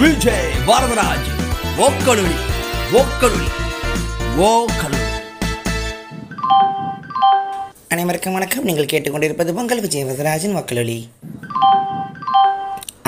விஜய் 0.00 0.48
வரதராஜ் 0.68 1.28
ஓக்கலுளி 1.84 2.34
ஓக்கலுளி 2.98 3.48
ஓக்கலுளி 4.46 5.04
அனைவருக்கும் 7.90 8.36
வணக்கம் 8.36 8.66
நீங்கள் 8.68 8.90
கேட்டுக்கொண்டிருப்பது 8.92 9.54
பொங்கல் 9.58 9.84
விஜய் 9.86 10.08
வரதராஜன் 10.08 10.58
வக்கலொலி 10.58 10.98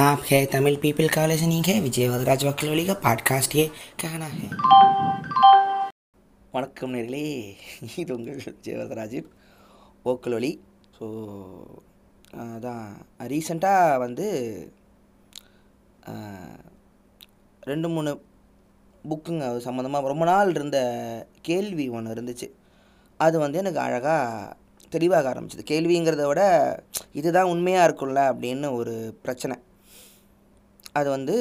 आप 0.02 0.20
है 0.26 0.38
तमिल 0.46 0.74
पीपल 0.78 1.06
का 1.08 1.22
लिसनिंग 1.26 1.66
है 1.66 1.76
विजय 1.80 2.06
वदराज 2.10 2.42
वकलोली 2.46 2.82
का 2.84 2.94
पॉडकास्ट 3.02 3.52
ये 3.56 3.64
कहना 3.98 4.28
है 4.32 4.46
வணக்கம் 6.54 6.92
நேர்களே 6.94 7.22
இது 7.96 8.12
உங்கள் 8.14 8.38
விஜய் 8.46 8.78
வரதராஜன் 8.78 9.26
ஓக்கலொலி 10.04 10.52
ஸோ 10.96 11.06
அதான் 12.44 12.86
ரீசண்டாக 13.28 13.82
வந்து 14.04 14.28
ஆஹ், 16.02 16.60
ரெண்டு 17.63 17.89
மூணு 17.89 18.21
புக்குங்க 19.09 19.39
அது 19.39 19.59
சம்மந்தமாக 19.59 20.07
ரொம்ப 20.07 20.25
நாள் 20.25 20.49
இருந்த 20.49 21.27
கேள்வி 21.41 21.89
ஒன்று 21.89 22.13
இருந்துச்சு. 22.13 22.49
அது 23.17 23.39
வந்து 23.39 23.57
எனக்கு 23.57 23.79
அழகாக 23.79 24.55
தெளிவாக 24.89 25.33
ஆரம்பிச்சது. 25.33 25.63
கேள்விங்கிறத 25.67 26.27
விட 26.27 26.83
இதுதான் 27.13 27.45
உண்மையாக 27.45 27.91
இருக்கும்ல? 27.91 28.09
அப்படின்னு 28.09 28.73
ஒரு 28.73 29.17
பிரச்சனை. 29.21 29.57
அது 30.91 31.09
வந்து 31.09 31.35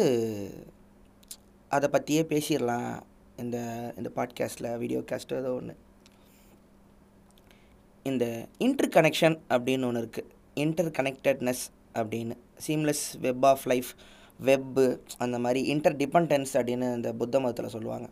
அதை 1.68 1.88
பற்றியே 1.88 2.22
பேசிடலாம். 2.22 3.00
இந்த 3.36 3.56
இந்த 3.96 4.10
பாட்காஸ்ட்டில் 4.16 4.78
வீடியோ 4.78 4.98
காஸ்ட்டு 4.98 5.38
ஏதோ 5.38 5.52
ஒன்று 5.52 5.76
இந்த 8.02 8.46
இன்டர் 8.58 8.88
கனெக்ஷன் 8.88 9.38
அப்படின்னு 9.48 9.84
ஒன்று 9.84 10.10
இருக்குது 10.10 10.26
இன்டர் 10.54 10.90
கனெக்டட்னஸ் 10.90 11.64
அப்படின்னு. 11.94 12.36
Seamless 12.66 13.18
web 13.20 13.46
of 13.46 13.60
life 13.64 13.86
web 14.40 14.86
அந்த 15.24 15.36
மாதிரி 15.44 15.60
இன்டர் 15.72 15.96
டிபெண்டன்ஸ் 16.02 16.52
அப்படின்னு 16.58 16.86
இந்த 16.96 17.10
புத்த 17.20 17.40
மதத்தில் 17.40 17.74
சொல்லுவாங்க. 17.76 18.06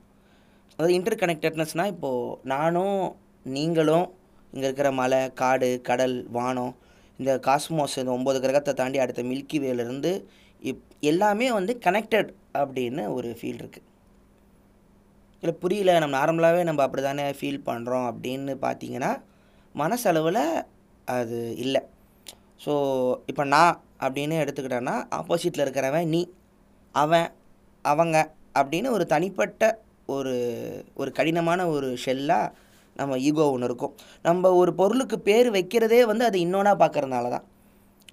அதாவது 0.79 0.95
இன்டர் 0.99 1.21
கனெக்டட்னஸ்னால் 1.23 1.93
இப்போது 1.95 2.37
நானும் 2.53 3.01
நீங்களும் 3.47 4.07
இங்கே 4.53 4.67
இருக்கிற 4.69 4.89
மலை 5.01 5.21
காடு 5.41 5.71
கடல் 5.89 6.17
வானம் 6.39 6.73
இந்த 7.19 7.33
காஸ்மோஸ் 7.47 7.99
இந்த 8.03 8.13
ஒம்பது 8.19 8.39
கிரகத்தை 8.45 8.73
தாண்டி 8.75 8.99
அடுத்த 9.05 9.23
மில்கி 9.31 9.59
வேலேருந்து 9.65 10.13
இப் 10.63 10.85
எல்லாமே 11.11 11.47
வந்து 11.59 11.73
கனெக்டட் 11.87 12.31
அப்படின்னு 12.63 13.03
ஒரு 13.17 13.29
ஃபீல் 13.39 13.61
இருக்குது 13.63 13.87
இல்லை 15.43 15.55
புரியல 15.63 15.99
நம்ம 16.03 16.17
நார்மலாகவே 16.19 16.63
நம்ம 16.69 16.83
அப்படி 16.87 17.03
தானே 17.03 17.27
ஃபீல் 17.39 17.67
பண்ணுறோம் 17.69 18.07
அப்படின்னு 18.11 18.55
பார்த்தீங்கன்னா 18.67 19.13
மனசளவில் 19.75 20.43
அது 21.09 21.39
இல்லை. 21.65 21.83
ஸோ 22.65 22.73
இப்போ 23.31 23.45
நான் 23.55 23.75
அப்படின்னு 24.05 24.41
எடுத்துக்கிட்டேன்னா 24.43 24.97
ஆப்போசிட்டில் 25.19 25.65
இருக்கிறவன் 25.65 26.11
நீ 26.15 26.21
அவன் 26.95 27.29
அவங்க 27.85 28.17
அப்படின்னு 28.61 28.89
ஒரு 28.97 29.05
தனிப்பட்ட 29.07 29.65
ஒரு 30.15 30.35
ஒரு 31.01 31.11
கடினமான 31.19 31.67
ஒரு 31.75 31.89
ஷெல்லாக 32.05 32.53
நம்ம 32.97 33.17
ஈகோ 33.29 33.45
ஒன்று 33.55 33.69
இருக்கும். 33.69 33.93
நம்ம 34.23 34.51
ஒரு 34.61 34.71
பொருளுக்கு 34.81 35.17
பேர் 35.29 35.49
வைக்கிறதே 35.57 36.01
வந்து 36.11 36.25
அது 36.29 36.39
இன்னொன்னா 36.47 36.73
பார்க்குறதுனால 36.83 37.31
தான் 37.35 37.47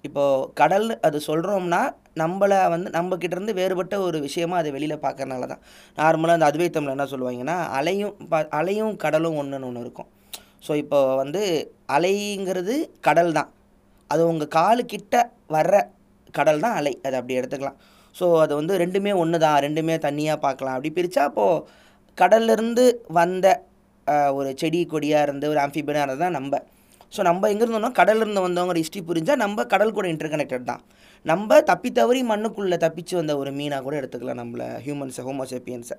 இப்போது 0.08 0.46
கடல் 0.62 0.88
அது 1.08 1.18
சொல்கிறோம்னா 1.30 1.82
நம்மளை 2.22 2.60
வந்து 2.74 2.90
நம்மக்கிட்டேருந்து 2.90 3.58
வேறுபட்ட 3.60 3.96
ஒரு 4.08 4.18
விஷயமா 4.28 4.56
அதை 4.62 4.72
வெளியில் 4.76 5.04
பார்க்கறனால 5.06 5.48
தான் 5.54 5.64
நார்மலாக 5.98 6.38
அந்த 6.38 6.50
அத்வைத்தமில் 6.52 6.96
என்ன 6.96 7.08
சொல்லுவாங்கன்னா 7.14 7.58
அலையும் 7.80 8.16
ப 8.32 8.42
அலையும் 8.60 8.96
கடலும் 9.04 9.38
ஒன்றுன்னு 9.42 9.70
ஒன்று 9.70 9.86
இருக்கும். 9.86 10.10
ஸோ 10.68 10.76
இப்போ 10.84 11.00
வந்து 11.16 11.42
அலைங்கிறது 11.98 12.76
கடல் 13.08 13.36
தான் 13.40 13.50
அது 14.12 14.22
உங்கள் 14.32 14.54
காலு 14.58 14.84
கிட்ட 14.94 15.16
வர்ற 15.56 15.76
கடல் 16.38 16.64
தான் 16.66 16.76
அலை. 16.80 16.94
அதை 17.06 17.16
அப்படி 17.20 17.38
எடுத்துக்கலாம். 17.40 17.78
ஸோ 18.16 18.26
அது 18.44 18.54
வந்து 18.60 18.74
ரெண்டுமே 18.84 19.12
ஒன்று 19.24 19.38
தான். 19.46 19.58
ரெண்டுமே 19.66 19.96
தண்ணியாக 20.08 20.40
பார்க்கலாம். 20.46 20.76
அப்படி 20.78 20.92
பிரித்தா 20.98 21.24
அப்போது 21.30 21.64
கடல்லேருந்து 22.18 22.86
வந்த 23.20 23.48
ஒரு 24.38 24.50
செடி 24.62 24.80
கொடியாக 24.92 25.26
இருந்து 25.28 25.46
ஒரு 25.54 25.60
ஆம்ஃபிபியனாக 25.64 26.04
இருந்தது 26.06 26.24
தான் 26.26 26.38
நம்ம. 26.40 26.62
ஸோ 27.16 27.22
நம்ம 27.30 27.50
எங்கே 27.54 27.64
இருந்தோம்னா 27.66 27.92
கடல்லேருந்து 28.00 28.44
வந்தவங்க 28.46 28.74
ஹிஸ்ட்ரி 28.82 29.02
புரிஞ்சால் 29.10 29.42
நம்ம 29.44 29.66
கடல் 29.74 29.96
கூட 29.98 30.06
இன்டர்கனெக்டட் 30.14 30.70
தான். 30.72 30.82
நம்ம 31.26 31.60
தப்பி 31.70 31.90
தவறி 32.00 32.22
மண்ணுக்குள்ளே 32.32 32.78
தப்பிச்சு 32.86 33.14
வந்த 33.20 33.34
ஒரு 33.42 33.52
மீனாக 33.60 33.82
கூட 33.86 33.96
எடுத்துக்கலாம் 34.02 34.40
நம்மளை 34.42 34.68
ஹியூமன்ஸை 34.86 35.24
ஹோமோசெப்பியன்ஸை 35.28 35.98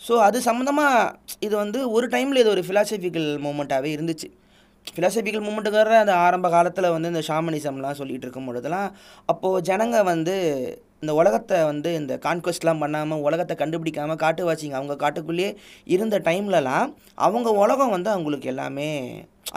ஸோ 0.00 0.14
அது 0.26 0.38
சம்மந்தமாக 0.48 1.10
இது 1.46 1.54
வந்து 1.62 1.78
ஒரு 1.96 2.06
டைமில் 2.14 2.40
இது 2.42 2.50
ஒரு 2.54 2.62
ஃபிலாசபிக்கல் 2.66 3.28
மூமெண்ட்டாகவே 3.46 3.90
இருந்துச்சு. 3.96 4.28
ஃபிலாசபிக்கல் 4.94 5.44
மூமெண்ட்டுங்கிற 5.46 5.96
அந்த 6.04 6.14
ஆரம்ப 6.26 6.46
காலத்தில் 6.50 6.92
வந்து 6.94 7.10
இந்த 7.12 7.22
ஷாமனிசம்லாம் 7.28 7.98
சொல்லிகிட்டு 8.00 8.26
இருக்கும் 8.26 8.48
பொழுதுலாம் 8.48 8.88
அப்போது 9.30 9.64
ஜனங்க 9.68 9.98
வந்து 10.12 10.34
இந்த 11.02 11.12
உலகத்தை 11.20 11.58
வந்து 11.70 11.90
இந்த 12.00 12.14
கான்கொஸ்ட்லாம் 12.24 12.80
பண்ணாமல் 12.82 13.22
உலகத்தை 13.26 13.54
கண்டுபிடிக்காமல் 13.56 14.20
காட்டுவாச்சிங்க 14.24 14.78
அவங்க 14.78 14.96
காட்டுக்குள்ளேயே 15.04 15.50
இருந்த 15.94 16.16
டைம்லலாம் 16.28 16.88
அவங்க 17.26 17.50
உலகம் 17.62 17.94
வந்து 17.96 18.10
அவங்களுக்கு 18.14 18.50
எல்லாமே 18.52 18.90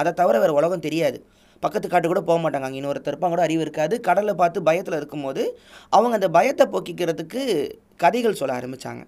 அதை 0.01 0.11
தவிர 0.21 0.35
வேறு 0.39 0.59
உலகம் 0.59 0.85
தெரியாது. 0.85 1.17
பக்கத்து 1.63 1.87
காட்டு 1.89 2.07
கூட 2.07 2.21
போக 2.29 2.37
மாட்டாங்க. 2.43 2.67
அங்கே 2.67 2.79
இன்னொருத்தர் 2.81 3.11
இருப்பாங்க 3.13 3.35
கூட 3.35 3.43
அறிவு 3.47 3.61
இருக்காது. 3.65 3.95
கடலை 4.07 4.33
பார்த்து 4.41 4.67
பயத்தில் 4.69 4.97
இருக்கும்போது 4.99 5.43
அவங்க 5.97 6.15
அந்த 6.19 6.29
பயத்தை 6.37 6.65
போக்கிக்கிறதுக்கு 6.73 7.41
கதைகள் 8.03 8.39
சொல்ல 8.41 8.59
ஆரம்பித்தாங்க 8.59 9.03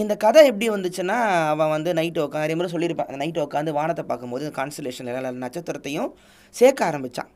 இந்த 0.00 0.14
கதை 0.24 0.40
எப்படி 0.50 0.66
வந்துச்சுன்னா 0.74 1.16
அவன் 1.52 1.70
வந்து 1.74 1.90
நைட்டு 1.98 2.20
உட்காந்து 2.24 2.46
அதே 2.46 2.54
முறை 2.58 2.68
சொல்லியிருப்பான். 2.74 3.08
அந்த 3.10 3.18
நைட்டு 3.22 3.40
உட்காந்து 3.44 3.70
வானத்தை 3.78 4.02
பார்க்கும்போது 4.10 4.44
இந்த 4.46 4.54
கான்ஸ்டலேஷன் 4.58 5.08
நட்சத்திரத்தையும் 5.44 6.10
சேர்க்க 6.54 6.88
ஆரம்பித்தான் 6.88 7.30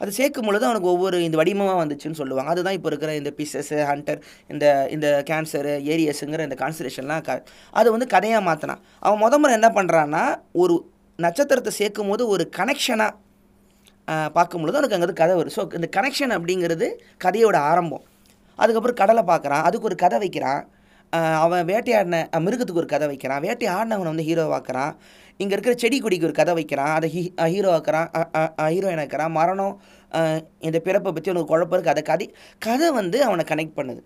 அது 0.00 0.10
சேர்க்கும் 0.18 0.46
பொழுது 0.48 0.64
அவனுக்கு 0.68 0.88
ஒவ்வொரு 0.92 1.16
இந்த 1.26 1.36
வடிவமாக 1.40 1.76
வந்துச்சுன்னு 1.80 2.18
சொல்லுவாங்க. 2.20 2.50
அதுதான் 2.54 2.76
இப்போ 2.78 2.88
இருக்கிற 2.90 3.10
இந்த 3.20 3.30
பிசஸ் 3.40 3.72
ஹண்டர் 3.90 4.20
இந்த 4.52 4.64
இந்த 4.94 5.06
கேன்சரு 5.30 5.72
ஏரியஸுங்கிற 5.94 6.44
இந்த 6.48 6.58
கான்ஸ்டலேஷன்லாம் 6.62 7.22
க 7.28 7.36
அது 7.80 7.88
வந்து 7.94 8.08
கதையாக 8.14 8.42
மாற்றினான் 8.48 8.82
அவன் 9.04 9.22
முத 9.24 9.38
முறை 9.42 9.54
என்ன 9.58 9.70
பண்ணுறான்னா 9.78 10.24
ஒரு 10.62 10.76
நட்சத்திரத்தை 11.18 11.74
சேர்க்கும் 11.80 12.10
போது 12.12 12.22
ஒரு 12.34 12.46
கனெக்ஷனாக 12.58 13.12
பார்க்கும்பொழுது 14.36 14.78
அவனுக்கு 14.78 14.98
அங்கே 14.98 15.18
கதை 15.22 15.34
வரும். 15.40 15.56
ஸோ 15.58 15.62
இந்த 15.80 15.88
கனெக்ஷன் 15.98 16.36
அப்படிங்கிறது 16.38 16.86
கதையோட 17.26 17.56
ஆரம்பம். 17.72 18.04
அதுக்கப்புறம் 18.58 19.00
கடலை 19.02 19.22
பார்க்குறான். 19.30 19.62
அதுக்கு 19.68 19.88
ஒரு 19.90 19.96
கதை 20.02 20.18
வைக்கிறான். 20.24 20.62
அவன் 21.44 21.66
வேட்டையாடின 21.70 22.20
மிருகத்துக்கு 22.46 22.82
ஒரு 22.82 22.90
கதை 22.92 23.06
வைக்கிறான். 23.10 23.42
வேட்டையாடினவனை 23.46 24.10
வந்து 24.12 24.28
ஹீரோவாக்குறான் 24.28 24.94
இங்கே 25.42 25.54
இருக்கிற 25.54 25.74
செடி 25.82 25.96
கொடிக்கு 26.00 26.28
ஒரு 26.28 26.36
கதை 26.40 26.52
வைக்கிறான். 26.58 26.92
அதை 26.96 27.08
ஹீ 27.14 27.22
ஹீரோ 27.52 27.70
ஆக்குறான். 27.76 28.08
ஹீரோயின் 28.74 29.02
ஆக்கிறான் 29.04 29.36
மரணம் 29.38 29.74
இந்த 30.68 30.78
பிறப்பை 30.86 31.10
பற்றி 31.12 31.30
அவனுக்கு 31.30 31.52
குழப்பம் 31.52 31.76
இருக்குது 31.78 31.94
அதை 31.94 32.04
கதை 32.10 32.26
கதை 32.66 32.88
வந்து 33.00 33.20
அவனை 33.28 33.44
கனெக்ட் 33.52 33.78
பண்ணுது. 33.78 34.02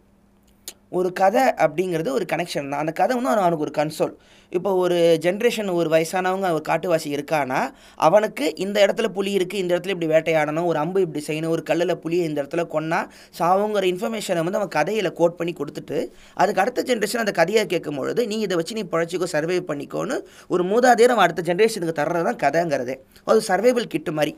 ஒரு 0.92 1.08
கதை 1.20 1.44
அப்படிங்கிறது 1.64 2.10
ஒரு 2.18 2.24
கனெக்ஷன் 2.32 2.68
தான். 2.70 2.82
அந்த 2.82 2.92
கதை 3.00 3.12
வந்து 3.16 3.30
அவன் 3.30 3.44
அவனுக்கு 3.44 3.66
ஒரு 3.66 3.74
கன்சோல் 3.78 4.14
இப்போ 4.52 4.70
ஒரு 4.82 4.98
ஜென்ரேஷன் 5.24 5.70
ஒரு 5.78 5.88
வயசானவங்க 5.94 6.50
ஒரு 6.56 6.64
காட்டுவாசி 6.68 7.08
இருக்கானா 7.16 7.58
அவனுக்கு 8.06 8.44
இந்த 8.64 8.76
இடத்துல 8.84 9.08
புலி 9.16 9.32
இருக்குது 9.38 9.60
இந்த 9.62 9.70
இடத்துல 9.74 9.94
இப்படி 9.94 10.08
வேட்டையாடணும் 10.14 10.68
ஒரு 10.70 10.78
அம்பு 10.84 11.02
இப்படி 11.06 11.22
செய்யணும் 11.28 11.52
ஒரு 11.56 11.62
கல்லில் 11.70 11.94
புளியை 12.04 12.24
இந்த 12.28 12.38
இடத்துல 12.42 12.64
கொன்னா 12.74 13.00
சாவுங்கிற 13.40 13.84
இன்ஃபர்மேஷனை 13.92 14.44
வந்து 14.46 14.60
அவன் 14.60 14.74
கதையில் 14.78 15.10
கோட் 15.20 15.38
பண்ணி 15.40 15.54
கொடுத்துட்டு 15.60 15.98
அதுக்கு 16.42 16.62
அடுத்த 16.64 16.86
ஜென்ரேஷன் 16.90 17.24
அந்த 17.24 17.34
கதையை 17.40 17.64
கேட்கும் 17.74 18.00
பொழுது 18.00 18.24
நீ 18.32 18.38
இதை 18.46 18.56
வச்சு 18.60 18.78
நீ 18.80 18.86
பழச்சிக்கோ 18.94 19.28
சர்வே 19.36 19.60
பண்ணிக்கோன்னு 19.70 20.18
ஒரு 20.54 20.64
மூதாதையர் 20.72 21.14
அவன் 21.16 21.26
அடுத்த 21.28 21.44
ஜென்ரேஷனுக்கு 21.50 21.98
தர்றது 22.02 22.26
தான் 22.30 22.42
கதைங்கிறதே. 22.46 22.96
அது 23.30 23.48
சர்வைவல் 23.50 23.92
கிட்டு 23.94 24.12
மாதிரி. 24.18 24.34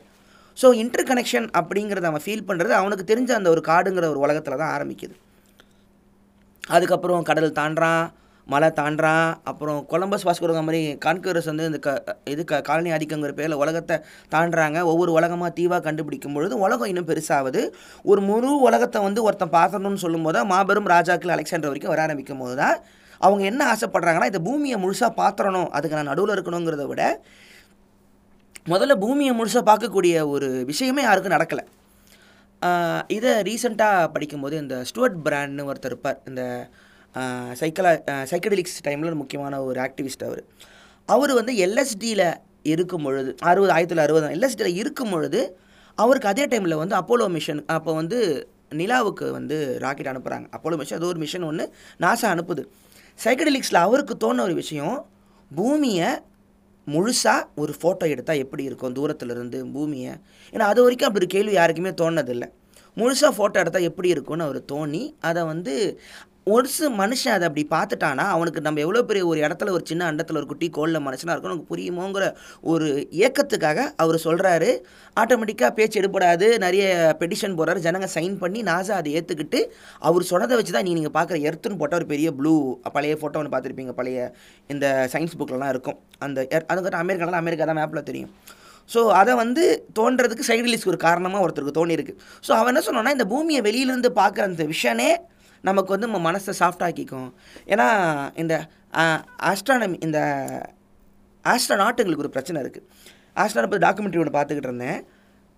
ஸோ 0.57 0.69
இன்டர் 0.83 1.09
கனெக்ஷன் 1.09 1.49
அப்படிங்கிறத 1.59 2.07
அவன் 2.13 2.25
ஃபீல் 2.27 2.47
பண்ணுறது 2.47 2.73
அவனுக்கு 2.81 3.03
தெரிஞ்ச 3.11 3.31
அந்த 3.41 3.49
ஒரு 3.55 3.63
காடுங்கிற 3.71 4.07
ஒரு 4.13 4.21
உலகத்தில் 4.27 4.61
தான் 4.61 4.73
ஆரம்பிக்குது. 4.77 5.15
அதுக்கப்புறம் 6.63 7.23
கடல் 7.23 7.57
தாண்டுறான் 7.59 8.03
மலை 8.47 8.69
தாண்டுறான் 8.79 9.27
அப்புறம் 9.43 9.85
கொலம்பஸ் 9.85 10.25
வாஸ்கோரங்க 10.27 10.61
மாதிரி 10.67 10.97
கான்கரஸ் 11.05 11.49
வந்து 11.49 11.67
இந்த 11.69 11.79
க 11.79 11.89
இது 12.25 12.43
க 12.45 12.61
காலனி 12.61 12.89
ஆதிக்கங்கிற 12.95 13.33
பேரில் 13.37 13.59
உலகத்தை 13.63 13.95
தாண்டுறாங்க. 14.31 14.79
ஒவ்வொரு 14.91 15.11
உலகமாக 15.11 15.51
தீவாக 15.59 15.81
கண்டுபிடிக்கும் 15.87 16.33
பொழுது 16.33 16.55
உலகம் 16.57 16.89
இன்னும் 16.91 17.09
பெருசாகுது 17.09 17.61
ஒரு 18.05 18.21
முழு 18.21 18.49
உலகத்தை 18.59 19.01
வந்து 19.01 19.23
ஒருத்தன் 19.23 19.49
பார்க்கணும்னு 19.49 19.97
சொல்லும்போது 19.97 20.37
தான் 20.37 20.49
மாபெரும் 20.53 20.85
ராஜாக்கள் 20.85 21.35
அலெக்சாண்டர் 21.35 21.71
வரைக்கும் 21.71 21.93
வர 21.93 22.01
ஆரம்பிக்கும் 22.01 22.37
போது 22.37 22.55
தான் 22.55 22.77
அவங்க 23.21 23.43
என்ன 23.43 23.61
ஆசைப்படுறாங்கன்னா 23.73 24.25
இந்த 24.25 24.39
பூமியை 24.39 24.77
முழுசாக 24.83 25.11
பார்த்துறணும் 25.21 25.69
அதுக்கு 25.69 25.97
நான் 25.97 26.11
நடுவில் 26.11 26.35
இருக்கணுங்கிறத 26.35 26.87
விட 26.87 27.03
முதல்ல 28.67 28.95
பூமியை 28.95 29.35
முழுசாக 29.35 29.63
பார்க்கக்கூடிய 29.69 30.27
ஒரு 30.27 30.65
விஷயமே 30.65 31.01
யாருக்கும் 31.01 31.35
நடக்கலை. 31.35 31.63
இதை 33.15 33.31
ரீசெண்டாக 33.47 34.07
படிக்கும்போது 34.13 34.55
இந்த 34.57 34.75
ஸ்டுவர்ட் 34.89 35.19
பிராண்ட்னு 35.25 35.67
ஒருத்தர் 35.69 35.91
இருப்பார். 35.91 36.19
இந்த 36.29 36.43
சைக்கலா 37.61 37.91
சைக்கடலிக்ஸ் 38.31 38.77
டைமில் 38.87 39.19
முக்கியமான 39.21 39.63
ஒரு 39.69 39.79
ஆக்டிவிஸ்ட் 39.85 40.25
அவர். 40.27 40.43
அவர் 41.05 41.33
வந்து 41.39 41.53
எல்எஸ்டியில் 41.65 42.27
இருக்கும் 42.73 43.03
பொழுது 43.03 43.31
அறுபது 43.49 43.71
ஆயிரத்தி 43.75 43.93
தொள்ளாயிரத்தி 43.93 44.07
அறுபது 44.07 44.35
எல்எஸ்டியில் 44.37 44.79
இருக்கும் 44.81 45.11
பொழுது 45.13 45.41
அவருக்கு 45.97 46.27
அதே 46.27 46.43
டைமில் 46.51 46.81
வந்து 46.81 46.95
அப்போலோ 46.99 47.27
மிஷன் 47.35 47.61
அப்போ 47.77 47.91
வந்து 47.93 48.19
நிலாவுக்கு 48.81 49.25
வந்து 49.31 49.57
ராக்கெட் 49.79 50.11
அனுப்புகிறாங்க 50.11 50.47
அப்போலோ 50.55 50.77
மிஷன் 50.81 50.97
அது 50.99 51.07
ஒரு 51.07 51.19
மிஷன் 51.23 51.47
ஒன்று 51.49 51.65
நாசா 52.03 52.27
அனுப்புது. 52.33 52.63
சைக்கடலிக்ஸில் 53.23 53.85
அவருக்கு 53.87 54.15
தோண 54.17 54.43
ஒரு 54.43 54.53
விஷயம் 54.53 54.95
பூமியை 55.55 56.09
முழுசாக 56.87 57.47
ஒரு 57.55 57.73
ஃபோட்டோ 57.81 58.09
எடுத்தால் 58.09 58.37
எப்படி 58.37 58.63
இருக்கும் 58.63 58.95
தூரத்துலேருந்து 58.95 59.71
பூமியை? 59.73 60.13
ஏன்னா 60.53 60.65
அது 60.71 60.83
வரைக்கும் 60.83 61.07
அப்படி 61.07 61.25
ஒரு 61.25 61.27
கேள்வி 61.27 61.53
யாருக்குமே 61.53 61.89
தோணதில்லை 61.89 62.47
முழுசாக 62.97 63.31
ஃபோட்டோ 63.37 63.57
எடுத்தால் 63.57 63.81
எப்படி 63.81 64.09
இருக்கும்னு 64.09 64.43
அவர் 64.43 64.61
தோணி 64.71 65.15
அதை 65.19 65.43
வந்து 65.43 65.73
ஒரு 66.47 66.69
மனுஷன் 66.99 67.33
அதை 67.33 67.45
அப்படி 67.47 67.63
பார்த்துட்டானா 67.73 68.23
அவனுக்கு 68.35 68.59
நம்ம 68.65 68.81
எவ்வளோ 68.83 69.01
பெரிய 69.09 69.23
ஒரு 69.31 69.39
இடத்துல 69.45 69.71
ஒரு 69.77 69.83
சின்ன 69.89 70.05
அண்டத்தில் 70.11 70.39
ஒரு 70.39 70.47
குட்டி 70.51 70.67
கோளில் 70.77 71.03
மனுஷனாக 71.07 71.33
இருக்கும் 71.33 71.51
நமக்கு 71.53 71.71
புரியுமோங்கிற 71.73 72.25
ஒரு 72.71 72.87
ஏக்கத்துக்காக 73.25 73.79
அவர் 74.03 74.17
சொல்கிறாரு 74.25 74.69
ஆட்டோமேட்டிக்காக 75.17 75.71
பேச்சு 75.79 75.99
எடுப்படாது 76.01 76.47
நிறைய 76.65 76.85
பெட்டிஷன் 77.19 77.57
போடுறாரு 77.59 77.83
ஜனங்க 77.85 78.07
சைன் 78.15 78.35
பண்ணி 78.43 78.61
நாசா 78.69 78.95
அதை 79.01 79.11
ஏற்றுக்கிட்டு 79.19 79.59
அவர் 80.09 80.29
சொன்னதை 80.31 80.57
வச்சு 80.59 80.75
தான் 80.77 80.87
நீங்கள் 80.89 81.15
பார்க்குற 81.17 81.39
எர்த்துன்னு 81.49 81.79
போட்டால் 81.81 82.01
ஒரு 82.01 82.09
பெரிய 82.13 82.31
ப்ளூ 82.39 82.53
பழைய 82.95 83.15
ஃபோட்டோ 83.21 83.39
ஒன்று 83.41 83.53
பார்த்துருப்பீங்க 83.55 83.95
பழைய 83.99 84.19
இந்த 84.69 84.85
சயின்ஸ் 85.13 85.37
புக்கிலலாம் 85.41 85.73
இருக்கும். 85.75 85.99
அந்த 86.25 86.39
எர் 86.55 86.67
அதுக்கப்புறம் 86.71 87.03
அமெரிக்காலாம் 87.05 87.43
அமெரிக்கா 87.43 87.67
தான் 87.71 87.81
மேப்பில் 87.81 88.07
தெரியும். 88.09 88.31
ஸோ 88.89 89.01
அதை 89.19 89.33
வந்து 89.43 89.63
தோன்றதுக்கு 89.97 90.47
சைடிலிஸ்க்கு 90.47 90.67
ரிலீஸ்க்கு 90.67 90.93
ஒரு 90.93 90.99
காரணமாக 91.07 91.43
ஒருத்தருக்கு 91.45 91.79
தோணியிருக்கு. 91.79 92.13
ஸோ 92.47 92.51
அவன் 92.57 92.71
என்ன 92.73 92.83
சொன்னான்னா 92.87 93.13
இந்த 93.17 93.27
பூமியை 93.33 93.61
வெளியிலேருந்து 93.67 94.11
பார்க்குற 94.21 94.43
அந்த 94.51 94.65
விஷனே 94.73 95.11
நமக்கு 95.61 95.97
வந்து 95.97 96.07
நம்ம 96.07 96.31
மனசை 96.31 96.53
சாஃப்டாக்கிக்கும் 96.59 97.33
ஏன்னா 97.65 97.87
இந்த 98.35 98.67
ஆஸ்ட்ரானமி 99.43 100.03
இந்த 100.03 100.19
ஆஸ்ட்ரானாட்டுங்களுக்கு 101.45 102.25
ஒரு 102.25 102.29
பிரச்சனை 102.29 102.61
இருக்குது 102.63 102.85
ஆஸ்ட்ரானை 103.35 103.67
பற்றி 103.67 103.85
டாக்குமெண்ட்ரி 103.87 104.17
ஒன்று 104.17 104.37
பார்த்துக்கிட்டு 104.39 104.69
இருந்தேன். 104.71 105.05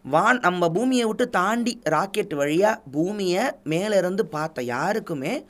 வான் 0.06 0.40
நம்ம 0.40 0.70
பூமியை 0.70 1.06
விட்டு 1.06 1.30
தாண்டி 1.30 1.82
ராக்கெட் 1.84 2.34
வழியாக 2.34 2.82
பூமியை 2.92 3.44
மேலே 3.64 3.98
இருந்து 3.98 4.26
பார்த்த 4.26 4.64
யாருக்குமே 4.64 5.46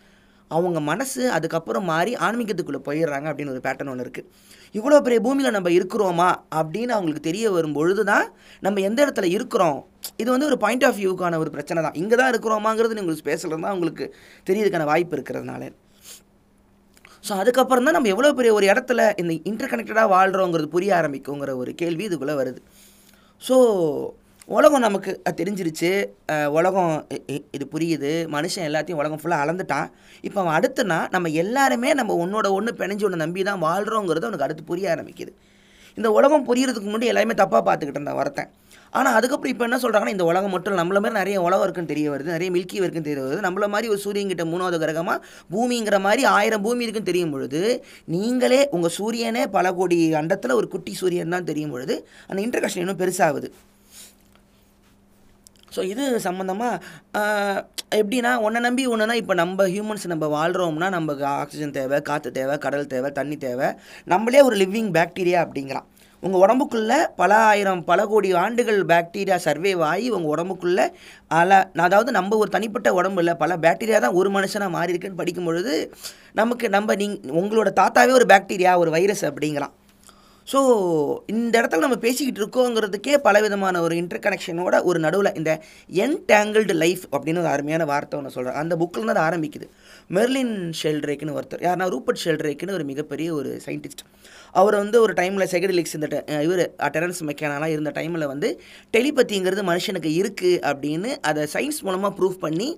அவங்க 0.55 0.79
மனசு 0.89 1.21
அதுக்கப்புறம் 1.37 1.85
மாறி 1.91 2.11
ஆன்மீகத்துக்குள்ளே 2.27 2.81
போயிடுறாங்க 2.87 3.27
அப்படின்னு 3.31 3.53
ஒரு 3.55 3.63
பேட்டர்ன் 3.67 3.91
ஒன்று 3.93 4.05
இருக்குது 4.05 4.29
இவ்வளோ 4.77 4.99
பெரிய 5.05 5.19
பூமியில் 5.25 5.55
நம்ம 5.57 5.69
இருக்கிறோமா 5.77 6.29
அப்படின்னு 6.59 6.93
அவங்களுக்கு 6.97 7.27
தெரிய 7.29 7.51
வரும்பொழுது 7.57 8.03
தான் 8.11 8.25
நம்ம 8.65 8.81
எந்த 8.87 8.99
இடத்துல 9.05 9.27
இருக்கிறோம்? 9.37 9.79
இது 10.21 10.29
வந்து 10.35 10.49
ஒரு 10.51 10.57
பாயிண்ட் 10.63 10.85
ஆஃப் 10.87 10.99
வியூக்கான 11.01 11.39
ஒரு 11.43 11.51
பிரச்சனை 11.55 11.79
தான். 11.85 11.97
இங்கே 12.01 12.15
தான் 12.21 12.31
இருக்கிறோமாங்கிறது 12.33 13.03
உங்களுக்கு 13.03 13.29
பேசுகிறது 13.31 13.65
தான் 13.65 13.75
உங்களுக்கு 13.77 14.05
தெரியறதுக்கான 14.49 14.87
வாய்ப்பு 14.91 15.15
இருக்கிறதுனால. 15.17 15.63
ஸோ 17.27 17.33
அதுக்கப்புறம் 17.41 17.85
தான் 17.87 17.95
நம்ம 17.97 18.09
எவ்வளோ 18.13 18.33
பெரிய 18.39 18.53
ஒரு 18.57 18.65
இடத்துல 18.71 19.01
இந்த 19.21 19.33
இன்டர் 19.49 19.71
கனெக்டடாக 19.73 20.13
வாழ்கிறோங்கிறது 20.15 20.67
புரிய 20.75 20.91
ஆரம்பிக்குங்கிற 20.99 21.51
ஒரு 21.61 21.71
கேள்வி 21.81 22.03
இதுக்குள்ளே 22.09 22.35
வருது. 22.41 22.59
ஸோ 23.41 23.55
உலகம் 24.55 24.83
நமக்கு 24.85 25.11
அது 25.27 25.37
தெரிஞ்சிருச்சு. 25.41 25.91
உலகம் 26.57 26.93
இது 27.55 27.65
புரியுது. 27.73 28.11
மனுஷன் 28.35 28.67
எல்லாத்தையும் 28.69 29.01
உலகம் 29.01 29.21
ஃபுல்லாக 29.21 29.43
அளந்துட்டான். 29.45 29.87
இப்போ 30.27 30.39
அவன் 30.43 30.55
அடுத்துனா 30.57 30.99
நம்ம 31.15 31.29
எல்லாருமே 31.43 31.91
நம்ம 31.99 32.17
ஒன்றோட 32.23 32.49
ஒன்று 32.57 32.73
பிணைஞ்சு 32.81 33.05
ஒன்று 33.07 33.23
நம்பி 33.23 33.43
தான் 33.49 33.63
வாழ்கிறோங்கிறது 33.67 34.27
அவனுக்கு 34.27 34.47
அடுத்து 34.47 34.69
புரிய 34.71 34.91
ஆரம்பிக்குது. 34.95 35.33
இந்த 35.99 36.09
உலகம் 36.17 36.45
புரியறதுக்கு 36.49 36.89
முன்னாடி 36.89 37.09
எல்லாமே 37.13 37.33
தப்பாக 37.41 37.61
பார்த்துக்கிட்டு 37.65 37.99
இருந்தேன் 37.99 38.19
வரத்தேன் 38.19 38.51
ஆனால் 38.97 39.15
அதுக்கப்புறம் 39.17 39.53
இப்போ 39.53 39.65
என்ன 39.67 39.77
சொல்கிறாங்கன்னா 39.83 40.13
இந்த 40.15 40.25
உலகம் 40.29 40.53
மட்டும் 40.55 40.79
நம்மள 40.79 40.97
மாதிரி 41.03 41.17
நிறைய 41.19 41.37
உலகம் 41.47 41.65
இருக்குன்னு 41.65 41.91
தெரிய 41.91 42.07
வருது. 42.13 42.29
நிறைய 42.35 42.49
மில்கி 42.55 42.77
இருக்குன்னு 42.79 43.07
தெரிய 43.07 43.23
வருது. 43.25 43.43
நம்மள 43.47 43.67
மாதிரி 43.73 43.87
ஒரு 43.93 44.01
சூரியன்கிட்ட 44.05 44.45
மூணாவது 44.53 44.79
கிரகமாக 44.83 45.19
பூமிங்கிற 45.53 45.97
மாதிரி 46.07 46.23
ஆயிரம் 46.37 46.63
பூமி 46.65 46.85
இருக்குன்னு 46.85 47.11
தெரியும் 47.11 47.33
பொழுது 47.35 47.61
நீங்களே 48.15 48.61
உங்கள் 48.77 48.95
சூரியனே 48.97 49.45
பல 49.57 49.73
கோடி 49.79 49.99
அண்டத்தில் 50.21 50.57
ஒரு 50.59 50.69
குட்டி 50.73 50.95
சூரியன் 51.01 51.35
தான் 51.37 51.49
தெரியும் 51.51 51.75
பொழுது 51.75 51.97
அந்த 52.29 52.39
இன்டர்கஷன் 52.47 52.83
இன்னும் 52.85 53.01
பெருசாகுது. 53.03 53.49
ஸோ 55.75 55.81
இது 55.91 56.03
சம்மந்தமாக 56.27 57.23
எப்படின்னா 57.99 58.31
ஒன்றை 58.45 58.59
நம்பி 58.65 58.83
ஒன்றுனா 58.93 59.15
இப்போ 59.21 59.33
நம்ம 59.41 59.65
ஹியூமன்ஸ் 59.73 60.11
நம்ம 60.11 60.25
வாழ்கிறோம்னா 60.35 60.87
நமக்கு 60.97 61.25
ஆக்சிஜன் 61.41 61.75
தேவை 61.79 61.97
காற்று 62.09 62.29
தேவை 62.37 62.55
கடல் 62.65 62.91
தேவை 62.93 63.09
தண்ணி 63.17 63.37
தேவை. 63.47 63.67
நம்மளே 64.13 64.41
ஒரு 64.47 64.55
லிவிங் 64.61 64.91
பாக்டீரியா 64.97 65.41
அப்படிங்கிறான். 65.45 65.87
உங்கள் 66.23 66.41
உடம்புக்குள்ளே 66.45 66.97
பல 67.21 67.31
ஆயிரம் 67.49 67.81
பல 67.89 68.01
கோடி 68.11 68.29
ஆண்டுகள் 68.43 68.79
பாக்டீரியா 68.91 69.37
சர்வே 69.45 69.71
ஆகி 69.89 70.07
உங்கள் 70.17 70.33
உடம்புக்குள்ளே 70.35 70.85
அல 71.39 71.59
அதாவது 71.87 72.11
நம்ம 72.17 72.37
ஒரு 72.43 72.49
தனிப்பட்ட 72.55 72.91
உடம்பு 72.99 73.21
இல்லை 73.23 73.35
பல 73.43 73.57
பாக்டீரியா 73.65 73.99
தான் 74.05 74.17
ஒரு 74.21 74.31
மனுஷனாக 74.37 74.75
மாறி 74.77 74.93
இருக்குன்னு 74.93 75.21
படிக்கும் 75.21 75.49
பொழுது 75.49 75.73
நமக்கு 76.41 76.67
நம்ம 76.77 76.95
நீங் 77.01 77.17
உங்களோட 77.41 77.71
தாத்தாவே 77.81 78.13
ஒரு 78.19 78.27
பாக்டீரியா 78.33 78.73
ஒரு 78.83 78.91
வைரஸ் 78.97 79.25
அப்படிங்கிறான். 79.31 79.73
ஸோ 80.47 80.59
இந்த 81.33 81.53
இடத்துல 81.59 81.83
நம்ம 81.85 81.97
பேசிக்கிட்டு 82.05 82.41
இருக்கோங்கிறதுக்கே 82.41 83.13
பலவிதமான 83.27 83.81
ஒரு 83.85 83.93
இன்டர் 84.01 84.23
கனெக்ஷனோட 84.25 84.75
ஒரு 84.89 84.99
நடுவில் 85.05 85.31
இந்த 85.39 85.51
என்டேங்கிள்டு 86.05 86.75
லைஃப் 86.83 87.03
அப்படின்னு 87.11 87.41
ஒரு 87.43 87.51
அருமையான 87.55 87.85
வார்த்தை 87.91 88.17
ஒன்று 88.19 88.35
சொல்கிறேன் 88.35 88.59
அந்த 88.61 88.73
புக்கில் 88.81 89.05
தான் 89.05 89.15
அது 89.15 89.23
ஆரம்பிக்குது. 89.27 89.67
மெர்லின் 90.09 90.55
ஷெல்ட்ரேக்குன்னு 90.81 91.35
ஒருத்தர். 91.39 91.63
யாருன்னா 91.67 91.87
ரூபர்ட் 91.95 92.21
ஷெல்ட்ரேக்குன்னு 92.23 92.77
ஒரு 92.79 92.85
மிகப்பெரிய 92.91 93.29
ஒரு 93.39 93.51
சயின்டிஸ்ட் 93.65 94.03
அவர் 94.55 94.75
வந்து 94.75 94.97
ஒரு 95.05 95.13
டைமில் 95.19 95.49
செகடிலிக்ஸ் 95.53 95.95
இந்த 95.99 96.07
இவர் 96.47 96.63
டெரன்ஸ் 96.95 97.21
மெக்கானாலாம் 97.29 97.73
இருந்த 97.75 97.93
டைமில் 97.99 98.31
வந்து 98.33 98.49
டெலிபத்திங்கிறது 98.93 99.63
மனுஷனுக்கு 99.71 100.11
இருக்குது 100.21 100.59
அப்படின்னு 100.71 101.11
அதை 101.21 101.43
சயின்ஸ் 101.55 101.81
மூலமாக 101.87 102.13
ப்ரூவ் 102.19 102.37
பண்ணி 102.39 102.69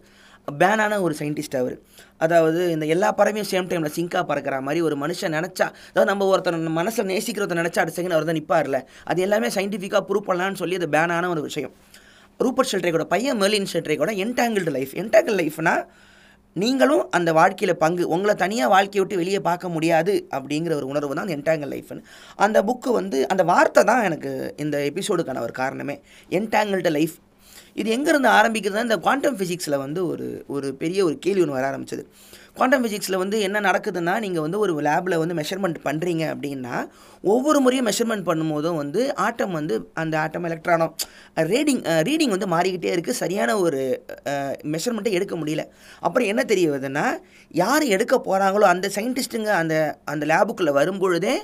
பேனான 0.61 0.99
ஒரு 1.01 1.15
சயின்டிஸ்ட் 1.19 1.57
அவர். 1.61 1.75
அதாவது 2.17 2.61
இந்த 2.71 2.85
எல்லா 2.85 3.09
பறவையும் 3.19 3.49
சேம் 3.51 3.69
டைமில் 3.69 3.95
சிங்காக 3.97 4.23
பறக்கிற 4.25 4.61
மாதிரி 4.61 4.81
ஒரு 4.81 4.95
மனுஷன் 5.03 5.35
நினச்சா 5.37 5.67
அதாவது 5.89 6.09
நம்ம 6.11 6.27
ஒருத்தர் 6.31 6.57
மனசில் 6.79 7.09
நேசிக்கிறத 7.11 7.57
நினச்சா 7.61 7.81
அடுத்த 7.83 7.97
செகண்ட் 7.99 8.17
அவர் 8.17 8.29
தான் 8.29 8.39
நிற்பார்ல 8.39 8.79
அது 9.03 9.21
எல்லாமே 9.27 9.49
சயின்டிஃபிக்காக 9.57 10.03
ப்ரூவ் 10.09 10.27
பண்ணலான்னு 10.29 10.61
சொல்லி 10.63 10.75
அது 10.75 10.89
பேனான 10.97 11.29
ஒரு 11.35 11.41
விஷயம். 11.41 11.75
ரூபர்ட் 12.39 12.71
ஷெல்ட்ரேக்கோட 12.71 13.05
பையன் 13.13 13.39
மெர்லின் 13.41 13.71
ஷெல்ட்ரேக்கோட 13.73 14.13
என்டாங்கிள்டு 14.25 14.71
லைஃப் 14.77 14.93
என்டாங்கிள் 15.03 15.37
லைஃப்னா 15.41 15.75
நீங்களும் 16.55 17.09
அந்த 17.11 17.33
வாழ்க்கையில் 17.33 17.77
பங்கு 17.77 18.03
உங்களை 18.07 18.33
தனியாக 18.35 18.69
வாழ்க்கையை 18.69 19.01
விட்டு 19.01 19.19
வெளியே 19.21 19.39
பார்க்க 19.39 19.69
முடியாது 19.69 20.13
அப்படிங்கிற 20.31 20.73
ஒரு 20.75 20.87
உணர்வு 20.87 21.15
தான் 21.15 21.25
அந்த 21.25 21.35
என்டாங்கிள் 21.37 21.71
லைஃப்னு 21.73 22.03
அந்த 22.35 22.57
புக்கு 22.63 22.91
வந்து 22.91 23.27
அந்த 23.27 23.43
வார்த்தை 23.43 23.83
தான் 23.83 24.03
எனக்கு 24.03 24.31
இந்த 24.57 24.77
எபிசோடுக்கான 24.91 25.41
ஒரு 25.41 25.51
காரணமே. 25.51 25.95
என்டாங்கிள்டு 26.29 26.91
லைஃப் 26.97 27.15
இது 27.81 27.89
எங்கேருந்து 27.95 28.29
ஆரம்பிக்கிறதுனா 28.37 28.83
இந்த 28.87 28.97
குவாண்டம் 29.05 29.37
ஃபிசிக்ஸில் 29.37 29.81
வந்து 29.83 30.01
ஒரு 30.11 30.27
ஒரு 30.55 30.67
பெரிய 30.81 30.99
ஒரு 31.07 31.15
கேள்வி 31.23 31.41
ஒன்று 31.43 31.55
வர 31.57 31.65
ஆரம்பிச்சது. 31.71 32.03
குவாண்டம் 32.57 32.83
ஃபிசிக்ஸில் 32.83 33.17
வந்து 33.21 33.37
என்ன 33.47 33.61
நடக்குதுன்னா 33.67 34.13
நீங்கள் 34.25 34.43
வந்து 34.45 34.59
ஒரு 34.63 34.73
லேபில் 34.87 35.15
வந்து 35.21 35.35
மெஷர்மெண்ட் 35.39 35.79
பண்ணுறீங்க 35.87 36.23
அப்படின்னா 36.33 36.75
ஒவ்வொரு 37.33 37.59
முறையும் 37.65 37.87
மெஷர்மெண்ட் 37.89 38.27
பண்ணும்போதும் 38.29 38.79
வந்து 38.81 39.01
ஆட்டம் 39.25 39.55
வந்து 39.59 39.75
அந்த 40.01 40.15
ஆட்டம் 40.23 40.47
எலக்ட்ரானோ 40.49 40.87
ரீடிங் 41.51 41.83
ரீடிங் 42.09 42.33
வந்து 42.35 42.49
மாறிக்கிட்டே 42.55 42.93
இருக்குது 42.95 43.21
சரியான 43.23 43.57
ஒரு 43.65 43.81
மெஷர்மெண்ட்டை 44.75 45.15
எடுக்க 45.19 45.35
முடியல. 45.41 45.65
அப்புறம் 46.05 46.29
என்ன 46.33 46.43
தெரிய 46.51 46.67
வருதுன்னா 46.73 47.05
யார் 47.63 47.85
எடுக்க 47.95 48.15
போகிறாங்களோ 48.27 48.67
அந்த 48.73 48.89
சயின்டிஸ்ட்டுங்க 48.97 49.51
அந்த 49.61 49.75
அந்த 50.13 50.25
லேபுக்குள்ளே 50.33 50.73
வரும்பொழுதே 50.81 51.35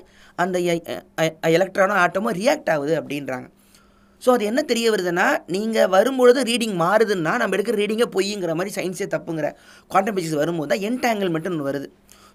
அந்த 0.44 0.60
எலக்ட்ரானோ 1.58 1.98
ஆட்டமோ 2.06 2.32
ரியாக்ட் 2.42 2.72
ஆகுது 2.76 2.96
அப்படின்றாங்க. 3.02 3.48
ஸோ 4.22 4.30
அது 4.36 4.44
என்ன 4.52 4.62
தெரிய 4.72 4.88
வருதுன்னா 4.94 5.28
நீங்கள் 5.56 5.92
வரும்பொழுது 5.96 6.40
ரீடிங் 6.52 6.78
மாறுதுன்னா 6.84 7.34
நம்ம 7.42 7.56
எடுக்கிற 7.58 7.78
ரீடிங்கே 7.84 8.08
பொய்ங்கிற 8.16 8.54
மாதிரி 8.60 8.76
சயின்ஸே 8.78 9.08
தப்புங்கிற 9.16 9.50
குவாண்டம் 9.92 10.16
பிசிக்ஸ் 10.18 10.42
வரும்போது 10.42 10.72
தான் 10.74 10.86
என்டாங்கிள்மெண்ட்னு 10.90 11.54
ஒன்று 11.56 11.70
வருது. 11.70 11.90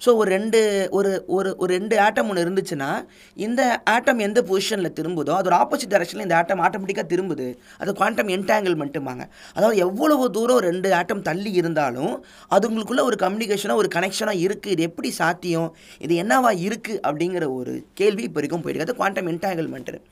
ஸோ 0.04 0.10
ஒரு 0.20 0.28
ரெண்டு 0.34 0.58
ஒரு 0.96 1.10
ஒரு 1.36 1.50
ஒரு 1.62 1.70
ரெண்டு 1.76 1.94
ஆட்டம் 2.06 2.28
ஒன்று 2.30 2.42
இருந்துச்சுன்னா 2.44 2.88
இந்த 3.36 3.60
ஆட்டம் 3.92 4.18
எந்த 4.26 4.40
பொசிஷனில் 4.48 4.94
திரும்புதோ 4.98 5.34
அது 5.36 5.48
ஒரு 5.50 5.56
ஆப்போசிட் 5.60 5.92
டேரக்ஷனில் 5.94 6.24
இந்த 6.26 6.36
ஆட்டம் 6.40 6.62
ஆட்டோமேட்டிக்காக 6.66 7.08
திரும்புது. 7.12 7.46
அது 7.80 7.92
குவாண்டம் 8.00 8.32
என்டாங்கிள்மெண்ட்டுமாங்க 8.36 9.24
அதாவது 9.56 9.78
எவ்வளவு 9.86 10.26
தூரம் 10.36 10.60
ரெண்டு 10.68 10.90
ஆட்டம் 10.98 11.24
தள்ளி 11.28 11.52
இருந்தாலும் 11.60 12.12
அதுங்களுக்குள்ளே 12.56 13.06
ஒரு 13.10 13.18
கம்யூனிகேஷனாக 13.24 13.82
ஒரு 13.84 13.90
கனெக்ஷனாக 13.96 14.44
இருக்குது 14.44 14.74
இது 14.76 14.84
எப்படி 14.90 15.12
சாத்தியம்? 15.20 15.70
இது 16.06 16.14
என்னவா 16.24 16.52
இருக்குது 16.66 17.00
அப்படிங்கிற 17.06 17.48
ஒரு 17.58 17.74
கேள்வி 18.02 18.24
இப்போ 18.28 18.40
வரைக்கும் 18.40 18.64
போயிருக்கு 18.66 18.88
அது 18.88 18.98
குவாண்டம் 19.00 19.30
என்டாங்கிள்மெண்ட்டு 19.34 20.02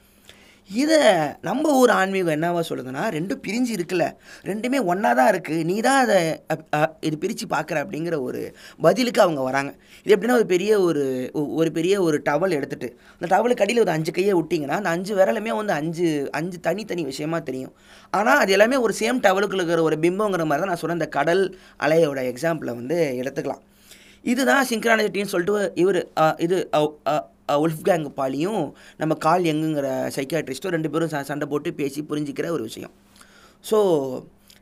இதை 0.71 0.99
நம்ம 1.42 1.73
ஊர் 1.78 1.90
ஆன்மீகம் 1.90 2.35
என்னவா 2.35 2.61
சொல்லுதுன்னா 2.68 3.02
ரெண்டும் 3.16 3.40
பிரிஞ்சு 3.47 3.73
இருக்குல்ல. 3.76 4.04
ரெண்டுமே 4.42 4.85
ஒன்றா 4.85 5.12
தான் 5.12 5.35
இருக்குது 5.35 5.64
நீ 5.64 5.80
தான் 5.80 6.00
அதை 6.04 6.16
அப்- 6.49 6.90
இது 7.00 7.18
பிரித்து 7.18 7.47
பார்க்குற 7.47 7.76
அப்படிங்கிற 7.85 8.21
ஒரு 8.21 8.54
பதிலுக்கு 8.80 9.21
அவங்க 9.21 9.42
வராங்க. 9.42 9.75
இது 10.06 10.16
எப்படின்னா 10.16 10.30
ஒரு 10.30 10.47
பெரிய 10.47 10.80
ஒரு 10.80 11.30
ஒரு 11.33 11.73
பெரிய 11.73 12.02
ஒரு 12.02 12.23
டவல் 12.25 12.56
எடுத்துகிட்டு 12.59 12.88
அந்த 13.21 13.37
டவலுக்கு 13.37 13.61
அடியில் 13.61 13.80
ஒரு 13.80 13.90
அஞ்சு 13.90 14.12
கையை 14.12 14.35
விட்டிங்கன்னா 14.35 14.68
அந்த 14.68 14.88
அஞ்சு 14.88 15.16
விரலுமே 15.16 15.56
வந்து 15.56 15.73
அஞ்சு 15.73 16.28
அஞ்சு 16.33 16.61
தனித்தனி 16.61 17.04
விஷயமா 17.04 17.38
தெரியும். 17.38 17.75
ஆனால் 18.11 18.38
அது 18.38 18.52
எல்லாமே 18.52 18.76
ஒரு 18.76 18.94
சேம் 18.99 19.23
டவலுக்குள்ள 19.28 19.62
இருக்கிற 19.62 19.83
ஒரு 19.83 19.97
பிம்பங்கிற 19.97 20.44
மாதிரி 20.44 20.62
தான் 20.62 20.66
நான் 20.66 20.76
சொன்ன 20.76 20.92
இந்த 20.92 21.06
கடல் 21.09 21.59
அலையோட 21.80 22.33
எக்ஸாம்பிளை 22.33 22.75
வந்து 22.75 23.21
எடுத்துக்கலாம். 23.23 23.62
இதுதான் 24.23 24.66
சிங்க்ரானிட்டின்னு 24.71 25.33
சொல்லிட்டு 25.33 25.73
இவர் 25.75 26.09
இது 26.38 26.71
உல்ஃப்கேங் 27.49 28.09
பாலியும் 28.09 28.75
நம்ம 28.97 29.15
கால் 29.15 29.43
எங்குங்கிற 29.43 30.11
சைக்கியாட்ரிஸ்ட்டும் 30.17 30.69
ரெண்டு 30.69 30.91
பேரும் 30.91 31.09
ச- 31.09 31.23
சண்டை 31.23 31.49
போட்டு 31.49 31.75
பேசி 31.75 32.03
புரிஞ்சிக்கிற 32.09 32.49
ஒரு 32.49 32.63
விஷயம். 32.63 32.91
ஸோ 33.71 33.79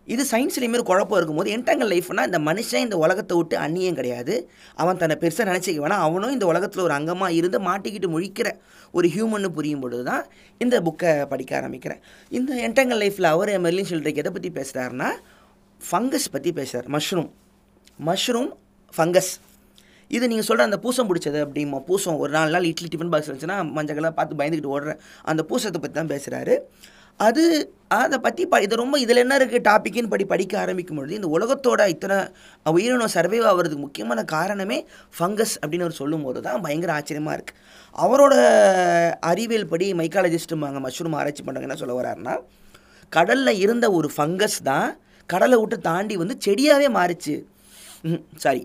இது 0.07 0.27
சயின்ஸ்லேயுமே 0.31 0.73
ஒரு 0.73 0.83
குழப்பம் 0.83 1.17
இருக்கும்போது 1.17 1.57
என்டங்கல் 1.57 1.93
லைஃப்னால் 1.93 2.25
இந்த 2.25 2.39
மனுஷன் 2.39 2.77
இந்த 2.77 2.97
உலகத்தை 2.97 3.37
விட்டு 3.37 3.59
அந்நியம் 3.59 3.95
கிடையாது. 3.95 4.51
அவன் 4.75 4.97
தன்னை 4.97 5.17
பெருசாக 5.21 5.49
நினச்சிக்க 5.49 5.81
வேணாம். 5.81 6.07
அவனும் 6.07 6.31
இந்த 6.31 6.47
உலகத்தில் 6.47 6.83
ஒரு 6.83 6.95
அங்கமாக 6.95 7.29
இருந்து 7.29 7.61
மாட்டிக்கிட்டு 7.61 8.09
முழிக்கிற 8.09 8.51
ஒரு 8.93 9.09
ஹியூமன்னு 9.09 9.49
புரியும் 9.49 9.81
பொழுது 9.81 10.05
தான் 10.05 10.27
இந்த 10.59 10.81
புக்கை 10.81 11.27
படிக்க 11.27 11.61
ஆரம்பிக்கிறேன். 11.61 12.01
இந்த 12.29 12.69
என்டங்கல் 12.69 12.99
லைஃப்பில் 12.99 13.23
அவர் 13.23 13.49
மெர்லின் 13.49 13.89
ஷில்ட்ரிக் 13.89 14.17
எதை 14.17 14.33
பற்றி 14.33 14.51
பேசுகிறாருன்னா 14.51 15.11
ஃபங்கஸ் 15.91 16.29
பற்றி 16.31 16.53
பேசுகிறார் 16.53 17.01
மஷ்ரூம் 17.01 17.31
மஷ்ரூம் 18.07 18.51
ஃபங்கஸ் 18.97 19.33
இது 20.12 20.25
நீங்கள் 20.31 20.49
சொல்கிற 20.49 20.64
அந்த 20.69 20.78
பூசம் 20.85 21.09
பிடிச்சது 21.11 21.38
அப்படிமா 21.45 21.78
பூசம். 21.88 22.16
ஒரு 22.23 22.33
நாலு 22.33 22.50
நாள் 22.50 22.66
இட்லி 22.71 22.88
டிஃபன் 22.88 23.12
பாக்ஸ் 23.12 23.28
இருந்துச்சுன்னா 23.28 23.59
மஞ்சள் 23.76 23.99
கலர் 23.99 24.19
பார்த்து 24.19 24.38
பயந்துக்கிட்டு 24.40 24.75
ஓடுற 24.76 24.92
அந்த 25.25 25.42
பூசத்தை 25.42 25.81
பற்றி 25.81 25.97
தான் 25.97 26.12
பேசுகிறாரு 26.12 26.57
அது 27.21 27.42
அதை 27.95 28.16
பற்றி 28.19 28.42
ப 28.47 28.61
இது 28.62 28.75
ரொம்ப 28.76 28.97
இதில் 28.99 29.21
என்ன 29.23 29.35
இருக்குது 29.38 29.64
டாப்பிக்குன்னு 29.66 30.12
படி 30.12 30.25
படிக்க 30.25 30.54
ஆரம்பிக்கும் 30.59 30.97
பொழுது 30.97 31.14
இந்த 31.14 31.28
உலகத்தோட 31.28 31.83
இத்தனை 31.88 32.16
உயிரினம் 32.66 33.12
சர்வைவ் 33.14 33.47
ஆகிறதுக்கு 33.50 33.85
முக்கியமான 33.85 34.25
காரணமே 34.25 34.78
ஃபங்கஸ் 35.19 35.54
அப்படின்னு 35.61 35.87
அவர் 35.87 36.00
சொல்லும்போது 36.00 36.40
தான் 36.40 36.61
பயங்கர 36.61 36.92
ஆச்சரியமாக 36.92 37.37
இருக்குது 37.37 37.59
அவரோட 37.97 38.35
அறிவியல் 39.31 39.69
படி 39.69 39.88
மைக்காலஜிஸ்ட்டுமாங்க 39.95 40.81
மஷ்ரூம் 40.81 41.19
ஆராய்ச்சி 41.19 41.45
பண்ணுறாங்க 41.45 41.69
என்ன 41.69 41.78
சொல்ல 41.78 41.97
வர்றாருன்னா 42.00 42.37
கடலில் 43.12 43.61
இருந்த 43.61 43.87
ஒரு 43.92 44.11
ஃபங்கஸ் 44.16 44.59
தான் 44.62 44.88
கடலை 45.31 45.57
விட்டு 45.59 45.76
தாண்டி 45.81 46.14
வந்து 46.16 46.35
செடியாகவே 46.45 46.88
மாறிச்சு. 46.99 47.35
சாரி 48.38 48.62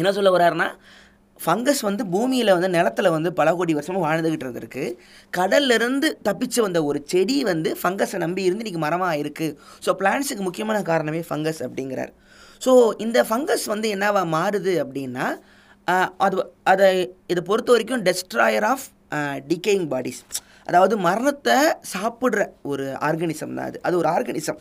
என்ன 0.00 0.10
சொல்ல 0.16 0.30
வர்றாருன்னா 0.36 0.68
ஃபங்கஸ் 1.40 1.80
வந்து 1.86 2.02
பூமியில் 2.12 2.52
வந்து 2.56 2.68
நிலத்துல 2.76 3.10
வந்து 3.14 3.30
பல 3.38 3.48
கோடி 3.56 3.72
வருஷமாக 3.78 4.02
வாழ்ந்துக்கிட்டு 4.04 4.46
இருந்திருக்கு. 4.46 4.84
கடல்லிருந்து 5.36 6.08
தப்பிச்சு 6.28 6.60
வந்த 6.66 6.78
ஒரு 6.88 6.98
செடி 7.12 7.36
வந்து 7.50 7.70
ஃபங்கஸை 7.80 8.18
நம்பி 8.24 8.46
இருந்து 8.46 8.64
இன்றைக்கி 8.64 8.82
மரமாக 8.84 9.20
இருக்குது 9.22 9.56
ஸோ 9.86 9.92
பிளான்ஸுக்கு 10.00 10.46
முக்கியமான 10.48 10.78
காரணமே 10.90 11.20
ஃபங்கஸ் 11.28 11.60
அப்படிங்கிறார். 11.66 12.12
ஸோ 12.62 12.72
இந்த 13.06 13.18
ஃபங்கஸ் 13.28 13.66
வந்து 13.74 13.88
என்னவா 13.96 14.22
மாறுது 14.36 14.74
அப்படின்னா 14.84 15.26
அது 16.26 16.36
அதை 16.72 16.88
இதை 17.32 17.40
பொறுத்த 17.50 17.70
வரைக்கும் 17.74 18.04
டெஸ்ட்ராயர் 18.08 18.68
ஆஃப் 18.72 18.86
டிகேயிங் 19.50 19.88
பாடிஸ் 19.92 20.22
அதாவது 20.68 20.94
மரணத்தை 21.08 21.58
சாப்பிட்ற 21.94 22.46
ஒரு 22.70 22.86
ஆர்கனிசம் 23.08 23.54
தான் 23.58 23.68
அது. 23.70 23.78
அது 23.86 23.94
ஒரு 24.00 24.08
ஆர்கனிசம் 24.14 24.58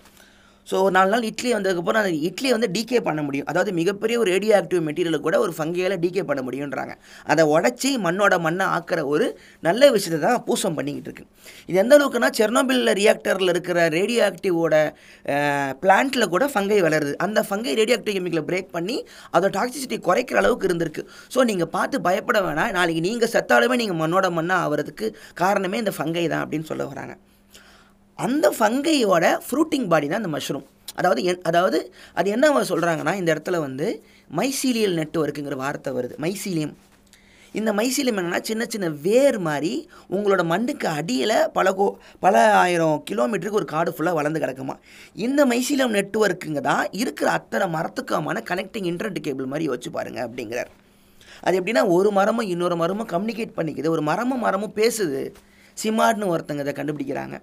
ஸோ 0.69 0.75
ஒரு 0.85 0.93
நாலு 0.97 1.09
நாள் 1.13 1.25
இட்லி 1.29 1.49
வந்ததுக்கப்புறம் 1.55 2.01
அந்த 2.01 2.11
இட்லியை 2.27 2.53
வந்து 2.55 2.69
டீகே 2.75 2.99
பண்ண 3.07 3.21
முடியும். 3.25 3.47
அதாவது 3.51 3.71
மிகப்பெரிய 3.79 4.15
ஒரு 4.21 4.29
ரேடியோ 4.35 4.53
ஆக்டிவ் 4.59 4.81
மெட்டீரியலை 4.87 5.19
கூட 5.25 5.35
ஒரு 5.45 5.53
ஃபங்கையால் 5.57 5.95
டீகே 6.03 6.23
பண்ண 6.29 6.41
முடியுன்றாங்க 6.47 6.93
அதை 7.31 7.43
உடச்சி 7.55 7.91
மண்ணோட 8.05 8.37
மண்ணை 8.45 8.67
ஆக்கிற 8.77 9.01
ஒரு 9.13 9.27
நல்ல 9.67 9.91
விஷயத்தை 9.95 10.19
தான் 10.27 10.39
பூசம் 10.47 10.77
பண்ணிக்கிட்டு 10.77 11.09
இருக்கு. 11.09 11.25
இது 11.69 11.77
எந்த 11.83 11.93
அளவுக்குன்னா 11.97 12.29
செர்னோபில் 12.39 12.93
ரியாக்டரில் 13.01 13.53
இருக்கிற 13.53 13.87
ரேடியோ 13.97 14.23
ஆக்டிவோட 14.29 14.75
பிளான்ட்டில் 15.83 16.31
கூட 16.35 16.47
ஃபங்கை 16.55 16.79
வளருது. 16.87 17.13
அந்த 17.27 17.45
ஃபங்கை 17.49 17.75
ரேடியோ 17.81 17.97
ஆக்டிவ் 17.99 18.17
கெமிக்கலை 18.17 18.45
பிரேக் 18.49 18.73
பண்ணி 18.77 18.97
அதோட 19.35 19.51
டாக்ஸிசிட்டி 19.59 19.99
குறைக்கிற 20.09 20.39
அளவுக்கு 20.43 20.69
இருந்திருக்கு. 20.71 21.05
ஸோ 21.35 21.45
நீங்கள் 21.51 21.71
பார்த்து 21.77 22.05
பயப்பட 22.09 22.41
வேணாம். 22.47 22.73
நாளைக்கு 22.79 23.05
நீங்கள் 23.07 23.33
செத்தாலுமே 23.35 23.77
நீங்கள் 23.83 24.01
மண்ணோட 24.03 24.29
மண்ணாக 24.39 24.65
ஆகிறதுக்கு 24.67 25.07
காரணமே 25.43 25.79
இந்த 25.85 25.95
ஃபங்கை 25.99 26.27
தான் 26.33 26.43
அப்படின்னு 26.45 26.69
சொல்ல 26.73 26.85
வராங்க. 26.91 27.15
அந்த 28.19 28.45
ஃபங்கையோட 28.57 29.25
ஃப்ரூட்டிங் 29.45 29.87
பாடி 29.91 30.07
தான் 30.07 30.21
அந்த 30.23 30.31
மஷ்ரூம். 30.37 30.65
அதாவது 30.99 31.21
என் 31.29 31.45
அதாவது 31.49 31.79
அது 32.19 32.27
என்ன 32.35 32.65
சொல்கிறாங்கன்னா 32.71 33.13
இந்த 33.21 33.29
இடத்துல 33.35 33.59
வந்து 33.67 33.87
மைசீலியல் 34.39 34.97
நெட்ஒர்க்குங்கிற 34.99 35.55
வார்த்தை 35.63 35.91
வருது. 35.97 36.15
மைசீலியம் 36.25 36.75
இந்த 37.59 37.71
மைசீலியம் 37.79 38.17
என்னென்னா 38.19 38.39
சின்ன 38.47 38.63
சின்ன 38.73 38.87
வேர் 39.03 39.37
மாதிரி 39.47 39.73
உங்களோட 40.15 40.41
மண்ணுக்கு 40.51 40.87
அடியில் 40.99 41.33
பல 41.57 41.67
கோ 41.77 41.85
பல 42.25 42.35
ஆயிரம் 42.61 42.97
கிலோமீட்டருக்கு 43.09 43.59
ஒரு 43.61 43.69
காடு 43.73 43.91
ஃபுல்லாக 43.95 44.19
வளர்ந்து 44.19 44.41
கிடக்குமா? 44.43 44.75
இந்த 45.25 45.41
மைசீலியம் 45.51 45.95
நெட்வொர்க்குங்க 45.97 46.61
தான் 46.69 46.83
இருக்கிற 47.01 47.27
அத்தனை 47.37 47.67
மரத்துக்குமான 47.75 48.43
கனெக்டிங் 48.49 48.89
இன்டர்நெட் 48.91 49.25
கேபிள் 49.27 49.51
மாதிரி 49.53 49.67
வச்சு 49.73 49.91
பாருங்க 49.97 50.19
அப்படிங்கிறார். 50.27 50.71
அது 51.47 51.55
எப்படின்னா 51.59 51.83
ஒரு 51.97 52.11
மரமும் 52.17 52.49
இன்னொரு 52.53 52.75
மரமும் 52.81 53.09
கம்யூனிகேட் 53.13 53.57
பண்ணிக்குது. 53.59 53.93
ஒரு 53.95 54.03
மரமும் 54.09 54.43
மரமும் 54.47 54.75
பேசுது. 54.81 55.21
சிமார்ட்னு 55.77 56.31
ஒருத்தங்க 56.33 56.65
இதை 56.65 56.75
கண்டுபிடிக்கிறாங்க. 56.81 57.37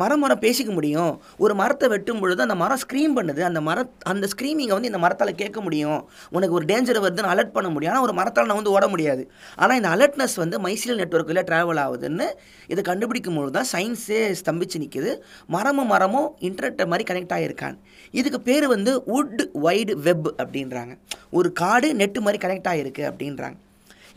மரம் 0.00 0.22
மரம் 0.22 0.40
பேசிக்க 0.44 0.70
முடியும். 0.76 1.12
ஒரு 1.44 1.54
மரத்தை 1.60 1.86
வெட்டும் 1.92 2.20
பொழுது 2.22 2.40
அந்த 2.44 2.56
மரம் 2.62 2.80
ஸ்க்ரீம் 2.84 3.12
பண்ணுது. 3.18 3.40
அந்த 3.48 3.60
மர 3.68 3.84
அந்த 4.12 4.28
ஸ்க்ரீமிங்கை 4.32 4.74
வந்து 4.76 4.90
இந்த 4.90 5.00
மரத்தால் 5.04 5.32
கேட்க 5.42 5.58
முடியும். 5.66 6.00
உனக்கு 6.36 6.56
ஒரு 6.58 6.66
டேஞ்சர் 6.70 7.00
வருதுன்னு 7.04 7.32
அலர்ட் 7.34 7.54
பண்ண 7.56 7.68
முடியும். 7.74 7.92
ஆனால் 7.92 8.06
ஒரு 8.06 8.14
மரத்தால் 8.20 8.48
நான் 8.50 8.60
வந்து 8.60 8.74
ஓட 8.76 8.86
முடியாது. 8.94 9.24
ஆனால் 9.62 9.78
இந்த 9.80 9.90
அலர்ட்னஸ் 9.96 10.36
வந்து 10.42 10.58
மைசில் 10.66 10.98
நெட்ஒர்க்கில் 11.02 11.42
ட்ராவல் 11.50 11.82
ஆகுதுன்னு 11.84 12.28
இதை 12.72 12.84
கண்டுபிடிக்கும் 12.90 13.36
பொழுது 13.38 13.54
தான் 13.58 13.70
சயின்ஸே 13.74 14.20
ஸ்தம்பிச்சு 14.42 14.80
நிற்குது 14.84 15.12
மரமும் 15.56 15.90
மரமும் 15.94 16.28
இன்டர்நெட்டை 16.48 16.86
மாதிரி 16.92 17.06
கனெக்ட் 17.10 17.34
ஆகியிருக்கான் 17.38 17.76
இதுக்கு 18.20 18.40
பேர் 18.48 18.66
வந்து 18.74 18.92
வுட் 19.12 19.42
வைடு 19.66 19.94
வெப் 20.06 20.30
அப்படின்றாங்க. 20.42 20.94
ஒரு 21.38 21.48
காடு 21.62 21.90
நெட்டு 22.00 22.20
மாதிரி 22.26 22.40
கனெக்ட் 22.46 22.70
ஆகிருக்கு 22.72 23.04
அப்படின்றாங்க. 23.10 23.56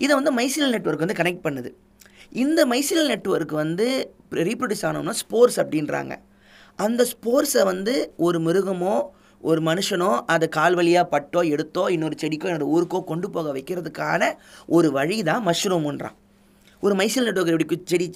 இதை 0.04 0.14
வந்து 0.20 0.34
மைசில் 0.40 0.74
நெட்வொர்க் 0.74 1.06
வந்து 1.06 1.20
கனெக்ட் 1.20 1.46
பண்ணுது. 1.46 1.70
இந்த 2.44 2.62
மைசிலல் 2.66 3.08
நெட்வொர்க் 3.08 3.54
வந்து 3.54 3.86
ரீப்ரொடியூஸ் 4.32 4.84
ஆனோம்னா 4.88 5.14
ஸ்போர்ஸ் 5.22 5.58
அப்படின்றாங்க. 5.60 6.14
அந்த 6.80 7.06
ஸ்போர்ஸை 7.12 7.64
வந்து 7.64 7.94
ஒரு 8.18 8.40
மிருகமோ 8.40 8.96
ஒரு 9.42 9.62
மனுஷனோ 9.62 10.10
அதை 10.26 10.48
கால் 10.48 10.76
வழியாக 10.76 11.08
பட்டோ 11.08 11.42
எடுத்தோ 11.54 11.84
இன்னொரு 11.90 12.16
செடிக்கோ 12.22 12.48
இன்னொரு 12.50 12.70
ஊருக்கோ 12.76 13.04
கொண்டு 13.04 13.30
போக 13.30 13.54
வைக்கிறதுக்கான 13.54 14.32
ஒரு 14.68 14.92
வழி 14.92 15.24
தான் 15.24 15.48
மஷ்ரூம்ன்றான் 15.48 16.18
ஒரு 16.86 16.94
மைசல் 17.00 17.28
நெட்ஒர்க் 17.28 17.54
எப்படி 17.54 17.78
செடி 17.92 18.08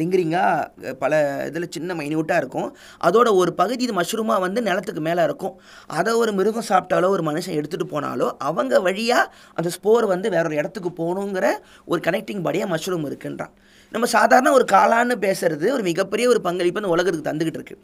ரிங் 0.00 0.16
ரிங்காக 0.20 0.94
பல 1.02 1.20
இதில் 1.48 1.70
சின்ன 1.76 1.94
மைன்யூட்டாக 2.00 2.40
இருக்கும். 2.42 2.68
அதோட 3.08 3.28
ஒரு 3.40 3.52
பகுதி 3.60 3.84
இது 3.88 3.94
மஷ்ரூமாக 4.00 4.44
வந்து 4.46 4.60
நிலத்துக்கு 4.68 5.02
மேலே 5.08 5.22
இருக்கும். 5.28 5.54
அதை 5.98 6.12
ஒரு 6.22 6.32
மிருகம் 6.38 6.68
சாப்பிட்டாலோ 6.70 7.10
ஒரு 7.16 7.24
மனுஷன் 7.30 7.58
எடுத்துகிட்டு 7.60 7.88
போனாலோ 7.94 8.28
அவங்க 8.50 8.80
வழியாக 8.88 9.32
அந்த 9.58 9.70
ஸ்போர் 9.78 10.06
வந்து 10.14 10.30
வேற 10.36 10.44
ஒரு 10.50 10.58
இடத்துக்கு 10.60 10.92
போகணுங்கிற 11.02 11.48
ஒரு 11.92 12.00
கனெக்டிங் 12.08 12.44
பாடியாக 12.46 12.72
மஷ்ரூம் 12.74 13.08
இருக்குன்றான். 13.10 13.54
நம்ம 13.94 14.06
சாதாரண 14.16 14.48
ஒரு 14.56 14.64
காளான்னு 14.72 15.14
பேசுறது 15.24 15.66
ஒரு 15.76 15.82
மிகப்பெரிய 15.88 16.26
ஒரு 16.32 16.40
பங்களிப்பு 16.46 16.80
அந்த 16.80 16.90
உலகத்துக்கு 16.94 17.28
தந்துக்கிட்டு 17.28 17.58
இருக்கு. 17.60 17.76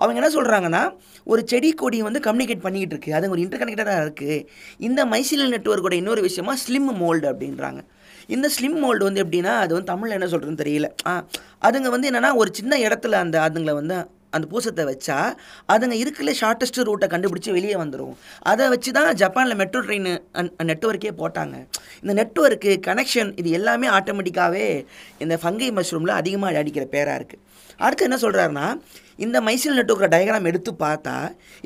அவங்க 0.00 0.16
என்ன 0.20 0.30
சொல்கிறாங்கன்னா 0.36 0.80
ஒரு 1.32 1.42
செடி 1.50 1.68
கொடி 1.82 1.98
வந்து 2.06 2.20
கம்யூனிகேட் 2.26 2.64
பண்ணிக்கிட்டு 2.64 2.94
இருக்கு. 2.96 3.12
அது 3.18 3.30
ஒரு 3.34 3.42
இன்டர் 3.44 3.62
கனெக்டடாக 3.62 4.04
இருக்குது 4.04 4.38
இந்த 4.86 5.00
மைசிலல் 5.12 5.52
நெட்வொர்க்கோட 5.54 5.96
இன்னொரு 6.00 6.22
விஷயமா 6.28 6.54
ஸ்லிம் 6.64 6.90
மோல்டு 7.02 7.28
அப்படின்றாங்க. 7.32 7.82
இந்த 8.36 8.48
ஸ்லிம் 8.56 8.80
மோல்டு 8.84 9.08
வந்து 9.08 9.22
எப்படின்னா 9.24 9.52
அது 9.64 9.72
வந்து 9.76 9.90
தமிழில் 9.92 10.16
என்ன 10.18 10.30
சொல்கிறதுன்னு 10.32 10.62
தெரியல. 10.64 10.88
ஆ 11.10 11.12
அதுங்க 11.68 11.90
வந்து 11.94 12.08
என்னென்னா 12.10 12.32
ஒரு 12.42 12.50
சின்ன 12.58 12.78
இடத்துல 12.86 13.20
அந்த 13.26 13.38
அதுங்களை 13.46 13.74
வந்து 13.80 13.96
அந்த 14.36 14.46
பூசத்தை 14.52 14.84
வச்சா 14.90 15.16
அதுங்க 15.72 15.96
இருக்கிற 16.02 16.32
ஷார்ட்டஸ்ட் 16.40 16.78
ரூட்டை 16.88 17.06
கண்டுபிடிச்சி 17.14 17.50
வெளியே 17.56 17.76
வந்துடும் 17.80 18.14
அதை 18.50 18.68
வச்சு 18.74 18.90
தான் 18.98 19.08
ஜப்பானில் 19.22 19.58
மெட்ரோ 19.60 19.80
ட்ரெயின் 19.86 20.08
நெட்வொர்க்கே 20.70 21.12
போட்டாங்க. 21.20 21.56
இந்த 22.02 22.12
நெட்வொர்க்கு 22.20 22.72
கனெக்ஷன் 22.88 23.32
இது 23.42 23.50
எல்லாமே 23.58 23.88
ஆட்டோமேட்டிக்காகவே 23.98 24.66
இந்த 25.24 25.36
ஃபங்கை 25.42 25.68
மஷ்ரூமில் 25.78 26.14
அதிகமாக 26.20 26.62
அடிக்கிற 26.62 26.86
பேராக 26.94 27.18
இருக்குது 27.20 27.42
அடுத்து 27.84 28.06
என்ன 28.08 28.18
சொல்கிறாருன்னா 28.24 28.66
இந்த 29.24 29.38
மைசில் 29.46 29.78
நெட்வொர்க்கோட 29.78 30.10
டயக்ராம் 30.14 30.48
எடுத்து 30.50 30.72
பார்த்தா 30.86 31.16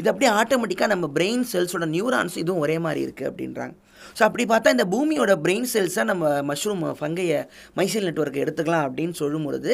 இது 0.01 0.11
அப்படியே 0.13 0.33
ஆட்டோமேட்டிக்காக 0.41 0.93
நம்ம 0.95 1.09
பிரெயின் 1.19 1.45
செல்ஸோட 1.53 1.87
நியூரான்ஸ் 1.97 2.37
இதுவும் 2.43 2.63
ஒரே 2.67 2.79
மாதிரி 2.87 3.01
இருக்குது 3.07 3.31
அப்படின்றாங்க. 3.33 3.75
ஸோ 4.19 4.23
அப்படி 4.29 4.47
பார்த்தா 4.53 4.75
இந்த 4.77 4.87
பூமியோட 4.95 5.35
பிரெயின் 5.45 5.69
செல்ஸை 5.75 6.05
நம்ம 6.13 6.33
மஷ்ரூம் 6.51 6.85
ஃபங்கையை 7.01 7.41
மைசில் 7.79 8.07
நெட்ஒர்க்கை 8.09 8.43
எடுத்துக்கலாம் 8.45 8.87
அப்படின்னு 8.89 9.17
சொல்லும் 9.23 9.47
பொழுது 9.49 9.73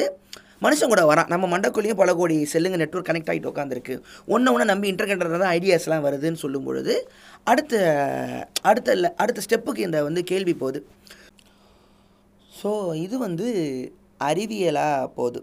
மனுஷன் 0.65 0.91
கூட 0.91 1.01
வரான். 1.09 1.29
நம்ம 1.31 1.45
மண்டக்குள்ளேயும் 1.53 1.99
பல 2.01 2.11
கோடி 2.19 2.35
செல்லுங்க 2.51 2.77
நெட்ஒர்க் 2.81 3.07
கனெக்ட் 3.07 3.31
ஆகிட்டு 3.31 3.49
உட்காந்துருக்கு 3.51 3.95
ஒன்று 4.33 4.51
ஒன்று 4.53 4.65
நம்பி 4.71 4.91
இன்டர்கனெக்டர் 4.91 5.43
தான் 5.43 5.55
ஐடியாஸ்லாம் 5.57 6.05
வருதுன்னு 6.05 6.41
சொல்லும் 6.43 6.67
பொழுது 6.67 6.93
அடுத்த 7.51 7.73
அடுத்த 8.69 9.13
அடுத்த 9.23 9.43
ஸ்டெப்புக்கு 9.45 9.87
இந்த 9.87 10.01
வந்து 10.07 10.23
கேள்வி 10.31 10.53
போகுது. 10.61 10.81
ஸோ 12.51 12.71
இது 13.05 13.15
வந்து 13.27 13.47
அறிவியலாக 14.29 15.09
போகுது. 15.17 15.41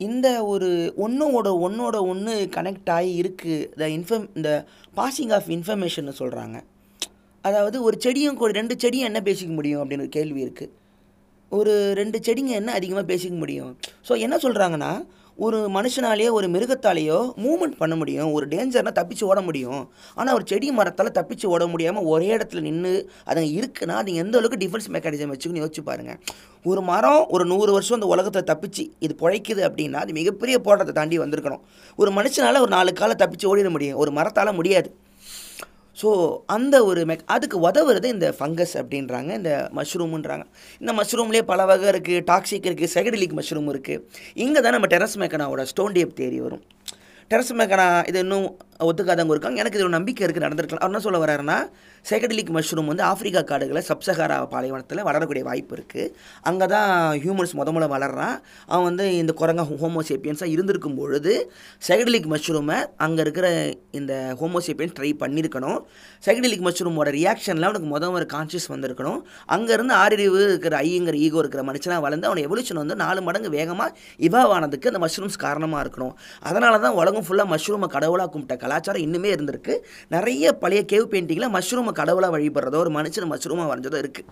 இந்த 0.00 0.28
ஒரு 0.52 0.68
ஒன்றோட 1.04 1.48
ஒன்றோட 1.66 1.96
ஒன்று 2.12 2.32
கனெக்ட் 2.56 2.90
ஆகி 2.94 3.12
இருக்குது 3.22 3.66
இந்த 3.74 3.86
இன்ஃபர்ம் 3.96 4.28
இந்த 4.38 4.50
பாசிங் 4.96 5.34
ஆஃப் 5.38 5.50
இன்ஃபர்மேஷன் 5.56 6.18
சொல்கிறாங்க 6.22 6.56
அதாவது 7.48 7.76
ஒரு 7.88 7.96
செடியும் 8.04 8.40
கூட 8.42 8.52
ரெண்டு 8.60 8.76
செடியும் 8.84 9.10
என்ன 9.10 9.20
பேசிக்க 9.28 9.52
முடியும் 9.58 9.82
அப்படின்னு 9.82 10.06
ஒரு 10.06 10.14
கேள்வி 10.18 10.42
இருக்குது 10.46 10.72
ஒரு 11.52 11.72
ரெண்டு 11.98 12.18
செடிங்க 12.26 12.52
என்ன 12.60 12.70
அதிகமாக 12.78 13.06
பேசிக்க 13.10 13.36
முடியும்? 13.42 13.72
ஸோ 14.08 14.12
என்ன 14.26 14.36
சொல்கிறாங்கன்னா 14.44 14.92
ஒரு 15.44 15.58
மனுஷனாலேயோ 15.76 16.30
ஒரு 16.38 16.46
மிருகத்தாலேயோ 16.54 17.18
மூவ்மெண்ட் 17.44 17.76
பண்ண 17.80 17.94
முடியும் 18.00 18.28
ஒரு 18.36 18.44
டேஞ்சர்னால் 18.52 18.96
தப்பிச்சு 18.98 19.24
ஓட 19.30 19.40
முடியும். 19.46 19.82
ஆனால் 20.18 20.34
ஒரு 20.38 20.44
செடி 20.50 20.68
மரத்தால் 20.78 21.14
தப்பிச்சு 21.18 21.46
ஓட 21.54 21.64
முடியாமல் 21.72 22.08
ஒரே 22.12 22.28
இடத்துல 22.36 22.62
நின்று 22.66 22.92
அதுங்க 23.30 23.48
இருக்குன்னா 23.60 23.94
அது 24.02 24.14
எந்த 24.22 24.38
அளவுக்கு 24.40 24.60
டிஃபென்ஸ் 24.64 24.88
மெக்கானிசம் 24.96 25.32
வச்சுக்கணும் 25.34 25.62
யோசிச்சு 25.64 25.84
பாருங்கள் 25.90 26.20
ஒரு 26.64 26.82
மரம் 26.90 27.22
ஒரு 27.36 27.46
நூறு 27.52 27.72
வருஷம் 27.76 27.98
அந்த 27.98 28.10
உலகத்தை 28.14 28.42
தப்பிச்சு 28.52 28.84
இது 29.06 29.14
பிழைக்குது 29.22 29.64
அப்படின்னா 29.70 30.02
அது 30.04 30.18
மிகப்பெரிய 30.20 30.58
போராட்டத்தை 30.66 30.94
தாண்டி 31.00 31.18
வந்திருக்கணும். 31.24 31.64
ஒரு 31.96 32.12
மனுஷனால் 32.20 32.62
ஒரு 32.66 32.74
நாலு 32.76 32.92
காலை 33.02 33.16
தப்பிச்சு 33.24 33.50
ஓடிட 33.52 33.70
முடியும். 33.76 33.98
ஒரு 34.04 34.12
மரத்தால் 34.20 34.58
முடியாது. 34.60 34.90
ஸோ 36.00 36.08
அந்த 36.56 36.74
ஒரு 36.90 37.02
மெக் 37.10 37.24
அதுக்கு 37.34 37.56
உதவுறது 37.68 38.06
இந்த 38.14 38.28
ஃபங்கஸ் 38.38 38.74
அப்படின்றாங்க. 38.80 39.30
இந்த 39.40 39.52
மஷ்ரூமுன்றாங்க 39.78 40.44
இந்த 40.82 40.92
மஷ்ரூம்லேயே 41.00 41.44
பல 41.52 41.64
வகை 41.70 41.88
இருக்குது 41.92 42.24
டாக்ஸிக் 42.30 42.68
இருக்குது 42.70 42.92
செகடிலிக் 42.96 43.36
மஷ்ரூம் 43.40 43.70
இருக்குது 43.74 44.02
இங்கே 44.46 44.62
தான் 44.66 44.76
நம்ம 44.76 44.90
டெரஸ் 44.94 45.18
மேக்கனாவோட 45.22 45.64
ஸ்டோன் 45.72 45.96
டேப் 45.98 46.16
தேரி 46.20 46.40
வரும். 46.46 46.64
டெரஸ் 47.30 47.52
மேக்கனா 47.58 47.86
இது 48.10 48.18
இன்னும் 48.24 48.48
ஒத்துக்காதவங்க 48.88 49.34
இருக்காங்க. 49.36 49.58
எனக்கு 49.62 49.78
இது 49.78 49.86
ஒரு 49.88 49.96
நம்பிக்கை 49.98 50.22
இருக்குது 50.26 50.46
நடந்திருக்கலாம். 50.46 50.82
அவர் 50.84 50.92
என்ன 50.92 51.02
சொல்ல 51.06 51.20
வர்றாருன்னா 51.24 51.58
சைக்கடலிக் 52.08 52.50
மஷ்ரூம் 52.56 52.88
வந்து 52.90 53.04
ஆப்பிரிக்கா 53.10 53.42
காடுகளை 53.50 53.82
சப்சகாரா 53.90 54.36
பாலைவனத்தில் 54.54 55.04
வளரக்கூடிய 55.08 55.42
வாய்ப்பு 55.48 55.74
இருக்குது 55.76 56.10
அங்கே 56.48 56.66
தான் 56.74 56.90
ஹியூமன்ஸ் 57.22 57.54
முத 57.58 57.68
முதல்ல 57.76 57.88
வளர்றான். 57.94 58.36
அவன் 58.72 58.86
வந்து 58.88 59.04
இந்த 59.20 59.32
குரங்கா 59.40 59.64
ஹோமோசேப்பியன்ஸாக 59.82 60.54
இருந்திருக்கும் 60.54 60.98
பொழுது 61.00 61.32
சைக்கடலிக் 61.88 62.28
மஷ்ரூமை 62.34 62.78
அங்கே 63.06 63.22
இருக்கிற 63.26 63.46
இந்த 64.00 64.12
ஹோமோசேப்பியன்ஸ் 64.40 64.96
ட்ரை 64.98 65.12
பண்ணியிருக்கணும் 65.22 65.78
சைக்கடலிக் 66.26 66.66
மஷ்ரூமோட 66.68 67.08
ரியாக்ஷனில் 67.18 67.68
அவனுக்கு 67.68 67.88
முத 67.94 68.10
ஒரு 68.18 68.26
கான்ஷியஸ் 68.34 68.68
வந்திருக்கணும். 68.74 69.20
அங்கேருந்து 69.54 69.94
ஆறறிவு 70.02 70.38
இருக்கிற 70.48 70.74
ஐங்கிற 70.90 71.16
ஈகோ 71.26 71.38
இருக்கிற 71.44 71.62
மனுஷனாக 71.70 72.00
வளர்ந்து 72.06 72.28
அவனை 72.30 72.42
எவல்யூஷன் 72.48 72.82
வந்து 72.82 72.96
நாலு 73.04 73.22
மடங்கு 73.28 73.50
வேகமாக 73.56 73.90
இவாவ் 74.28 74.52
ஆனதுக்கு 74.56 74.90
அந்த 74.92 75.02
மஷ்ரூம்ஸ் 75.06 75.38
காரணமாக 75.46 75.82
இருக்கணும். 75.84 76.14
அதனால 76.50 76.74
தான் 76.84 76.98
உலகம் 77.00 77.26
ஃபுல்லாக 77.28 77.52
மஷ்ரூமை 77.54 77.88
கடவுளாக 77.96 78.30
கும்பிட்ட 78.34 78.56
கலாச்சாரம் 78.74 79.06
இன்னுமே 79.08 79.30
இருந்திருக்கு. 79.36 79.76
நிறைய 80.16 80.56
பழைய 80.64 80.82
கேவ் 80.94 81.12
பெயிண்டிங்கில் 81.14 81.54
மஷ்ரூமை 81.58 81.94
கடவுளாக 82.00 82.32
வழிபடுறதோ 82.38 82.80
ஒரு 82.86 82.92
மனுஷன் 82.98 83.32
மஷ்ரூமாக 83.34 83.70
வரைஞ்சதோ 83.72 84.00
இருக்குது 84.04 84.30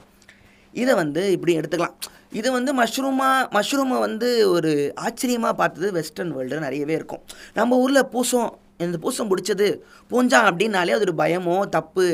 இதை 0.75 0.93
வந்து 1.01 1.23
இப்படி 1.37 1.53
எடுத்துக்கலாம். 1.61 1.97
இது 2.39 2.49
வந்து 2.57 2.71
மஷ்ரூமாக 2.79 3.49
மஷ்ரூமை 3.57 3.97
வந்து 4.05 4.29
ஒரு 4.57 4.71
ஆச்சரியமாக 5.07 5.55
பார்த்தது 5.59 5.89
வெஸ்டர்ன் 5.97 6.33
வேர்ல்டு 6.37 6.65
நிறையவே 6.67 6.95
இருக்கும். 6.99 7.23
நம்ம 7.59 7.79
ஊரில் 7.85 8.09
பூசம் 8.15 8.51
இந்த 8.85 8.99
பூசம் 9.03 9.31
பிடிச்சது 9.31 9.67
பூஞ்சா 10.11 10.39
அப்படின்னாலே 10.51 10.95
அது 10.97 11.07
ஒரு 11.09 11.15
பயமோ 11.21 11.57
தப்பு 11.77 12.05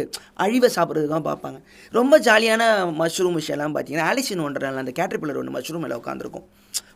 அழிவை 0.44 0.68
சாப்பிட்றது 0.76 1.08
தான் 1.14 1.26
பார்ப்பாங்க. 1.28 1.58
ரொம்ப 1.98 2.14
ஜாலியான 2.26 2.62
மஷ்ரூம் 3.00 3.38
விஷயம்லாம் 3.40 3.76
பார்த்தீங்கன்னா 3.76 4.08
ஆலிசின் 4.12 4.44
ஒன்றரை 4.46 4.74
அந்த 4.84 4.94
கேட்டர்பில்லர் 5.00 5.40
ஒன்று 5.42 5.56
மஷ்ரூம் 5.58 5.84
மேலே 5.86 6.00
உட்காந்துருக்கும் 6.00 6.46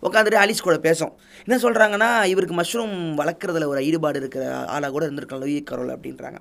உட்காந்துட்டு 0.02 0.40
ஆலிஸ் 0.42 0.62
கூட 0.62 0.78
பேசும். 0.78 1.12
என்ன 1.44 1.62
சொல்கிறாங்கன்னா 1.62 2.24
இவருக்கு 2.24 2.56
மஷ்ரூம் 2.60 2.94
வளர்க்குறதுல 3.20 3.66
ஒரு 3.66 3.84
ஈடுபாடு 3.84 4.18
இருக்கிற 4.18 4.44
ஆளாக 4.64 4.92
கூட 4.92 5.06
இருந்திருக்கலாம் 5.06 5.38
லூயி 5.38 5.62
கரோல் 5.70 5.94
அப்படின்றாங்க. 5.96 6.38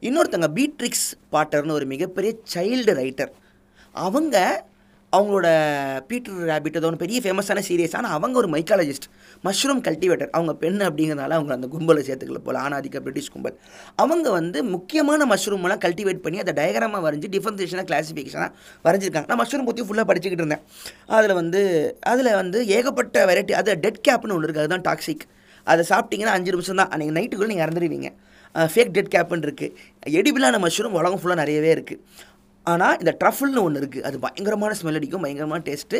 இன்னொருத்தங்க 0.00 0.48
பீட்ரிக்ஸ் 0.58 1.08
பாட்டர்னு 1.32 1.70
ஒரு 1.70 1.86
மிகப்பெரிய 1.86 2.34
சைல்டு 2.54 2.94
ரைட்டர் 3.02 3.32
அவங்க 3.92 4.36
அவங்களோட 5.16 5.46
பீட்டர் 6.10 6.36
ரேபிட் 6.50 6.76
ஏதோ 6.80 6.90
பெரிய 7.02 7.18
ஃபேமஸான 7.24 7.62
சீரியஸ் 7.68 7.94
ஆனால் 7.98 8.14
அவங்க 8.16 8.36
ஒரு 8.42 8.48
மைக்காலஜிஸ்ட் 8.54 9.06
மஷ்ரூம் 9.46 9.82
கல்டிவேட்டர் 9.88 10.30
அவங்க 10.36 10.52
பெண் 10.62 10.78
அப்படிங்கிறதுனால 10.86 11.36
அவங்க 11.38 11.52
அந்த 11.56 11.68
கும்பலை 11.74 12.02
சேர்த்துக்கல 12.08 12.40
போல். 12.46 12.58
ஆணாதிக்க 12.64 13.02
பிரிட்டிஷ் 13.06 13.30
கும்பல். 13.34 13.56
அவங்க 14.04 14.30
வந்து 14.38 14.58
முக்கியமான 14.74 15.26
மஷ்ரூம்லாம் 15.32 15.82
கல்டிவேட் 15.86 16.24
பண்ணி 16.24 16.40
அதை 16.44 16.54
டயக்ராமாக 16.60 17.02
வரைஞ்சி 17.06 17.30
டிஃபரன்சேஷனாக 17.36 17.86
கிளாஸிஃபிகேஷனாக 17.90 18.50
வரைஞ்சிருக்காங்க. 18.88 19.28
நான் 19.32 19.42
மஷ்ரூம் 19.42 19.68
பற்றி 19.70 19.86
ஃபுல்லாக 19.90 20.08
படிச்சுக்கிட்டு 20.12 20.44
இருந்தேன். 20.46 20.64
அதில் 21.18 21.38
வந்து 21.40 21.62
அதில் 22.14 22.32
வந்து 22.40 22.60
ஏகப்பட்ட 22.78 23.26
வெரைட்டி 23.32 23.54
அது 23.60 23.78
டெட் 23.86 24.02
கேப்னு 24.08 24.36
ஒன்று 24.38 24.48
இருக்குது 24.48 24.66
அதுதான் 24.66 24.86
டாக்ஸிக் 24.90 25.24
அதை 25.66 25.82
சாப்பிட்டீங்கன்னா 25.92 26.36
அஞ்சு 26.38 26.52
நிமிஷம் 26.54 26.80
தான். 26.82 26.92
அன்றைக்கி 26.94 27.16
நைட்டுக்குள்ளே 27.18 27.52
நீங்கள் 27.54 27.66
இறந்துருவீங்க. 27.68 28.08
ஃபேக் 28.72 28.90
டெட் 28.96 29.14
கேப்னு 29.14 29.46
இருக்குது 29.48 29.74
எடிபிளான 30.18 30.58
மஷ்ரூம் 30.64 30.96
உலகம் 31.00 31.20
ஃபுல்லாக 31.20 31.40
நிறையவே 31.42 31.70
இருக்குது 31.76 32.00
ஆனால் 32.66 32.96
இந்த 33.02 33.12
ட்ரஃபிள்னு 33.20 33.62
ஒன்று 33.66 33.80
இருக்குது 33.80 34.04
அது 34.08 34.16
பயங்கரமான 34.24 34.72
ஸ்மெல் 34.80 34.98
அடிக்கும் 34.98 35.24
பயங்கரமான 35.24 35.62
டேஸ்ட்டு 35.68 35.98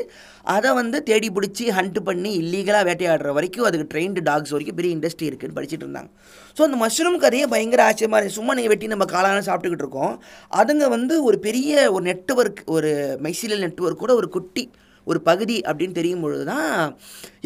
அதை 0.54 0.71
வந்து 0.81 0.99
தேடி 1.09 1.28
பிடிச்சி 1.37 1.64
ஹண்ட் 1.78 1.99
பண்ணி 2.09 2.31
இல்லீகலாக 2.42 2.87
வேட்டையாடுற 2.88 3.31
வரைக்கும் 3.38 3.66
அதுக்கு 3.69 3.87
ட்ரெயின்டு 3.95 4.23
டாக்ஸ் 4.28 4.52
வரைக்கும் 4.54 4.78
பெரிய 4.81 4.97
இண்டஸ்ட்ரி 4.97 5.26
இருக்குன்னு 5.31 5.57
படிச்சுட்டு 5.59 5.85
இருந்தாங்க. 5.87 6.11
ஸோ 6.57 6.62
அந்த 6.69 6.78
மஷ்ரூம் 6.85 7.19
கதையை 7.25 7.47
பயங்கர 7.54 7.83
ஆச்சரியமாக 7.88 8.21
இருக்குது 8.21 8.38
சும்மா 8.38 8.54
நீங்கள் 8.59 8.73
வெட்டி 8.75 8.92
நம்ம 8.95 9.09
காலான 9.14 9.42
சாப்பிட்டுக்கிட்டு 9.49 9.87
இருக்கோம். 9.87 10.14
அதுங்க 10.61 10.88
வந்து 10.97 11.16
ஒரு 11.31 11.38
பெரிய 11.47 11.90
ஒரு 11.95 12.04
நெட்வொர்க் 12.11 12.62
ஒரு 12.76 12.92
மெய்சிலியல் 13.26 13.64
நெட்வொர்க் 13.66 14.02
கூட 14.04 14.14
ஒரு 14.21 14.31
குட்டி 14.37 14.64
ஒரு 15.07 15.21
பகுதி 15.31 15.59
அப்படின்னு 15.69 15.99
தெரியும் 16.00 16.23
பொழுது 16.25 16.45
தான் 16.52 16.71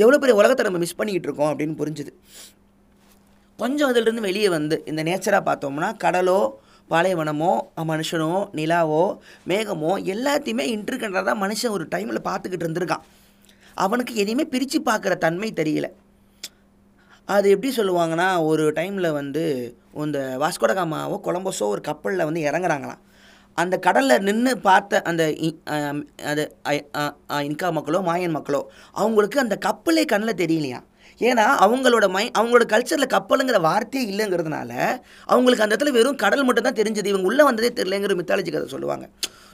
எவ்வளோ 0.03 0.19
பெரிய 0.23 0.35
உலகத்தை 0.41 0.65
நம்ம 0.69 0.81
மிஸ் 0.85 0.99
பண்ணிக்கிட்டு 0.99 1.29
இருக்கோம் 1.29 1.51
அப்படின்னு 1.53 1.77
புரிஞ்சுது. 1.81 2.13
கொஞ்சம் 3.59 3.91
அதிலிருந்து 3.91 4.29
வெளியே 4.29 4.49
வந்து 4.59 4.77
இந்த 4.91 5.03
நேச்சராக 5.09 5.43
பார்த்தோம்னா 5.49 5.91
கடலோ 6.05 6.41
பாலைவனமோ 6.91 7.53
மனுஷனோ 7.91 8.33
நிலாவோ 8.53 9.05
மேகமோ 9.49 9.93
எல்லாத்தையுமே 10.13 10.65
இன்டர்கண்டராக 10.75 11.25
தான் 11.25 11.43
மனுஷன் 11.43 11.71
ஒரு 11.71 11.87
டைமில் 11.95 12.27
பார்த்துக்கிட்டு 12.29 12.67
இருந்திருக்கான். 12.67 13.05
அவனுக்கு 13.77 14.13
எதையுமே 14.15 14.45
பிரித்து 14.45 14.81
பார்க்குற 14.81 15.15
தன்மை 15.17 15.53
தெரியல. 15.57 15.87
அது 17.29 17.51
எப்படி 17.51 17.77
சொல்லுவாங்கன்னா 17.77 18.45
ஒரு 18.45 18.73
டைமில் 18.73 19.13
வந்து 19.13 19.45
இந்த 19.95 20.37
வாஸ்கோடகாமாவோ 20.41 21.17
கொலம்பஸோ 21.25 21.67
ஒரு 21.67 21.81
கப்பலில் 21.81 22.25
வந்து 22.25 22.41
இறங்குறாங்களாம். 22.41 23.03
அந்த 23.59 23.79
கடலில் 23.79 24.23
நின்று 24.23 24.59
பார்த்த 24.59 25.03
அந்த 25.03 25.23
இ- 25.47 25.59
அது 26.25 26.43
இன்கா 27.49 27.73
மக்களோ 27.73 28.01
மாயன் 28.01 28.31
மக்களோ 28.31 28.61
அவங்களுக்கு 28.93 29.39
அந்த 29.41 29.59
கப்பலே 29.67 30.05
கண்ணில் 30.05 30.41
தெரியலையா 30.43 30.81
ஏன்னா 31.21 31.45
அவங்களோட 31.65 32.07
மை 32.15 32.25
அவங்களோட 32.39 32.65
கல்ச்சரில் 32.73 33.13
கப்பலுங்கிற 33.15 33.59
வார்த்தையே 33.67 34.05
இல்லைங்கிறதுனால 34.13 34.73
அவங்களுக்கு 35.33 35.65
அந்த 35.65 35.73
இடத்துல 35.75 35.95
வெறும் 35.99 36.21
கடல் 36.25 36.47
மட்டும் 36.49 36.67
தான் 36.69 36.79
தெரிஞ்சது. 36.81 37.11
இவங்க 37.13 37.31
உள்ளே 37.31 37.45
வந்ததே 37.49 37.71
தெரியலங்கிற 37.79 38.17
மித்தாலஜி 38.21 38.51
கதை 38.57 38.69
சொல்லுவாங்க. 38.75 39.07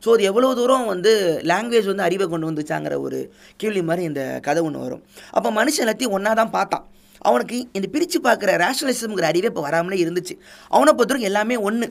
ஸோ 0.05 0.11
அது 0.15 0.23
எவ்வளோ 0.31 0.49
தூரம் 0.61 0.87
வந்து 0.93 1.11
லாங்குவேஜ் 1.51 1.91
வந்து 1.91 2.07
அறிவை 2.07 2.27
கொண்டு 2.31 2.49
வந்துச்சாங்கிற 2.51 2.95
ஒரு 3.07 3.19
கேள்வி 3.63 3.83
மாதிரி 3.89 4.03
இந்த 4.11 4.23
கதை 4.47 4.63
ஒன்று 4.69 4.85
வரும். 4.87 5.03
அப்போ 5.37 5.51
மனுஷன் 5.61 5.85
எல்லாத்தையும் 5.85 6.17
ஒன்றா 6.19 6.33
தான் 6.41 6.55
பார்த்தான். 6.57 6.87
அவனுக்கு 7.31 7.57
இந்த 7.79 7.89
பிரித்து 7.95 8.19
பார்க்குற 8.25 8.53
ரேஷனலிசம்ங்கிற 8.63 9.27
அறிவே 9.33 9.51
இப்போ 9.51 9.63
வராமலே 9.67 9.99
இருந்துச்சு. 10.05 10.35
அவனை 10.77 10.93
பொறுத்தவரைக்கும் 10.93 11.33
எல்லாமே 11.33 11.57
ஒன்று 11.69 11.87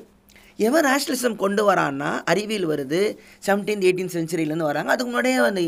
எவன் 0.68 0.86
ரேஷனலிசம் 0.86 1.36
கொண்டு 1.44 1.62
வரான்னா 1.68 2.10
அறிவியல் 2.32 2.68
வருது. 2.72 3.00
செவன்டீன்த் 3.46 3.86
எயிட்டீன் 3.90 4.12
சென்ச்சுரியிலேருந்து 4.16 4.70
வராங்க. 4.72 4.92
அதுக்கு 4.96 5.12
முன்னாடியே 5.12 5.38
அந்த 5.50 5.62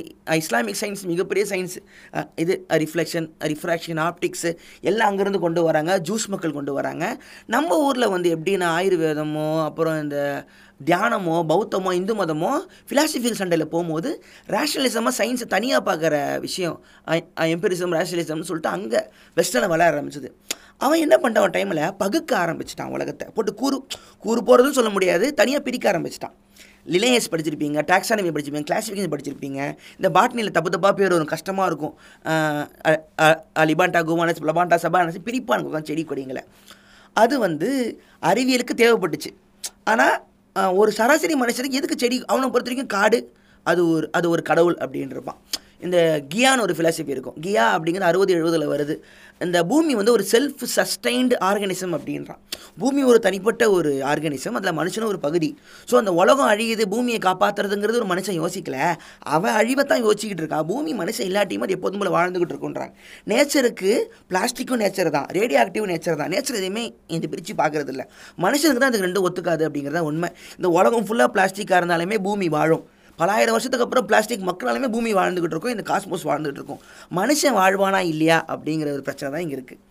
இஸ்லாமிக் 0.44 0.80
சயின்ஸ் 0.82 1.04
மிகப்பெரிய 1.12 1.46
சயின்ஸ் 1.52 1.76
இது 2.36 2.56
ரிஃப்ளெக்ஷன் 2.84 3.28
ரிஃப்ராக்ஷன் 3.52 4.02
ஆப்டிக்ஸு 4.08 4.52
எல்லாம் 4.82 5.10
அங்கேருந்து 5.10 5.40
கொண்டு 5.46 5.64
வராங்க. 5.64 5.94
ஜூஸ் 6.10 6.28
மக்கள் 6.28 6.58
கொண்டு 6.60 6.74
வராங்க. 6.74 7.06
நம்ம 7.56 7.80
ஊரில் 7.88 8.14
வந்து 8.16 8.30
எப்படின்னா 8.36 8.70
ஆயுர்வேதமோ 8.80 9.48
அப்புறம் 9.64 9.98
இந்த 10.02 10.18
தியானமோ 10.88 11.36
பௌத்தமோ 11.52 11.92
இந்து 12.00 12.14
மதமோ 12.20 12.52
ஃபிலாசபிக்கல் 12.90 13.40
சண்டையில் 13.42 13.72
போகும்போது 13.74 14.10
ரேஷனலிசமாக 14.56 15.14
சயின்ஸை 15.20 15.48
தனியாக 15.56 15.82
பார்க்குற 15.90 16.16
விஷயம். 16.46 16.78
எம்பரிசம் 17.56 17.96
ரேஷனலிசம்னு 17.98 18.48
சொல்லிட்டு 18.50 18.72
அங்கே 18.76 19.02
வெஸ்டர்னை 19.40 19.70
வளர 19.74 19.88
ஆரம்பிச்சது. 19.92 20.30
அவன் 20.86 21.04
என்ன 21.06 21.16
பண்ணிட்டான் 21.24 21.56
டைமில் 21.58 21.84
பகுக்க 22.02 22.32
ஆரம்பிச்சிட்டான் 22.44 22.94
உலகத்தை. 22.96 23.28
போட்டு 23.36 23.52
கூறு 23.62 23.78
கூறு 24.26 24.40
போகிறதுன்னு 24.48 24.80
சொல்ல 24.80 24.92
முடியாது 24.96 25.26
தனியாக 25.42 25.64
பிரிக்க 25.68 25.88
ஆரம்பிச்சிட்டான். 25.94 26.36
லிலேயஸ் 26.94 27.30
படிச்சிருப்பீங்க 27.32 27.82
டாக்ஸானமி 27.92 28.32
படிச்சிருப்பீங்க 28.34 28.70
கிளாசிஃபிகேஷன் 28.72 29.14
படிச்சிருப்பீங்க. 29.14 29.60
இந்த 30.00 30.10
பாட்னியில் 30.18 30.56
தப்பு 30.58 30.70
தப்பாக 30.76 30.94
பேர் 31.00 31.16
வரும் 31.16 31.32
கஷ்டமாக 31.36 31.70
இருக்கும். 31.72 31.96
லிபாண்டா 33.72 34.02
குமானஸ் 34.10 34.44
லபாண்டா 34.50 34.80
சபானஸ் 34.86 35.24
பிரிப்பானுங்க 35.30 35.82
செடி 35.92 36.04
கொடிங்களை. 36.12 36.44
அது 37.16 37.36
வந்து 37.48 37.70
அறிவியலுக்கு 38.32 38.76
தேவைப்பட்டுச்சு. 38.84 39.32
ஆனால் 39.92 40.16
ஒரு 40.56 40.92
சராசரி 40.92 41.36
மனுஷனுக்கு 41.36 41.80
எதுக்கு 41.80 41.98
செடி 41.98 42.18
அவனை 42.26 42.48
பொறுத்த 42.50 42.70
வரைக்கும் 42.70 42.88
காடு 42.88 43.20
அது 43.66 43.82
ஒரு 43.88 44.10
அது 44.12 44.28
ஒரு 44.30 44.42
கடவுள் 44.42 44.76
அப்படின்றப்பான் 44.76 45.40
இந்த 45.86 45.98
கியான்னு 46.34 46.64
ஒரு 46.66 46.74
ஃபிலாசபி 46.78 47.14
இருக்கும். 47.16 47.38
கியா 47.46 47.66
அப்படிங்கிறது 47.76 48.10
அறுபது 48.12 48.34
எழுபதில் 48.38 48.72
வருது. 48.74 48.96
இந்த 49.46 49.60
பூமி 49.70 49.94
வந்து 50.00 50.14
ஒரு 50.18 50.24
செல்ஃப் 50.32 50.62
சஸ்டைன்டு 50.76 51.36
ஆர்கனிசம் 51.48 51.94
அப்படின்றான். 51.98 52.40
பூமி 52.82 53.02
ஒரு 53.12 53.20
தனிப்பட்ட 53.26 53.64
ஒரு 53.78 53.92
ஆர்கனிசம் 54.12 54.58
அதில் 54.60 54.76
மனுஷனும் 54.80 55.12
ஒரு 55.14 55.20
பகுதி. 55.26 55.50
ஸோ 55.90 55.96
அந்த 56.02 56.12
உலகம் 56.22 56.50
அழியுது 56.54 56.86
பூமியை 56.94 57.20
காப்பாற்றுறதுங்கிறது 57.28 58.00
ஒரு 58.02 58.10
மனுஷன் 58.14 58.38
யோசிக்கல. 58.42 58.78
அவன் 59.36 59.58
அழிவைத்தான் 59.62 60.04
யோசிச்சுக்கிட்டு 60.06 60.44
இருக்கான் 60.46 60.68
பூமி 60.72 60.94
மனுஷன் 61.02 61.28
இல்லாட்டியும் 61.32 61.66
அது 61.68 61.76
எப்போதும் 61.78 62.02
போல 62.04 62.14
வாழ்ந்துகிட்டு 62.18 62.56
இருக்குன்றாங்க. 62.56 62.94
நேச்சருக்கு 63.34 63.92
பிளாஸ்டிக்கும் 64.32 64.82
நேச்சர் 64.84 65.14
தான். 65.18 65.28
ரேடியோ 65.40 65.60
ஆக்டிவ் 65.66 65.92
நேச்சர் 65.94 66.20
தான். 66.24 66.32
நேச்சர் 66.36 66.60
எதையுமே 66.62 66.86
இந்த 67.18 67.28
பிரித்து 67.34 67.56
பார்க்கறது 67.64 67.94
இல்லை 67.96 68.08
மனுஷனுக்கு 68.46 68.82
தான் 68.84 68.92
அதுக்கு 68.92 69.08
ரெண்டும் 69.10 69.28
ஒத்துக்காது 69.30 69.66
அப்படிங்கிறத 69.70 70.04
உண்மை. 70.12 70.32
இந்த 70.60 70.70
உலகம் 70.80 71.08
ஃபுல்லாக 71.10 71.32
பிளாஸ்டிக்காக 71.38 71.82
இருந்தாலுமே 71.82 72.20
பூமி 72.28 72.50
வாழும். 72.58 72.86
பலாயிரம் 73.20 73.52
வருஷத்துக்கு 73.52 73.86
அப்புறம் 73.86 74.06
பிளாஸ்டிக் 74.06 74.48
மக்களாலுமே 74.50 74.92
பூமி 74.92 75.14
வாழ்ந்துகிட்டு 75.14 75.56
இருக்கும் 75.56 75.76
இந்த 75.78 75.84
காஸ்மோஸ் 75.94 76.28
வாழ்ந்துகிட்டு 76.30 76.62
இருக்கும். 76.62 76.82
மனுஷன் 77.16 77.58
வாழ்வானா 77.62 78.00
இல்லையா 78.04 78.46
அப்படிங்கிற 78.48 78.92
ஒரு 78.92 79.02
பிரச்சனை 79.02 79.34
தான் 79.34 79.42
இங்கே 79.42 79.56
இருக்குது 79.56 79.82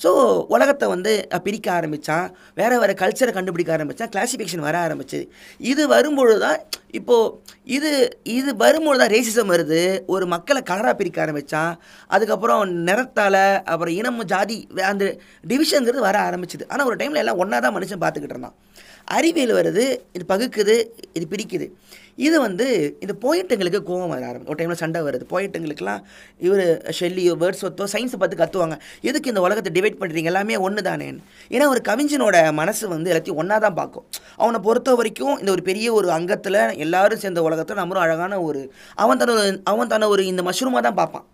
ஸோ 0.00 0.10
உலகத்தை 0.46 0.88
வந்து 0.88 1.28
பிரிக்க 1.42 1.72
ஆரம்பித்தான் 1.72 2.34
வேறு 2.54 2.80
வேறு 2.80 2.92
கல்ச்சரை 2.92 3.32
கண்டுபிடிக்க 3.32 3.72
ஆரம்பித்தான் 3.72 4.08
கிளாசிஃபிகேஷன் 4.08 4.58
வர 4.58 4.88
ஆரம்பிச்சு. 4.88 5.28
இது 5.58 5.88
வரும்பொழுது 5.88 6.40
தான் 6.40 6.58
இப்போது 6.90 7.32
இது 7.64 8.20
இது 8.22 8.56
வரும்பொழுது 8.56 9.02
தான் 9.04 9.14
ரேசிசம் 9.16 9.52
வருது. 9.54 9.80
ஒரு 10.06 10.26
மக்களை 10.26 10.62
கலராக 10.70 10.92
பிரிக்க 10.92 11.20
ஆரம்பித்தான் 11.20 11.80
அதுக்கப்புறம் 12.06 12.68
நிறத்தால் 12.70 13.62
அப்புறம் 13.62 13.94
இனம் 13.94 14.24
ஜாதி 14.24 14.68
வே- 14.74 14.88
அந்த 14.92 15.16
டிவிஷனுங்கிறது 15.48 16.06
வர 16.08 16.18
ஆரம்பிச்சிது. 16.30 16.68
ஆனால் 16.68 16.86
ஒரு 16.86 16.96
டைமில் 16.96 17.22
எல்லாம் 17.24 17.38
ஒன்றா 17.38 17.58
தான் 17.58 17.76
மனுஷன் 17.76 18.02
பார்த்துக்கிட்டு 18.04 18.36
இருந்தான். 18.36 18.56
அறிவியல் 19.16 19.52
வருது 19.58 19.84
இது 20.16 20.24
பகுக்குது 20.32 20.74
இது 21.16 21.24
பிரிக்குது 21.32 21.66
இது 22.26 22.36
வந்து 22.44 22.66
இந்த 23.04 23.14
போயிட்டுங்களுக்கு 23.24 23.80
கோவம் 23.88 24.12
வர 24.12 24.22
ஆரம்பிக்கும். 24.28 24.52
ஒரு 24.52 24.58
டைமில் 24.60 24.80
சண்டை 24.82 25.00
வருது. 25.06 25.24
போயிட்டுங்களுக்குலாம் 25.32 26.00
இவர் 26.46 26.62
ஷெல்லியோ 26.98 27.32
வேர்ட்ஸ் 27.42 27.64
ஒத்தோ 27.68 27.86
சயின்ஸை 27.94 28.18
பார்த்து 28.20 28.38
கத்துவாங்க. 28.42 28.76
எதுக்கு 29.08 29.30
இந்த 29.32 29.40
உலகத்தை 29.46 29.70
டிவைட் 29.76 29.98
பண்ணுறீங்க 30.00 30.30
எல்லாமே 30.32 30.56
ஒன்று 30.66 30.82
தானேன்னு 30.88 31.20
ஏன்னா 31.54 31.66
ஒரு 31.72 31.80
கவிஞனோட 31.88 32.36
மனசு 32.60 32.84
வந்து 32.94 33.10
எல்லாத்தையும் 33.12 33.40
ஒன்றா 33.42 33.58
தான் 33.66 33.76
பார்க்கும். 33.80 34.06
அவனை 34.42 34.60
பொறுத்த 34.66 34.94
வரைக்கும் 35.00 35.34
இந்த 35.40 35.50
ஒரு 35.56 35.64
பெரிய 35.68 35.92
ஒரு 35.98 36.10
அங்கத்தில் 36.18 36.60
எல்லாரும் 36.86 37.22
சேர்ந்த 37.24 37.42
உலகத்தில் 37.48 37.80
நம்மளும் 37.82 38.04
அழகான 38.06 38.40
ஒரு 38.48 38.62
அவன் 39.04 39.20
தன்னை 39.22 39.44
அவன் 39.72 39.92
தன 39.94 40.08
ஒரு 40.14 40.24
இந்த 40.32 40.44
மஷ்ரூமாக 40.48 40.82
தான் 40.88 40.98
பார்ப்பான். 41.00 41.26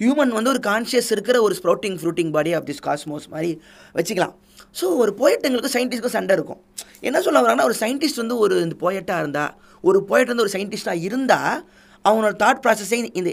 ஹியூமன் 0.00 0.34
வந்து 0.38 0.52
ஒரு 0.54 0.62
கான்ஷியஸ் 0.70 1.12
இருக்கிற 1.16 1.36
ஒரு 1.46 1.56
sprouting 1.60 1.98
fruiting 2.00 2.32
body 2.36 2.52
of 2.58 2.66
this 2.70 2.84
cosmos 2.88 3.28
மாதிரி 3.34 3.52
வச்சுக்கலாம். 3.98 4.34
ஸோ 4.78 4.84
ஒரு 5.02 5.12
போயிட்டுங்களுக்கு 5.20 5.74
சயின்டிஸ்ட்க்கும் 5.76 6.16
சண்டை 6.18 6.34
இருக்கும். 6.38 6.60
என்ன 7.08 7.20
சொல்ல 7.26 7.42
வராங்கன்னா 7.44 7.68
ஒரு 7.70 7.78
சயின்டிஸ்ட் 7.82 8.20
வந்து 8.22 8.36
ஒரு 8.44 8.56
இந்த 8.66 8.76
போயட்டாக 8.84 9.22
இருந்தால் 9.24 9.54
ஒரு 9.88 9.98
போயட் 10.10 10.30
வந்து 10.32 10.44
ஒரு 10.46 10.54
சயின்டிஸ்டாக 10.56 11.04
இருந்தால் 11.08 11.56
அவனோட 12.04 12.32
தாட் 12.42 12.62
ப்ராசஸை 12.64 12.98
இந்த 13.18 13.30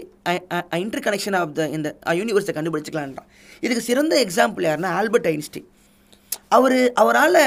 இன்டர் 0.84 1.04
கனெக்ஷன் 1.06 1.36
ஆஃப் 1.40 1.54
த 1.58 1.68
இந்த 1.76 1.88
யூனிவர்ஸை 2.20 2.52
கண்டுபிடிச்சிக்கலான்றான். 2.56 3.28
இதுக்கு 3.64 3.88
சிறந்த 3.90 4.14
எக்ஸாம்பிள் 4.24 4.66
யாருன்னா 4.68 4.92
ஆல்பர்ட் 4.98 5.30
ஐன்ஸ்டீன். 5.32 5.68
அவர் 6.56 6.76
அவரால் 7.02 7.38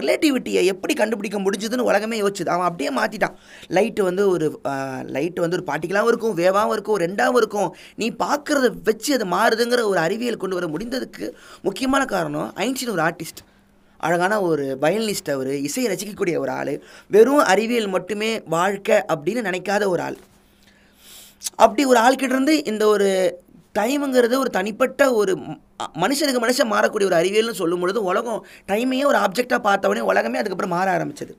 ரிலேட்டிவிட்டியை 0.00 0.62
எப்படி 0.72 0.94
கண்டுபிடிக்க 1.00 1.38
முடிஞ்சதுன்னு 1.44 1.86
உலகமே 1.90 2.16
யோசிச்சுது. 2.22 2.50
அவன் 2.54 2.68
அப்படியே 2.68 2.90
மாற்றிட்டான் 2.98 3.36
லைட்டு 3.76 4.02
வந்து 4.08 4.22
ஒரு 4.34 4.46
லைட்டு 5.16 5.42
வந்து 5.44 5.58
ஒரு 5.58 5.66
பார்ட்டிக்கலாகவும் 5.70 6.12
இருக்கும் 6.12 6.36
வேவாகவும் 6.42 6.74
இருக்கும் 6.76 7.00
ரெண்டாகவும் 7.04 7.40
இருக்கும். 7.42 7.70
நீ 8.00 8.08
பார்க்குறத 8.24 8.68
வச்சு 8.88 9.10
அது 9.16 9.26
மாறுதுங்கிற 9.36 9.82
ஒரு 9.92 10.00
அறிவியல் 10.06 10.42
கொண்டு 10.44 10.58
வர 10.58 10.68
முடிந்ததுக்கு 10.74 11.26
முக்கியமான 11.68 12.04
காரணம் 12.14 12.50
ஐன்ஸ்டீன் 12.66 12.94
ஒரு 12.96 13.04
ஆர்டிஸ்ட் 13.08 13.42
அழகான 14.06 14.34
ஒரு 14.48 14.64
வயலினிஸ்ட் 14.84 15.32
அவர் 15.34 15.52
இசையை 15.68 15.88
ரசிக்கக்கூடிய 15.92 16.36
ஒரு 16.44 16.52
ஆள் 16.58 16.72
வெறும் 17.10 17.44
அறிவியல் 17.52 17.92
மட்டுமே 17.96 18.30
வாழ்க்கை 18.56 18.98
அப்படின்னு 19.14 19.46
நினைக்காத 19.48 19.82
ஒரு 19.94 20.02
ஆள். 20.06 20.18
அப்படி 21.64 21.82
ஒரு 21.92 21.98
ஆள்கிட்டேருந்து 22.04 22.54
இந்த 22.72 22.84
ஒரு 22.94 23.08
டைமுங்கிறது 23.78 24.36
ஒரு 24.42 24.50
தனிப்பட்ட 24.58 25.02
ஒரு 25.20 25.32
மனுஷனுக்கு 26.02 26.40
மனுஷன் 26.44 26.72
மாறக்கூடிய 26.72 27.08
ஒரு 27.10 27.18
அறிவியல்னு 27.18 27.60
சொல்லும் 27.60 27.82
பொழுது 27.82 28.00
உலகம் 28.10 28.40
டைமையே 28.70 29.04
ஒரு 29.10 29.18
ஆப்ஜெக்டாக 29.24 29.60
பார்த்தவொடனே 29.66 30.04
உலகமே 30.10 30.40
அதுக்கப்புறம் 30.40 30.74
மாற 30.76 30.86
ஆரம்பிச்சது. 30.96 31.34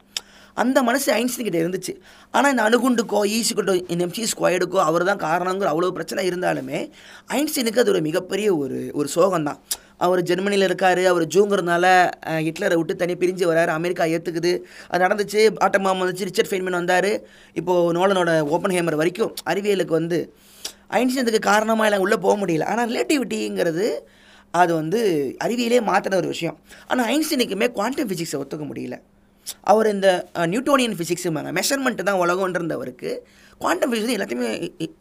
அந்த 0.58 0.78
மனசு 0.88 1.08
ஐன்ஸ்டின்கிட்ட 1.18 1.60
இருந்துச்சு. 1.64 1.94
ஆனால் 2.36 2.52
இந்த 2.54 2.64
அணுகுண்டுக்கோ 2.68 3.20
ஈஸிக்கோ 3.38 3.74
இந்த 3.94 4.02
எம்சி 4.08 4.24
ஸ்கொயர்டுக்கோ 4.34 4.80
அவர் 4.90 5.10
தான் 5.10 5.22
காரணங்கிற 5.26 5.68
அவ்வளோ 5.74 5.92
பிரச்சனை 5.98 6.24
இருந்தாலுமே 6.30 6.80
ஐன்ஸ்டீனுக்கு 7.38 7.84
அது 7.84 7.94
ஒரு 7.96 8.02
மிகப்பெரிய 8.10 8.48
ஒரு 8.64 8.80
ஒரு 9.00 9.10
சோகம் 9.16 9.48
தான் 9.50 9.60
அவர் 10.06 10.20
ஜெர்மனியில் 10.30 10.66
இருக்கார் 10.68 11.02
அவர் 11.12 11.26
ஜூங்கிறதுனால 11.36 11.86
ஹிட்லரை 12.48 12.76
விட்டு 12.80 12.96
தனி 13.02 13.14
பிரிஞ்சு 13.22 13.46
வராரு 13.52 13.72
அமெரிக்கா 13.78 14.06
ஏற்றுக்குது 14.16 14.52
அது 14.92 15.02
நடந்துச்சு 15.06 15.42
ஆட்டமாம் 15.66 16.02
வந்துச்சு 16.04 16.28
ரிச்சர்ட் 16.30 16.52
ஃபெய்ன்மேன் 16.52 16.80
வந்தார். 16.80 17.12
இப்போது 17.60 17.96
நோலனோட 17.98 18.32
ஓப்பன் 18.56 18.76
ஹேமர் 18.78 19.00
வரைக்கும் 19.02 19.34
அறிவியலுக்கு 19.54 19.96
வந்து 20.00 20.20
ஐன்ஸ்டீனுக்கு 21.00 21.42
காரணமாக 21.52 21.88
எல்லாம் 21.90 22.06
உள்ளே 22.06 22.20
போக 22.26 22.36
முடியல. 22.44 22.68
ஆனால் 22.74 22.88
ரிலேட்டிவிட்டிங்கிறது 22.92 23.88
அது 24.62 24.72
வந்து 24.82 25.00
அறிவியலே 25.46 25.80
மாற்றின 25.90 26.18
ஒரு 26.22 26.30
விஷயம். 26.34 26.58
ஆனால் 26.92 27.08
ஐன்ஸ்டீனுக்குமே 27.14 27.70
குவாண்டம் 27.78 28.10
ஃபிசிக்ஸை 28.12 28.40
ஒத்துக்க 28.44 28.66
முடியல. 28.70 28.98
அவர் 29.72 29.88
இந்த 29.96 30.08
நியூட்டோனியன் 30.54 30.96
ஃபிசிக்ஸுமாங்க 31.00 31.52
மெஷர்மெண்ட்டு 31.58 32.08
தான் 32.08 32.22
உலகம்ன்றவருக்கு 32.24 33.12
குவாண்டம் 33.62 33.92
ஃபிசிக்ஸ் 33.92 34.16
எல்லாத்தையுமே 34.16 34.50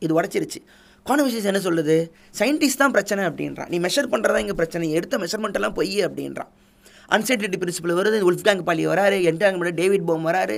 இது 0.04 0.12
உடச்சிருச்சு. 0.18 0.60
குவாண்டம் 1.06 1.48
என்ன 1.52 1.60
சொல்லுது? 1.66 1.96
சயின்டிஸ்ட் 2.38 2.82
தான் 2.82 2.94
பிரச்சனை 2.94 3.24
அப்படின்றான் 3.30 3.68
நீ 3.72 3.78
மெஷர் 3.86 4.12
பண்ணுறதா 4.12 4.38
இங்கே 4.44 4.56
பிரச்சனை. 4.60 4.86
எடுத்த 4.98 5.18
மெஷர்மெண்ட்டெல்லாம் 5.24 5.76
பொய் 5.80 5.96
அப்படின்றான் 6.06 6.52
அன்சர்டினிட்டி 7.16 7.58
பிரின்சிபல் 7.62 7.96
வருது. 7.98 8.18
உல்ஃப்காங் 8.28 8.62
பாலி 8.68 8.84
வராரு. 8.92 9.18
என்டாங் 9.30 9.58
டேவிட் 9.80 10.06
போம் 10.08 10.26
வராரு. 10.28 10.56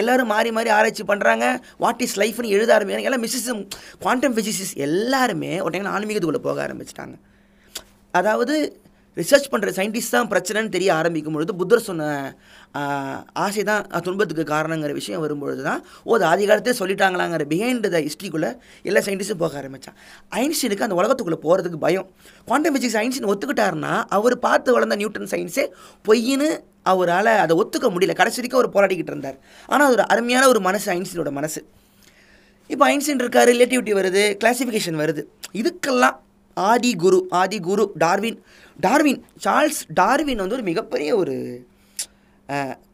எல்லோரும் 0.00 0.30
மாறி 0.34 0.50
மாறி 0.58 0.70
ஆராய்ச்சி 0.76 1.04
பண்ணுறாங்க 1.10 1.46
வாட் 1.84 2.02
இஸ் 2.06 2.16
லைஃப்னு 2.22 2.52
எழுத 2.56 2.70
ஆரம்பிக்கிறாங்க. 2.76 3.08
எல்லாம் 3.10 3.24
மிசிசம் 3.26 3.60
குவாண்டம் 4.04 4.36
ஃபிசிசிஸ் 4.36 4.72
எல்லாருமே 4.86 5.52
ஒரு 5.64 5.72
டைம் 5.74 5.94
ஆன்மீகத்துக்குள்ளே 5.96 6.42
போக 6.48 6.60
ஆரம்பிச்சிட்டாங்க. 6.66 7.16
அதாவது 8.20 8.56
ரிசர்ச் 9.20 9.48
பண்ணுற 9.52 9.70
சயின்டிஸ்ட் 9.78 10.14
தான் 10.16 10.28
பிரச்சனைன்னு 10.32 10.74
தெரிய 10.76 10.90
ஆரம்பிக்கும் 11.00 11.36
பொழுது 11.36 11.52
புத்தர் 11.60 11.84
சொன்ன 11.88 12.04
ஆசை 13.44 13.62
தான் 13.70 13.84
துன்பத்துக்கு 14.06 14.44
காரணங்கிற 14.52 14.92
விஷயம் 15.00 15.22
வரும்பொழுது 15.24 15.62
தான் 15.68 15.80
ஓ 16.08 16.14
அது 16.16 16.26
ஆதி 16.32 16.44
காலத்தே 16.50 16.74
சொல்லிட்டாங்களாங்கிற 16.80 17.46
பிஹைண்ட் 17.52 17.88
த 17.94 18.00
ஹிஸ்ட்ரிக்குள்ளே 18.06 18.50
எல்லா 18.88 19.02
சயின்டிஸ்ட்டும் 19.06 19.42
போக 19.44 19.58
ஆரம்பித்தான் 19.62 19.96
ஐன்ஸ்டீனுக்கு 20.42 20.86
அந்த 20.86 20.98
உலகத்துக்குள்ளே 21.00 21.40
போகிறதுக்கு 21.46 21.80
பயம். 21.86 22.08
குவாண்டம் 22.48 22.74
பிசிக்ஸ் 22.76 22.98
ஐன்ஸ்டீன் 23.02 23.30
ஒத்துக்கிட்டாருன்னா 23.32 23.94
அவர் 24.18 24.36
பார்த்து 24.46 24.76
வளர்ந்த 24.76 24.98
நியூட்டன் 25.02 25.32
சயின்ஸே 25.34 25.66
பொய்ன்னு 26.08 26.48
அவரால் 26.92 27.32
அதை 27.44 27.54
ஒத்துக்க 27.62 27.86
முடியல. 27.94 28.14
கடைசி 28.20 28.38
வரைக்கும் 28.40 28.60
அவர் 28.60 28.74
போராடிக்கிட்டு 28.76 29.12
இருந்தார். 29.14 29.36
ஆனால் 29.72 29.92
ஒரு 29.96 30.04
அருமையான 30.12 30.46
ஒரு 30.52 30.60
மனசு 30.68 30.88
ஐன்ஸ்டீனோட 30.96 31.32
மனசு. 31.40 31.60
இப்போ 32.72 32.84
ஐன்ஸ்டீன் 32.92 33.22
இருக்கார் 33.24 33.48
ரிலேட்டிவிட்டி 33.54 33.92
வருது 34.00 34.22
கிளாசிஃபிகேஷன் 34.42 34.98
வருது. 35.02 35.22
இதுக்கெல்லாம் 35.60 36.16
ஆதி 36.68 36.92
குரு 37.02 37.18
ஆதி 37.40 37.58
குரு 37.68 37.84
டார்வின் 38.02 38.38
டார்வின் 38.84 39.20
சார்ல்ஸ் 39.44 39.82
டார்வின் 40.00 40.42
வந்து 40.42 40.56
ஒரு 40.58 40.64
மிகப்பெரிய 40.70 41.10
ஒரு 41.22 41.34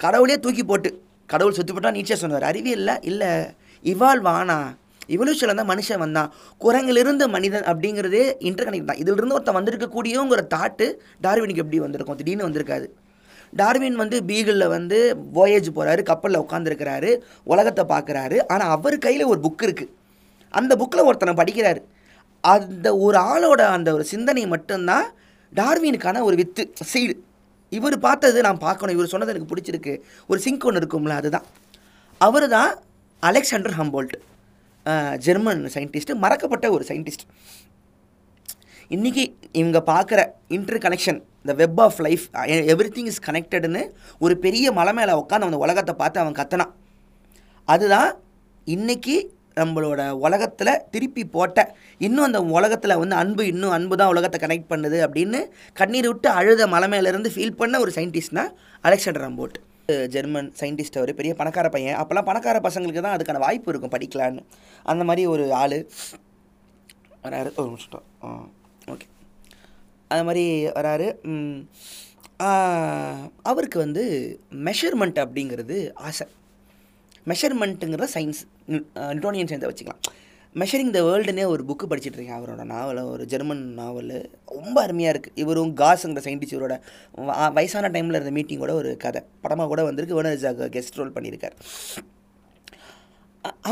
கடவுளே 0.03 0.37
தூக்கி 0.45 0.65
போட்டு 0.71 0.91
கடவுள் 1.33 1.57
சுற்றி 1.59 1.73
போட்டால் 1.75 1.97
நீச்சே 1.97 2.17
சொன்னார். 2.23 2.45
அறிவியல்ல 2.51 2.91
இல்லை 3.11 3.31
இவால்வ் 3.93 4.29
ஆனா 4.39 4.59
இவல்யூஷனில் 5.15 5.59
தான் 5.59 5.71
மனுஷன் 5.71 6.01
வந்தான். 6.03 6.31
குரங்கிலிருந்து 6.63 7.25
மனிதன் 7.35 7.67
அப்படிங்கிறதே 7.71 8.23
இன்டர் 8.49 8.67
கனெக்ட் 8.69 8.91
தான். 8.91 9.01
இதிலிருந்து 9.03 9.37
ஒருத்தன் 9.37 9.59
வந்திருக்கக்கூடியங்கிற 9.59 10.43
தாட்டு 10.55 10.87
டார்வினுக்கு 11.27 11.63
எப்படி 11.65 11.81
வந்திருக்கும்? 11.85 12.19
திடீர்னு 12.21 12.47
வந்திருக்காது. 12.49 12.87
டார்வின் 13.61 13.99
வந்து 14.03 14.17
பீகிளில் 14.29 14.73
வந்து 14.77 14.99
voyage 15.37 15.69
போகிறாரு 15.77 16.03
கப்பலில் 16.11 16.43
உட்காந்துருக்கிறாரு 16.45 17.11
உலகத்தை 17.53 17.85
பார்க்குறாரு. 17.93 18.39
ஆனால் 18.53 18.73
அவர் 18.77 18.97
கையில் 19.07 19.31
ஒரு 19.33 19.41
புக் 19.47 19.65
இருக்குது 19.67 19.93
அந்த 20.59 20.73
புக்கில் 20.81 21.07
ஒருத்தனை 21.09 21.35
படிக்கிறாரு. 21.41 21.81
அந்த 22.45 22.89
ஒரு 23.07 23.19
ஆளோட 23.33 23.61
அந்த 23.77 23.89
ஒரு 23.97 24.05
சிந்தனை 24.13 24.45
மட்டும்தான் 24.55 25.07
டார்வினுக்கான 25.53 26.23
ஒரு 26.29 26.37
வித்து 26.41 26.63
சீடு 26.93 27.15
இவர் 27.73 27.97
பார்த்தது 28.07 28.39
நான் 28.47 28.65
பார்க்கணும். 28.65 28.95
இவர் 28.97 29.13
சொன்னது 29.13 29.33
எனக்கு 29.33 29.51
பிடிச்சிருக்கு. 29.53 29.95
ஒரு 30.31 30.39
சிங்க் 30.45 30.67
ஒன்று 30.69 30.81
இருக்கும்ல 30.81 31.15
அதுதான். 31.21 31.47
அவர் 32.21 32.47
தான் 32.57 32.71
அலெக்சாண்டர் 33.23 33.77
ஹம்போல்ட். 33.81 34.17
ஜெர்மன் 35.27 35.63
சயின்டிஸ்ட்டு 35.75 36.15
மறக்கப்பட்ட 36.25 36.67
ஒரு 36.75 36.85
சயின்டிஸ்ட் 36.89 37.25
இன்றைக்கி 38.97 39.25
இவங்க 39.61 39.79
பார்க்குற 39.93 40.21
interconnection 40.85 41.19
the 41.49 41.55
web 41.61 41.81
of 41.85 41.99
life 42.07 42.25
everything 42.97 43.09
is 43.13 43.23
கனெக்டட்னு 43.29 43.83
ஒரு 44.25 44.35
பெரிய 44.45 44.73
மலை 44.79 44.93
மேலே 44.99 45.15
உட்காந்து 45.23 45.49
அந்த 45.49 45.59
உலகத்தை 45.65 45.95
பார்த்து 46.03 46.23
அவன் 46.23 46.39
கத்தனான். 46.41 46.73
அதுதான் 47.69 48.11
இன்னைக்கு 48.67 49.17
நம்மளோட 49.61 50.01
உலகத்தில் 50.27 50.71
திருப்பி 50.95 51.23
போட்ட 51.35 51.59
இன்னும் 52.07 52.27
அந்த 52.27 52.41
உலகத்தில் 52.57 52.99
வந்து 53.03 53.17
அன்பு 53.23 53.43
இன்னும் 53.53 53.75
அன்பு 53.77 53.95
தான் 54.01 54.13
உலகத்தை 54.15 54.39
கனெக்ட் 54.43 54.71
பண்ணுது 54.73 54.99
அப்படின்னு 55.07 55.41
கண்ணீர் 55.81 56.09
விட்டு 56.11 56.29
அழுத 56.39 56.67
மலை 56.75 56.89
மேலேருந்து 56.95 57.33
ஃபீல் 57.35 57.59
பண்ண 57.61 57.81
ஒரு 57.85 57.93
சயின்டிஸ்ட்னா 57.97 58.45
அலெக்சாண்டர் 58.89 59.25
ரம்போட். 59.27 59.57
ஜெர்மன் 60.15 60.49
சயின்டிஸ்ட் 60.61 60.99
அவர் 61.01 61.13
பெரிய 61.19 61.33
பணக்கார 61.41 61.67
பையன். 61.75 61.99
அப்போல்லாம் 62.01 62.29
பணக்கார 62.31 62.61
பசங்களுக்கு 62.69 63.05
தான் 63.07 63.17
அதுக்கான 63.17 63.43
வாய்ப்பு 63.47 63.71
இருக்கும் 63.73 63.95
படிக்கலான்னு. 63.97 64.43
அந்த 64.93 65.03
மாதிரி 65.09 65.25
ஒரு 65.35 65.45
ஆள். 65.63 65.79
வராரு. 67.27 67.51
ஒரு 67.61 67.69
நிமிஷம். 67.71 68.07
ஓகே 68.95 69.07
அது 70.15 70.25
மாதிரி 70.29 70.45
வராரு. 70.79 71.07
அவருக்கு 73.51 73.79
வந்து 73.85 74.05
மெஷர்மெண்ட் 74.67 75.23
அப்படிங்கிறது 75.25 75.77
ஆசை. 76.09 76.27
மெஷர்மெண்ட்டுங்கிறத 77.31 78.09
சயின்ஸ் 78.15 78.41
நியூட்டோனியன் 78.73 79.51
சயின்ஸை 79.51 79.69
வச்சுக்கலாம். 79.71 80.03
மெஷரிங் 80.61 80.93
த 80.97 81.01
வேர்ல்டுனே 81.07 81.45
ஒரு 81.53 81.63
புக்கு 81.69 81.87
படிச்சுட்டு 81.91 82.19
இருக்கேன் 82.19 82.39
அவரோட 82.39 82.63
நாவல் 82.73 83.01
ஒரு 83.13 83.23
ஜெர்மன் 83.33 83.65
நாவல் 83.81 84.13
ரொம்ப 84.59 84.77
அருமையாக 84.85 85.13
இருக்குது 85.15 85.41
இவரும் 85.43 85.73
காஸுங்கிற 85.81 86.23
சயின்டிஸ்டரோட 86.27 86.75
வயசான 87.57 87.91
டைமில் 87.95 88.19
இருந்த 88.19 88.33
மீட்டிங்கோட 88.37 88.75
ஒரு 88.81 88.93
கதை. 89.05 89.23
படமாக 89.45 89.69
கூட 89.73 89.83
வந்திருக்கு. 89.89 90.19
வேர்னர் 90.19 90.71
கெஸ்ட் 90.77 91.01
ரோல் 91.01 91.15
பண்ணியிருக்கார். 91.17 91.57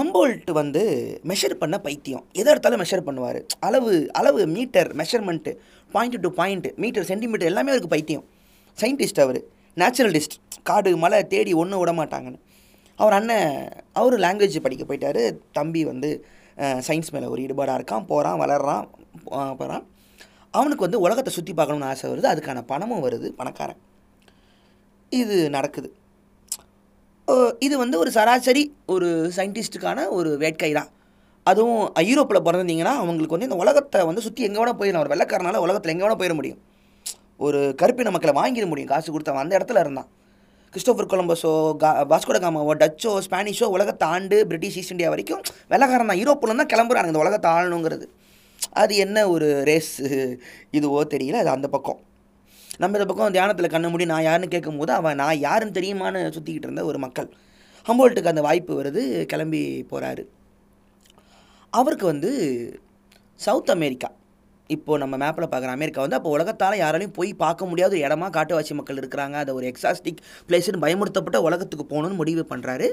அம்போல்ட் 0.00 0.50
வந்து 0.60 0.82
மெஷர் 1.30 1.54
பண்ண 1.62 1.76
பைத்தியம். 1.86 2.24
எதை 2.40 2.48
எடுத்தாலும் 2.52 2.82
மெஷர் 2.82 3.06
பண்ணுவார். 3.06 3.38
அளவு 3.68 3.92
அளவு 4.20 4.42
metre 4.56 4.90
measurement 5.00 5.52
point 5.94 6.18
to 6.26 6.30
point 6.40 6.68
metre 6.84 7.06
centimetre 7.10 7.50
எல்லாமே 7.52 7.72
அவருக்கு 7.72 7.94
பைத்தியம். 7.94 8.24
சயின்டிஸ்ட் 8.82 9.22
அவர். 9.24 9.40
நேச்சுரலிஸ்ட் 9.82 10.36
காடு 10.70 10.90
மலை 11.04 11.20
தேடி 11.32 11.54
ஒன்றும் 11.62 11.82
விட 11.82 11.92
மாட்டாங்கன்னு. 12.00 12.40
அவர் 13.00 13.16
அண்ணன் 13.18 13.50
அவர் 14.00 14.16
லாங்குவேஜ் 14.24 14.64
படிக்க 14.66 14.84
போயிட்டார். 14.88 15.22
தம்பி 15.58 15.82
வந்து 15.90 16.10
சயின்ஸ் 16.86 17.12
மேலே 17.14 17.30
ஒரு 17.32 17.40
ஈடுபாடாக 17.44 17.78
இருக்கான். 17.78 18.06
போகிறான் 18.12 18.40
வளர்றான் 18.42 18.86
போகிறான் 19.60 19.84
அவனுக்கு 20.58 20.86
வந்து 20.86 21.02
உலகத்தை 21.04 21.30
சுற்றி 21.36 21.52
பார்க்கணும்னு 21.58 21.90
ஆசை 21.90 22.08
வருது. 22.12 22.28
அதுக்கான 22.32 22.62
பணமும் 22.72 23.04
வருது 23.06 23.28
பணக்காரன். 23.40 23.80
இது 25.12 25.36
நடக்குது. 25.56 25.88
இது 27.66 27.74
வந்து 27.82 27.96
ஒரு 28.02 28.10
சராசரி 28.16 28.62
ஒரு 28.94 29.08
சயின்டிஸ்ட்டுக்கான 29.36 30.00
ஒரு 30.16 30.30
வேட்கை 30.42 30.70
தான். 30.78 30.90
அதுவும் 31.50 31.82
ஐரோப்பில் 32.02 32.44
பிறந்திருந்தீங்கன்னா 32.44 32.94
அவங்களுக்கு 33.02 33.36
வந்து 33.36 33.48
இந்த 33.48 33.58
உலகத்தை 33.62 34.00
வந்து 34.08 34.24
சுற்றி 34.26 34.46
எங்கே 34.48 34.60
வேணால் 34.60 34.78
போயிடலாம். 34.80 35.04
ஒரு 35.04 35.12
வெள்ளக்காரனால 35.12 35.62
உலகத்தில் 35.64 35.92
எங்கே 35.94 36.04
வேணால் 36.04 36.20
போயிட 36.20 36.34
முடியும். 36.40 36.60
ஒரு 37.46 37.60
கருப்பின 37.80 38.12
மக்களை 38.14 38.34
வாங்கிட 38.40 38.66
முடியும். 38.72 38.90
காசு 38.92 39.08
கொடுத்தவன் 39.14 39.42
அந்த 39.44 39.58
இடத்துல 39.58 39.82
இருந்தான். 39.84 40.08
கிறிஸ்டோபர் 40.74 41.08
கொலம்பஸோ 41.10 41.50
கா 41.82 41.90
வாஸ்கோட 42.12 42.38
காமாவோ 42.44 42.72
டச்சோ 42.80 43.10
ஸ்பானிஷோ 43.26 43.66
உலகத்தை 43.74 44.04
ஆண்டு 44.14 44.36
பிரிட்டிஷ் 44.50 44.76
ஈஸ்ட் 44.80 44.92
இந்தியா 44.94 45.10
வரைக்கும் 45.12 45.42
வெள்ளக்காரன் 45.72 46.10
தான். 46.10 46.18
யூரோப்பில் 46.20 46.60
தான் 46.60 46.70
கிளம்புறாங்க 46.72 47.10
இந்த 47.12 47.20
உலகத்தை 47.24 47.48
ஆளணுங்கிறது. 47.56 48.06
அது 48.82 48.94
என்ன 49.04 49.26
ஒரு 49.34 49.48
ரேஸ் 49.68 49.92
இதுவோ 50.78 51.02
தெரியல. 51.14 51.42
அது 51.42 51.50
அந்த 51.54 51.68
பக்கம். 51.74 52.00
நம்ம 52.82 52.98
இந்த 52.98 53.06
பக்கம் 53.10 53.36
தியானத்தில் 53.36 53.72
கண்ண 53.74 53.88
முடி 53.92 54.08
நான் 54.12 54.26
யாருன்னு 54.28 54.50
கேட்கும்போது 54.54 54.92
அவன் 54.98 55.20
நான் 55.22 55.42
யாருன்னு 55.46 55.76
தெரியுமான்னு 55.78 56.24
சுற்றிக்கிட்டு 56.38 56.68
இருந்த 56.68 56.84
ஒரு 56.90 57.00
மக்கள். 57.04 57.28
ஹம்போல்ட்டுக்கு 57.88 58.32
அந்த 58.32 58.44
வாய்ப்பு 58.48 58.80
வருது. 58.80 59.04
கிளம்பி 59.34 59.62
போகிறாரு 59.92 60.24
அவருக்கு 61.72 62.06
வந்து 62.12 62.32
சவுத் 63.46 63.74
அமெரிக்கா. 63.76 64.10
இப்போது 64.70 65.00
நம்ம 65.02 65.16
மேப்பில் 65.22 65.50
பார்க்குற 65.52 65.72
அமெரிக்கா 65.78 66.00
வந்து 66.00 66.16
அப்போ 66.16 66.30
உலகத்தால் 66.36 66.78
யாராலையும் 66.82 67.16
போய் 67.16 67.32
பார்க்க 67.42 67.66
முடியாத 67.70 67.92
ஒரு 67.96 68.04
இடமா 68.06 68.28
காட்டுவாசி 68.36 68.74
மக்கள் 68.74 69.00
இருக்கிறாங்க. 69.00 69.36
அதை 69.42 69.54
ஒரு 69.54 69.66
எக்ஸாஸ்டிக் 69.72 70.22
பிளேஸ்னு 70.48 70.84
பயமுறுத்தப்பட்ட 70.84 71.40
உலகத்துக்கு 71.48 71.84
போகணும்னு 71.90 72.20
முடிவு 72.20 72.44
பண்ணுறாரு 72.52 72.88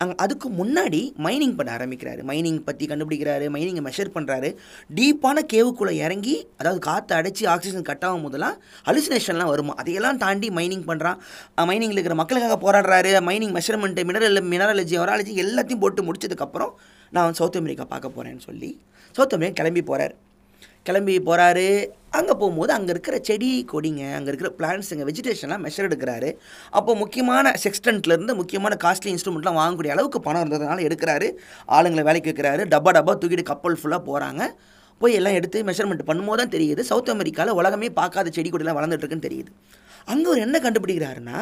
அங்கே 0.00 0.14
அதுக்கு 0.22 0.48
முன்னாடி 0.58 1.00
மைனிங் 1.26 1.54
பண்ண 1.58 1.70
ஆரம்பிக்கிறாரு. 1.76 2.20
மைனிங் 2.30 2.58
பற்றி 2.66 2.86
கண்டுபிடிக்கிறாரு. 2.86 3.46
மைனிங்கை 3.54 3.82
மெஷர் 3.86 4.10
பண்ணுறாரு 4.16 4.48
டீப்பான 4.96 5.44
கேவுக்குள்ளே 5.52 5.94
இறங்கி 6.06 6.34
அதாவது 6.58 6.80
காற்றை 6.88 7.14
அடைச்சி 7.20 7.46
ஆக்சிஜன் 7.54 7.86
கட் 7.90 8.04
ஆகும் 8.08 8.26
போதெல்லாம் 8.26 8.58
அலுசினேஷன்லாம் 8.90 9.52
வருமா? 9.52 9.74
அதையெல்லாம் 9.74 10.20
தாண்டி 10.24 10.50
மைனிங் 10.58 10.84
பண்ணுறான் 10.90 11.18
மைனிங்கில் 11.70 11.98
இருக்கிற 11.98 12.18
மக்களுக்காக 12.22 12.58
போராடுறாரு. 12.66 13.12
Mining 13.30 13.56
measurement 13.58 14.06
mineral 14.10 14.42
mineralogy 14.52 14.98
orology 15.04 15.34
எல்லாத்தையும் 15.46 15.82
போட்டு 15.86 16.06
முடிச்சதுக்கப்புறம் 16.08 16.74
நான் 17.12 17.38
சவுத் 17.40 17.60
அமெரிக்கா 17.62 17.86
பார்க்க 17.94 18.16
போகிறேன்னு 18.18 18.46
சொல்லி 18.50 18.70
சவுத் 19.14 19.36
அமெரிக்கா 19.36 19.58
கிளம்பி 19.62 19.84
போகிறார் 19.90 20.16
கிளம்பி 20.88 21.14
போகிறாரு 21.28 21.68
அங்கே 22.18 22.34
போகும்போது 22.40 22.72
அங்கே 22.76 22.90
இருக்கிற 22.94 23.16
செடி 23.28 23.50
கொடிங்க 23.72 24.02
அங்கே 24.18 24.30
இருக்கிற 24.32 24.48
பிளான்ஸுங்க 24.58 25.04
வெஜிடேஷன்லாம் 25.08 25.64
மெஷர் 25.66 25.88
எடுக்கிறாரு. 25.88 26.28
அப்போ 26.78 26.92
முக்கியமான 27.02 27.52
செக்ஸ்டன்ட்லேருந்து 27.64 28.34
முக்கியமான 28.40 28.76
காஸ்ட்லி 28.84 29.10
இன்ஸ்ட்ருமெண்ட்லாம் 29.14 29.58
வாங்கக்கூடிய 29.60 29.94
அளவுக்கு 29.96 30.20
பணம் 30.26 30.42
இருந்ததுனால 30.44 30.86
எடுக்கிறாரு. 30.88 31.28
ஆளுங்களை 31.78 32.04
வேலைக்கு 32.08 32.30
வைக்கிறாரு. 32.32 32.64
டப்பா 32.74 32.92
டப்பா 32.98 33.14
தூக்கிட்டு 33.22 33.50
கப்பல் 33.52 33.78
ஃபுல்லாக 33.82 34.02
போகிறாங்க 34.08 34.42
போய் 35.00 35.16
எல்லாம் 35.18 35.36
எடுத்து 35.38 35.58
மெஷர்மெண்ட் 35.70 36.08
பண்ணும்போது 36.10 36.40
தான் 36.42 36.54
தெரியுது. 36.56 36.82
சவுத் 36.90 37.12
அமெரிக்காவில் 37.14 37.58
உலகமே 37.60 37.88
பார்க்காத 38.00 38.30
செடி 38.36 38.50
கொடிலாம் 38.50 38.78
வளர்ந்துட்டு 38.78 39.04
இருக்குன்னு 39.04 39.28
தெரியுது. 39.28 39.50
அங்கே 40.12 40.28
ஒரு 40.34 40.40
என்ன 40.46 40.56
கண்டுபிடிக்கிறாருன்னா 40.66 41.38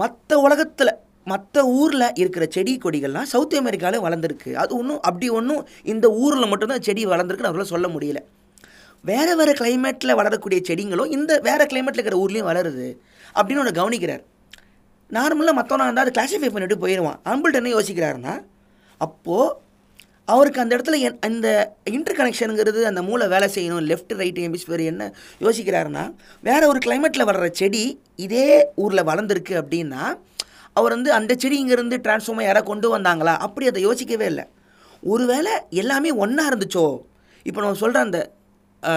மற்ற 0.00 0.38
உலகத்தில் 0.46 0.92
மற்ற 1.26 1.64
ஊரில் 1.78 2.14
இருக்கிற 2.14 2.46
செடி 2.50 2.72
கொடிகள்லாம் 2.84 3.30
சவுத் 3.32 3.54
அமெரிக்காவில் 3.54 4.00
வளர்ந்துருக்கு. 4.00 4.52
அது 4.54 4.72
ஒன்றும் 4.76 5.00
அப்படி 5.00 5.28
ஒன்றும் 5.28 5.62
இந்த 5.82 6.06
ஊரில் 6.24 6.48
மட்டும்தான் 6.48 6.86
செடி 6.88 7.06
வளர்ந்துருக்குன்னு 7.06 7.50
அவரால் 7.52 7.72
சொல்ல 7.74 7.88
முடியல. 7.88 8.20
வேறு 9.02 9.32
வேறு 9.36 9.52
கிளைமேட்டில் 9.52 10.18
வளரக்கூடிய 10.20 10.60
செடிங்களும் 10.68 11.12
இந்த 11.16 11.40
வேறு 11.42 11.64
கிளைமேட்டில் 11.64 11.98
இருக்கிற 11.98 12.18
ஊர்லேயும் 12.26 12.48
வளருது. 12.50 12.88
அப்படின்னு 13.34 13.62
ஒன்று 13.62 13.76
கவனிக்கிறார். 13.80 14.22
நார்மலாக 15.10 15.58
மற்றவனா 15.58 15.84
இருந்தால் 15.86 15.96
அதை 15.96 16.12
கிளாஸிஃபை 16.16 16.50
பண்ணிட்டு 16.52 16.78
போயிடுவான் 16.78 17.20
அம்பிள்ட்ட 17.24 17.60
என்ன 17.60 17.72
யோசிக்கிறாருன்னா 17.78 18.34
அப்போது 18.98 19.54
அவருக்கு 20.24 20.60
அந்த 20.60 20.76
இடத்துல 20.76 20.98
என் 20.98 21.18
அந்த 21.20 21.48
இன்டர் 21.84 22.16
கனெக்ஷனுங்கிறது 22.16 22.82
அந்த 22.82 23.02
மூளை 23.02 23.26
வேலை 23.28 23.48
செய்யணும். 23.54 23.86
லெஃப்ட் 23.90 24.16
ரைட் 24.16 24.38
எம்பிஸ்பியர் 24.38 24.84
என்ன 24.84 25.12
யோசிக்கிறாருன்னா 25.40 26.04
வேறு 26.42 26.68
ஒரு 26.68 26.78
கிளைமேட்டில் 26.86 27.28
வளர்கிற 27.28 27.48
செடி 27.52 28.00
இதே 28.16 28.68
ஊரில் 28.74 29.04
வளர்ந்துருக்கு 29.04 29.58
அப்படின்னா 29.60 30.02
அவர் 30.78 30.94
வந்து 30.96 31.10
அந்த 31.18 31.32
செடி 31.42 31.56
இங்கேருந்து 31.62 31.96
டிரான்ஸ்ஃபார்மாக 32.04 32.46
யாராவது 32.48 32.70
கொண்டு 32.70 32.88
வந்தாங்களா? 32.94 33.34
அப்படி 33.46 33.66
அதை 33.70 33.82
யோசிக்கவே 33.88 34.26
இல்லை. 34.32 34.44
ஒருவேளை 35.12 35.52
எல்லாமே 35.82 36.10
ஒன்றா 36.24 36.44
இருந்துச்சோ? 36.50 36.86
இப்போ 37.46 37.60
நம்ம 37.64 37.78
சொல்கிற 37.84 38.00
அந்த 38.06 38.18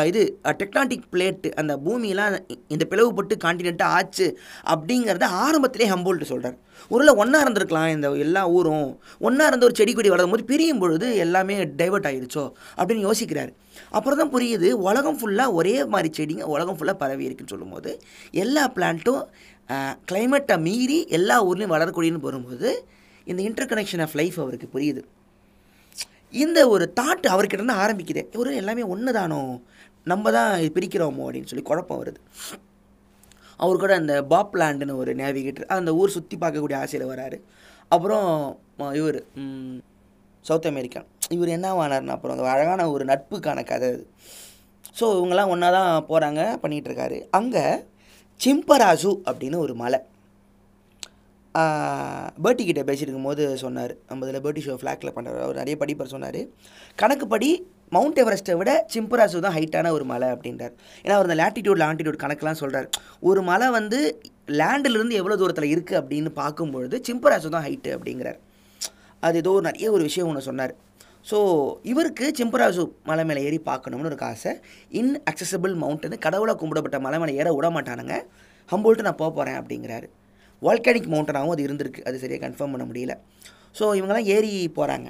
இது 0.10 0.22
டெக்டானிக் 0.62 1.06
பிளேட்டு 1.14 1.50
அந்த 1.60 1.74
பூமியெல்லாம் 1.86 2.34
இந்த 2.74 2.84
பிளவுபட்டு 2.92 3.36
காண்டினெண்ட்டாக 3.44 3.96
ஆச்சு 4.00 4.28
அப்படிங்கிறத 4.74 5.28
ஆரம்பத்திலே 5.46 5.88
ஹம்போல்ட்டு 5.94 6.32
சொல்கிறார் 6.32 6.58
ஒருவேளை 6.94 7.14
ஒன்றா 7.22 7.40
இருந்திருக்கலாம் 7.44 7.90
இந்த 7.96 8.08
எல்லா 8.26 8.42
ஊரும். 8.58 8.90
ஒன்றா 9.28 9.48
இருந்த 9.50 9.66
ஒரு 9.70 9.76
செடி 9.80 9.94
கொடி 9.94 10.12
வளரும் 10.14 10.34
போது 10.34 10.50
பிரியும் 10.52 10.82
பொழுது 10.84 11.08
எல்லாமே 11.26 11.58
டைவர்ட் 11.82 12.08
ஆகிடுச்சோ 12.10 12.46
அப்படின்னு 12.78 13.06
யோசிக்கிறாரு. 13.08 13.52
அப்புறம் 13.98 14.20
தான் 14.22 14.34
புரியுது 14.36 14.70
உலகம் 14.88 15.20
ஃபுல்லாக 15.20 15.58
ஒரே 15.60 15.76
மாதிரி 15.94 16.10
செடிங்க 16.20 16.46
உலகம் 16.56 16.78
ஃபுல்லாக 16.80 17.02
பரவி 17.04 17.28
இருக்குன்னு 17.28 17.54
சொல்லும்போது 17.54 17.92
எல்லா 18.44 18.64
பிளான்ட்டும் 18.78 19.24
கிளைமேட்டை 20.10 20.56
மீறி 20.68 21.00
எல்லா 21.18 21.36
ஊர்லேயும் 21.48 21.76
வளரக்கூடியன்னு 21.76 22.28
வரும்போது 22.28 22.70
இந்த 23.32 23.42
இன்டர் 23.48 23.70
கனெக்ஷன் 23.72 24.04
ஆஃப் 24.06 24.16
லைஃப் 24.20 24.38
அவருக்கு 24.44 24.68
புரியுது. 24.76 25.02
இந்த 26.44 26.60
ஒரு 26.74 26.86
தாட் 27.00 27.28
அவர்கிட்ட 27.34 27.58
இருந்து 27.58 27.76
ஆரம்பிக்குது. 27.84 28.24
ஒரு 28.42 28.50
எல்லாமே 28.62 28.84
ஒன்று 28.94 29.12
தானோ 29.20 29.40
நம்ம 30.12 30.32
தான் 30.38 30.52
பிரிக்கிறோமோ 30.76 31.24
அப்படின்னு 31.28 31.52
சொல்லி 31.52 31.66
குழப்பம் 31.70 32.02
வருது. 32.02 32.20
அவர் 33.64 33.82
கூட 33.84 33.94
அந்த 34.02 34.14
பாப் 34.34 34.58
லேண்டுன்னு 34.62 35.00
ஒரு 35.04 35.12
நேவிகேட்டர் 35.22 35.72
அந்த 35.78 35.94
ஊர் 36.02 36.16
சுற்றி 36.18 36.36
பார்க்கக்கூடிய 36.44 36.78
ஆசையில் 36.84 37.12
வராரு. 37.14 37.38
அப்புறம் 37.96 38.28
இவர் 39.00 39.20
சவுத் 40.46 40.70
அமெரிக்கா 40.74 41.02
இவர் 41.36 41.56
என்ன 41.56 41.72
ஆனார்னா 41.84 42.14
அப்புறம் 42.18 42.36
அந்த 42.36 42.46
அழகான 42.54 42.86
ஒரு 42.94 43.04
நட்புக்கான 43.12 43.64
கதை 43.72 43.88
அது. 43.96 44.04
ஸோ 45.00 45.06
இவங்கெல்லாம் 45.18 45.52
ஒன்றா 45.54 45.68
தான் 45.78 45.92
போகிறாங்க 46.12 46.42
பண்ணிகிட்ருக்காரு. 46.62 47.18
அங்கே 47.40 47.66
சிம்பராசு 48.40 49.12
அப்படின்னு 49.30 49.58
ஒரு 49.66 49.74
மலை. 49.82 50.00
பேர்ட்டி 52.44 52.64
கிட்ட 52.66 52.82
பேசிட்டு 52.88 53.08
இருக்கும்போது 53.08 53.44
சொன்னார். 53.64 53.94
நம்ம 54.10 54.26
இதில் 54.26 54.44
பேர்ட்டி 54.46 54.64
ஷோ 54.66 54.76
ஃப்ளாக்கில் 54.82 55.16
பண்ணுறாரு 55.16 55.42
அவர் 55.46 55.60
நிறைய 55.62 55.76
படிப்பார் 55.82 56.14
சொன்னார். 56.16 56.42
கணக்குப்படி 57.02 57.50
மவுண்ட் 57.96 58.20
எவரெஸ்ட்டை 58.24 58.56
விட 58.60 58.72
சிம்பராசு 58.94 59.44
தான் 59.46 59.56
ஹைட்டான 59.58 59.92
ஒரு 59.98 60.06
மலை 60.12 60.28
அப்படின்றார். 60.36 60.74
ஏன்னா 61.04 61.16
அவர் 61.18 61.28
அந்த 61.30 61.38
லேட்டிடியூட் 61.42 61.82
லாண்டிடியூட் 61.84 62.20
கணக்கெலாம் 62.24 62.60
சொல்கிறார் 62.64 62.90
ஒரு 63.30 63.42
மலை 63.52 63.70
வந்து 63.78 64.00
லேண்டிலிருந்து 64.60 65.16
எவ்வளோ 65.22 65.38
தூரத்தில் 65.42 65.72
இருக்குது 65.76 66.00
அப்படின்னு 66.02 66.32
பார்க்கும்பொழுது 66.42 66.98
சிம்பராசு 67.08 67.50
தான் 67.56 67.66
ஹைட்டு 67.70 67.92
அப்படிங்கிறார். 67.98 68.40
அது 69.26 69.38
ஏதோ 69.44 69.54
ஒரு 69.58 69.66
நிறைய 69.70 69.88
ஒரு 69.96 70.04
விஷயம் 70.10 70.30
ஒன்று 70.32 70.48
சொன்னார். 70.50 70.74
ஸோ 71.30 71.38
இவருக்கு 71.92 72.26
சிம்பராசு 72.40 72.84
மலை 73.10 73.24
மேலே 73.30 73.42
ஏறி 73.48 73.60
பார்க்கணும்னு 73.72 74.10
ஒரு 74.12 74.18
ஆசை. 74.30 74.52
இன் 75.00 75.12
அக்சசபிள் 75.32 75.74
மவுண்டன் 75.82 76.24
கடவுளை 76.26 76.54
கும்பிடப்பட்ட 76.62 77.00
மலை 77.06 77.18
மேலே 77.22 77.34
ஏற 77.42 77.50
விட 77.58 77.70
மாட்டானுங்க. 77.78 78.16
ஹம்போல்ட்டு 78.72 79.06
நான் 79.08 79.20
போக 79.22 79.30
போகிறேன் 79.38 79.58
அப்படிங்கிறாரு. 79.62 80.08
வால்கானிக் 80.66 81.12
மவுண்டனாகவும் 81.14 81.56
அது 81.56 81.66
இருந்திருக்கு. 81.68 82.02
அது 82.10 82.22
சரியாக 82.24 82.42
கன்ஃபார்ம் 82.46 82.74
பண்ண 82.76 82.86
முடியல. 82.92 83.16
ஸோ 83.80 83.84
இவங்கெல்லாம் 83.98 84.30
ஏறி 84.36 84.52
போகிறாங்க 84.78 85.10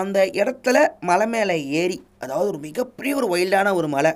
அந்த 0.00 0.18
இடத்துல 0.40 0.76
மலை 1.08 1.26
மேலே 1.32 1.56
ஏறி 1.80 1.96
அதாவது 2.24 2.48
ஒரு 2.52 2.60
மிகப்பெரிய 2.66 3.12
ஒரு 3.20 3.26
வைல்டான 3.32 3.74
ஒரு 3.78 3.88
மலை 3.94 4.12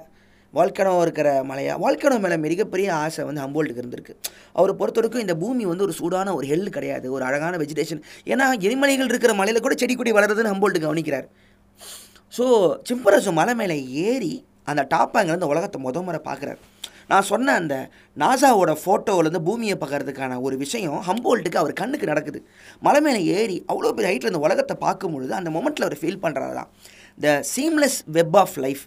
வால்கனோ 0.55 0.93
இருக்கிற 1.05 1.29
மலையாக 1.49 1.81
வால்கனோ 1.85 2.17
மேலே 2.25 2.37
மிகப்பெரிய 2.45 2.89
ஆசை 3.01 3.23
வந்து 3.29 3.43
ஹம்போல்ட்டுக்கு 3.45 3.83
இருந்திருக்கு. 3.83 4.15
அவரை 4.59 4.75
பொறுத்தவரைக்கும் 4.81 5.25
இந்த 5.25 5.35
பூமி 5.43 5.65
வந்து 5.71 5.85
ஒரு 5.87 5.95
சூடான 5.99 6.35
ஒரு 6.39 6.47
ஹெல் 6.51 6.71
கிடையாது 6.77 7.07
ஒரு 7.17 7.25
அழகான 7.29 7.59
வெஜிடேஷன் 7.63 8.01
ஏன்னா 8.33 8.47
எரிமலைகள் 8.67 9.11
இருக்கிற 9.13 9.35
மலையில் 9.41 9.65
கூட 9.67 9.77
செடி 9.83 9.97
கொடி 9.97 10.13
வளருதுன்னு 10.19 10.53
ஹம்போல்ட்டு 10.55 10.85
கவனிக்கிறார். 10.87 11.27
ஸோ 12.37 12.47
சிம்பரசு 12.91 13.33
மலை 13.41 13.55
மேலே 13.61 13.77
ஏறி 14.07 14.33
அந்த 14.73 14.85
டாப்பாங்கிருந்து 14.95 15.53
உலகத்தை 15.53 15.81
முத 15.87 16.03
முறை 16.07 16.21
பார்க்குறாரு. 16.31 16.61
நான் 17.11 17.27
சொன்ன 17.31 17.55
அந்த 17.61 17.75
நாசாவோட 18.23 18.73
ஃபோட்டோவிலேருந்து 18.83 19.43
பூமியை 19.49 19.77
பார்க்கறதுக்கான 19.83 20.39
ஒரு 20.47 20.57
விஷயம் 20.65 20.97
ஹம்போல்ட்டுக்கு 21.09 21.61
அவர் 21.63 21.75
கண்ணுக்கு 21.81 22.11
நடக்குது. 22.13 22.39
மலை 22.87 23.01
மேலே 23.07 23.21
ஏறி 23.37 23.57
அவ்வளோ 23.71 23.93
பெரிய 23.97 24.11
ஹைட்டில் 24.11 24.33
இந்த 24.33 24.43
உலகத்தை 24.47 24.77
பார்க்கும் 24.87 25.15
பொழுது 25.17 25.33
அந்த 25.41 25.51
மொமெண்ட்டில் 25.57 25.87
அவர் 25.87 26.01
ஃபீல் 26.03 26.23
பண்ணுறது 26.25 26.57
தான் 26.61 26.71
the 27.27 27.35
seamless 27.53 27.99
web 28.17 28.37
of 28.43 28.57
life 28.65 28.83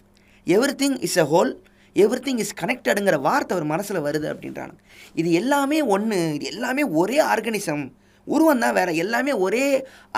everything 0.82 0.98
is 1.08 1.18
a 1.24 1.26
whole 1.32 1.52
everything 2.26 2.42
is 2.44 2.52
கனெக்டடுங்கிற 2.60 3.16
வார்த்தை 3.28 3.54
அவர் 3.56 3.72
மனசில் 3.72 4.04
வருது 4.08 4.26
அப்படின்றாங்க. 4.32 4.74
இது 5.20 5.30
எல்லாமே 5.40 5.78
ஒன்று 5.94 6.18
இது 6.36 6.46
எல்லாமே 6.52 6.82
ஒரே 7.02 7.18
ஆர்கனிசம் 7.32 7.84
உருவம் 8.26 8.62
தான் 8.64 8.76
வேறு 8.78 8.92
எல்லாமே 9.04 9.32
ஒரே 9.44 9.64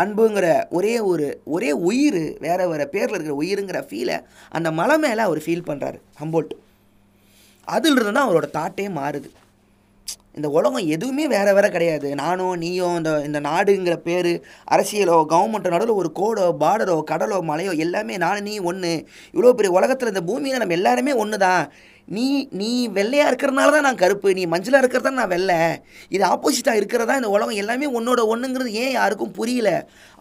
அன்புங்கிற 0.03 0.47
ஒரே 0.79 0.95
ஒரு 1.11 1.27
ஒரே 1.55 1.71
உயிர் 1.89 2.23
வேறு 2.47 2.65
வேறு 2.73 2.87
பேரில் 2.95 3.17
இருக்கிற 3.17 3.37
உயிருங்கிற 3.43 3.81
ஃபீலை 3.89 4.17
அந்த 4.59 4.69
மலை 4.81 4.99
மேலே 5.05 5.23
அவர் 5.29 5.41
ஃபீல் 5.47 5.69
பண்ணுறாரு 5.71 5.99
ஹம்போல்ட். 6.23 6.53
அதிலிருந்து 7.69 8.17
தான் 8.17 8.29
அவரோட 8.29 8.49
தாட்டே 8.59 8.87
மாறுது. 8.99 9.29
இந்த 10.39 10.49
உலகம் 10.57 10.91
எதுவுமே 10.95 11.25
வேற 11.33 11.49
வேறு 11.57 11.69
கிடையாது. 11.75 12.09
நானோ 12.21 12.47
நீயோ 12.63 12.87
இந்த 12.99 13.11
இந்த 13.27 13.39
நாடுங்கிற 13.49 13.95
பேர் 14.07 14.31
அரசியலோ 14.75 15.17
கவர்மெண்ட்டோ 15.33 15.73
நடுவில் 15.75 16.01
ஒரு 16.01 16.11
கோடோ 16.21 16.45
பார்டரோ 16.63 16.97
கடலோ 17.11 17.39
மலையோ 17.51 17.73
எல்லாமே 17.85 18.15
நானும் 18.25 18.47
நீ 18.49 18.55
ஒன்று 18.71 18.93
இவ்வளோ 19.35 19.53
பெரிய 19.59 19.73
உலகத்தில் 19.79 20.13
இந்த 20.13 20.23
பூமியில் 20.31 20.63
நம்ம 20.63 20.77
எல்லாருமே 20.79 21.15
ஒன்று 21.25 21.39
தான் 21.47 21.65
நீ 22.09 22.27
நீ 22.61 22.71
வெள்ளையாக 22.97 23.31
இருக்கிறதுனால 23.31 23.73
தான் 23.75 23.87
நான் 23.89 24.01
கருப்பு 24.05 24.35
நீ 24.39 24.45
மஞ்சளாக 24.55 24.83
இருக்கிறதா 24.83 25.13
நான் 25.19 25.33
வெள்ளை. 25.35 25.59
இது 26.15 26.25
ஆப்போசிட்டாக 26.33 26.81
இருக்கிறதா 26.81 27.15
இந்த 27.21 27.31
உலகம் 27.37 27.61
எல்லாமே 27.63 27.87
ஒன்னோட 27.99 28.21
ஒன்றுங்கிறது 28.33 28.73
ஏன் 28.85 28.97
யாருக்கும் 28.99 29.37
புரியல? 29.39 29.71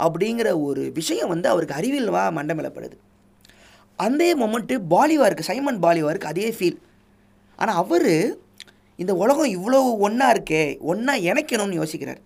அப்படிங்கிற 0.05 0.49
ஒரு 0.67 0.83
விஷயம் 0.99 1.33
வந்து 1.33 1.49
அவருக்கு 1.53 1.79
அறிவியல் 1.79 2.13
மண்டமிலப்படுது. 2.37 2.95
அந்த 3.99 4.23
மொமெண்ட்டு 4.43 4.75
பாலிவாருக்கு 4.93 5.49
சைமன் 5.51 5.83
பாலிவாருக்கு 5.85 6.31
அதே 6.33 6.49
ஃபீல் 6.57 6.79
ஆனால் 7.61 7.79
அவர் 7.83 8.13
இந்த 9.01 9.13
உலகம் 9.23 9.53
இவ்வளோ 9.57 9.79
ஒன்றா 10.07 10.27
இருக்கே 10.33 10.63
ஒன்றா 10.91 11.13
இணைக்கணும்னு 11.29 11.79
யோசிக்கிறார். 11.81 12.21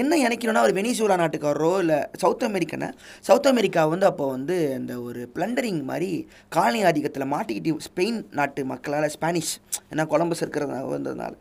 என்ன 0.00 0.14
இணைக்கணும்னா 0.22 0.62
அவர் 0.62 0.76
வெனிசூலா 0.78 1.16
நாட்டுக்காரரோ 1.20 1.70
இல்லை 1.82 1.98
சவுத் 2.22 2.44
அமெரிக்கனை? 2.46 2.88
சவுத் 3.26 3.48
அமெரிக்கா 3.50 3.82
வந்து 3.92 4.06
அப்போ 4.06 4.24
வந்து 4.34 4.56
இந்த 4.78 4.94
ஒரு 5.08 5.20
பிளண்டரிங் 5.34 5.80
மாதிரி 5.90 6.10
காலனி 6.56 6.80
ஆதிக்கத்தில் 6.88 7.30
மாட்டிக்கிட்டு 7.34 7.84
ஸ்பெயின் 7.88 8.18
நாட்டு 8.38 8.64
மக்களால் 8.72 9.12
ஸ்பானிஷ் 9.16 9.52
ஏன்னா 9.92 10.04
கொலம்பஸ் 10.12 10.42
இருக்கிறது 10.44 10.94
வந்ததுனால. 10.94 11.32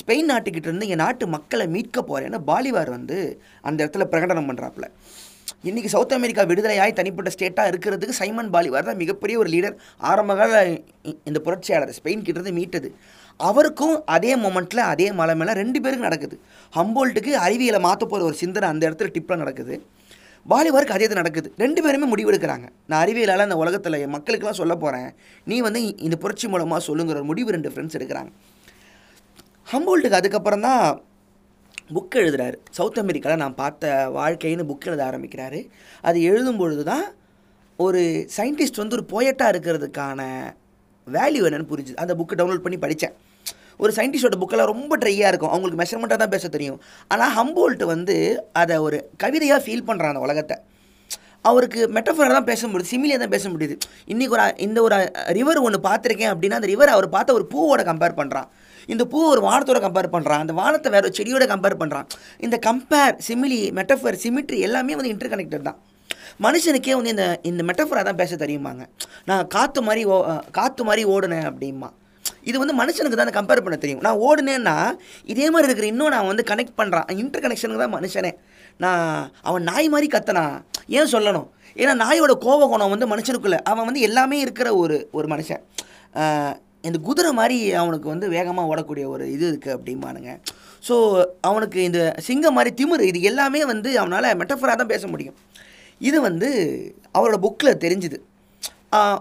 ஸ்பெயின் 0.00 0.30
நாட்டுக்கிட்ட 0.32 0.70
இருந்து 0.70 0.90
என் 0.94 1.04
நாட்டு 1.04 1.26
மக்களை 1.36 1.66
மீட்க 1.76 2.00
போகிறேன்னு 2.10 2.40
பாலிவார் 2.50 2.92
வந்து 2.98 3.18
அந்த 3.68 3.78
இடத்துல 3.84 4.06
பிரகடனம் 4.14 4.50
பண்ணுறாப்புல 4.50 4.88
இன்றைக்கி 5.60 5.86
சவுத் 5.86 6.12
அமெரிக்கா 6.12 6.42
விடுதலையாய் 6.42 6.92
தனிப்பட்ட 6.92 7.30
ஸ்டேட்டாக 7.30 7.74
இருக்கிறதுக்கு 7.74 8.08
சைமன் 8.08 8.50
பாலிவார் 8.50 8.84
தான் 8.84 8.96
மிகப்பெரிய 8.96 9.38
ஒரு 9.38 9.50
லீடர். 9.50 9.76
ஆரம்பகால 9.98 10.64
இ- 10.64 11.16
இந்த 11.24 11.40
புரட்சியாளர் 11.40 11.96
ஸ்பெயின் 12.02 12.22
கிட்டேருந்து 12.22 12.52
மீட்டது. 12.52 12.94
அவருக்கும் 13.36 14.02
அதே 14.06 14.36
மொமெண்ட்டில் 14.36 14.76
அதே 14.76 15.12
மலை 15.12 15.34
மேலே 15.34 15.52
ரெண்டு 15.52 15.80
பேருக்கும் 15.80 16.08
நடக்குது. 16.08 16.40
ஹம்போல்ட்டுக்கு 16.76 17.30
அறிவியலை 17.30 17.80
மாற்ற 17.80 18.06
போகிற 18.06 18.26
ஒரு 18.26 18.36
சிந்தனை 18.36 18.68
அந்த 18.68 18.90
இடத்துல 18.90 19.14
டிப்பில் 19.18 19.36
நடக்குது. 19.36 19.86
பாலிவாருக்கு 20.50 20.92
அதே 20.92 21.04
இது 21.04 21.14
நடக்குது. 21.14 21.52
ரெண்டு 21.56 21.82
பேருமே 21.82 22.14
முடிவெடுக்கிறாங்க. 22.14 22.68
நான் 22.86 23.06
அறிவியலால் 23.06 23.38
அந்த 23.38 23.56
உலகத்தில் 23.56 24.06
மக்களுக்கெல்லாம் 24.06 24.50
சொல்ல 24.50 24.74
போகிறேன் 24.74 25.12
நீ 25.44 25.60
வந்து 25.60 25.96
இந்த 25.96 26.16
புரட்சி 26.16 26.48
மூலமாக 26.48 26.84
சொல்லுங்கிற 26.86 27.08
ஒரு 27.08 27.24
முடிவு 27.24 27.50
ரெண்டு 27.50 27.70
ஃப்ரெண்ட்ஸ் 27.70 27.98
எடுக்கிறாங்க. 27.98 28.28
ஹம்போல்ட்டுக்கு 29.72 30.12
அதுக்கப்புறம் 30.12 30.60
தான் 30.60 31.02
புக் 31.96 32.16
எழுதுகிறாரு 32.20 32.56
சவுத் 32.78 33.00
அமெரிக்காவில் 33.02 33.42
நான் 33.42 33.58
பார்த்த 33.62 33.92
வாழ்க்கைன்னு 34.16 34.68
புக் 34.70 34.86
எழுத 34.90 35.02
ஆரம்பிக்கிறாரு. 35.10 35.60
அது 36.08 36.18
எழுதும் 36.30 36.60
பொழுது 36.62 36.84
தான் 36.92 37.04
ஒரு 37.78 38.00
சயின்டிஸ்ட் 38.36 38.80
வந்து 38.82 38.96
ஒரு 38.98 39.04
போயட்டாக 39.12 39.52
இருக்கிறதுக்கான 39.54 40.20
வேல்யூ 41.06 41.44
என்னன்னு 41.48 41.70
புரிஞ்சுது. 41.72 42.00
அந்த 42.04 42.14
புக்கு 42.20 42.38
டவுன்லோட் 42.40 42.64
பண்ணி 42.66 42.78
படித்தேன் 42.84 43.14
ஒரு 43.82 43.92
சயின்டிஸ்டோட 43.96 44.36
புக்கெல்லாம் 44.40 44.70
ரொம்ப 44.72 44.96
ட்ரையாக 45.02 45.30
இருக்கும். 45.32 45.52
அவங்களுக்கு 45.54 45.80
மெஷர்மெண்ட்டாக 45.82 46.20
தான் 46.22 46.34
பேச 46.34 46.48
தெரியும். 46.56 46.78
ஆனால் 47.12 47.32
ஹம்போல்ட்டு 47.38 47.86
வந்து 47.94 48.16
அதை 48.60 48.76
ஒரு 48.86 48.98
கவிதையாக 49.22 49.60
ஃபீல் 49.64 49.88
பண்ணுறான் 49.88 50.12
அந்த 50.12 50.22
உலகத்தை. 50.26 50.56
அவருக்கு 51.50 51.80
மெட்டஃபராக 51.94 52.34
தான் 52.38 52.48
பேச 52.50 52.68
முடியுது. 52.72 52.90
சிமிலியாக 52.92 53.20
தான் 53.22 53.34
பேச 53.36 53.46
முடியுது. 53.52 53.74
இன்றைக்கி 54.12 54.34
ஒரு 54.36 54.44
இந்த 54.66 54.78
ஒரு 54.86 54.96
ரிவர் 55.38 55.64
ஒன்று 55.66 55.80
பார்த்துருக்கேன் 55.88 56.32
அப்படின்னா 56.32 56.58
அந்த 56.60 56.70
ரிவர் 56.72 56.94
அவர் 56.96 57.08
பார்த்த 57.16 57.38
ஒரு 57.38 57.46
பூவோட 57.54 57.82
கம்பேர் 57.88 58.18
பண்ணுறான் 58.20 58.48
இந்த 58.92 59.04
பூ 59.12 59.20
ஒரு 59.32 59.40
வானத்தோட 59.46 59.80
கம்பேர் 59.86 60.12
பண்ணுறான் 60.16 60.42
அந்த 60.44 60.54
வானத்தை 60.60 60.90
வேற 60.94 61.02
ஒரு 61.08 61.16
செடியோட 61.18 61.46
கம்பேர் 61.54 61.80
பண்ணுறான் 61.82 62.06
இந்த 62.46 62.58
கம்பேர் 62.68 63.16
சிமிலி 63.28 63.62
மெட்டஃபர் 63.78 64.20
சிமிட்ரி 64.24 64.58
எல்லாமே 64.68 64.96
வந்து 64.98 65.12
இன்டர் 65.14 65.32
கனெக்டட் 65.34 65.68
தான். 65.70 65.80
மனுஷனுக்கே 66.44 66.94
வந்து 66.98 67.12
இந்த 67.14 67.24
இந்த 67.50 67.62
மெட்டஃபராக 67.68 68.04
தான் 68.08 68.20
பேச 68.20 68.36
தெரியுமாங்க? 68.44 68.84
நான் 69.30 69.44
காற்று 69.54 69.82
மாதிரி 69.88 70.02
ஓ 70.14 70.16
காற்று 70.58 70.82
மாதிரி 70.88 71.02
ஓடுனேன் 71.14 71.48
அப்படிமா. 71.50 71.90
இது 72.50 72.56
வந்து 72.62 72.74
மனுஷனுக்கு 72.80 73.18
தான் 73.18 73.36
கம்பேர் 73.38 73.62
பண்ண 73.64 73.76
தெரியும். 73.82 74.02
நான் 74.06 74.20
ஓடுனேன்னா 74.28 74.76
இதே 75.32 75.46
மாதிரி 75.52 75.68
இருக்கிற 75.68 75.88
இன்னும் 75.92 76.12
நான் 76.14 76.28
வந்து 76.30 76.44
கனெக்ட் 76.50 76.78
பண்ணுறான் 76.80 77.10
இன்டர் 77.22 77.44
கனெக்ஷனுக்கு 77.44 77.84
தான் 77.84 77.96
மனுஷனே. 77.98 78.32
நான் 78.84 79.06
அவன் 79.48 79.66
நாய் 79.70 79.88
மாதிரி 79.94 80.08
கத்தனா 80.14 80.44
ஏன் 80.98 81.12
சொல்லணும்? 81.14 81.48
ஏன்னா 81.80 81.94
நாயோட 82.04 82.32
கோப 82.46 82.66
குணம் 82.72 82.92
வந்து 82.94 83.06
மனுஷனுக்குள்ளே 83.12 83.58
அவன் 83.70 83.86
வந்து 83.88 84.06
எல்லாமே 84.08 84.38
இருக்கிற 84.46 84.68
ஒரு 84.82 84.96
ஒரு 85.18 85.28
மனுஷன். 85.34 85.62
இந்த 86.88 86.98
குதிரை 87.06 87.30
மாதிரி 87.40 87.56
அவனுக்கு 87.82 88.08
வந்து 88.12 88.26
வேகமாக 88.36 88.70
ஓடக்கூடிய 88.72 89.04
ஒரு 89.14 89.24
இது 89.34 89.44
இருக்குது 89.50 89.74
அப்படிம்பானுங்க. 89.76 90.32
ஸோ 90.88 90.94
அவனுக்கு 91.48 91.78
இந்த 91.88 92.00
சிங்கம் 92.28 92.56
மாதிரி 92.58 92.72
திமிர் 92.80 93.08
இது 93.10 93.20
எல்லாமே 93.30 93.62
வந்து 93.72 93.90
அவனால் 94.02 94.36
மெட்டஃபராக 94.40 94.76
தான் 94.80 94.92
பேச 94.94 95.06
முடியும். 95.12 95.36
இது 96.08 96.18
வந்து 96.28 96.48
அவரோட 97.18 97.38
புக்கில் 97.46 97.82
தெரிஞ்சுது. 97.84 98.18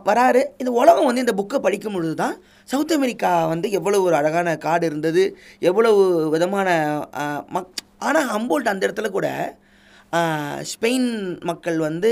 வராரு. 0.10 0.41
இந்த 0.62 0.71
உலகம் 0.82 1.08
வந்து 1.10 1.24
இந்த 1.26 1.34
புக்கை 1.39 1.58
படிக்கும் 1.65 1.95
பொழுது 1.95 2.15
தான் 2.24 2.36
சவுத் 2.71 2.95
அமெரிக்கா 2.95 3.32
வந்து 3.54 3.67
எவ்வளோ 3.78 4.00
ஒரு 4.08 4.15
அழகான 4.19 4.56
காடு 4.65 4.86
இருந்தது 4.89 5.24
எவ்வளவு 5.69 6.02
விதமான 6.34 6.69
மக் 7.56 7.82
ஆனால் 8.08 8.30
ஹம்போல்ட் 8.34 8.71
அந்த 8.71 8.84
இடத்துல 8.88 9.10
கூட 9.17 9.28
ஸ்பெயின் 10.71 11.10
மக்கள் 11.50 11.78
வந்து 11.88 12.12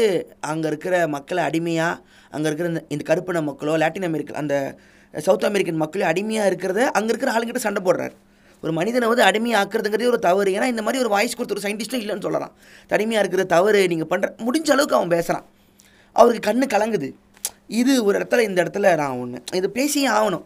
அங்கே 0.51 0.67
இருக்கிற 0.71 0.95
மக்களை 1.15 1.41
அடிமையாக 1.49 2.01
அங்கே 2.33 2.47
இருக்கிற 2.49 2.69
இந்த 2.71 2.81
இந்த 2.95 3.03
கருப்பின 3.09 3.41
மக்களோ 3.49 3.75
லாட்டின் 3.83 4.09
அமெரிக்கா 4.09 4.41
அந்த 4.43 4.55
சவுத் 5.13 5.47
அமெரிக்கன் 5.49 5.79
மக்களே 5.83 6.05
அடிமையாக 6.11 6.49
இருக்கிறத 6.51 6.81
அங்கே 6.97 7.09
இருக்கிற 7.13 7.31
ஆளுங்கிட்ட 7.35 7.61
சண்டை 7.67 7.81
போடுறாரு. 7.85 8.15
ஒரு 8.63 8.71
மனிதனை 8.79 9.07
வந்து 9.07 9.23
அடிமையாக 9.23 9.59
ஆக்குறதுங்கிறதே 9.63 10.09
ஒரு 10.13 10.19
தவறு. 10.19 10.51
ஏன்னா 10.57 10.67
இந்த 10.73 10.81
மாதிரி 10.81 11.01
ஒரு 11.03 11.11
வாய்ஸ் 11.15 11.35
கொடுத்த 11.37 11.55
ஒரு 11.57 11.63
சயின்டிஸ்ட்டும் 11.65 12.03
இல்லைன்னு 12.03 12.25
சொல்லலாம். 12.27 12.53
தனிமையாக 12.87 13.23
இருக்கிற 13.23 13.43
தவறு 13.55 13.81
நீங்கள் 13.87 14.09
பண்ணுற 14.11 14.29
முடிஞ்ச 14.45 14.69
அளவுக்கு 14.75 14.97
அவன் 14.99 15.13
பேசுகிறான் 15.15 15.45
அவருக்கு 16.15 16.47
கண்ணு 16.49 16.67
கலங்குது. 16.75 17.09
இது 17.81 17.93
ஒரு 18.05 18.15
இடத்துல 18.19 18.43
இந்த 18.49 18.59
இடத்துல 18.63 18.95
நான் 18.95 19.19
ஒன்று 19.23 19.41
இது 19.59 19.67
பேசியே 19.77 20.07
ஆகணும். 20.17 20.45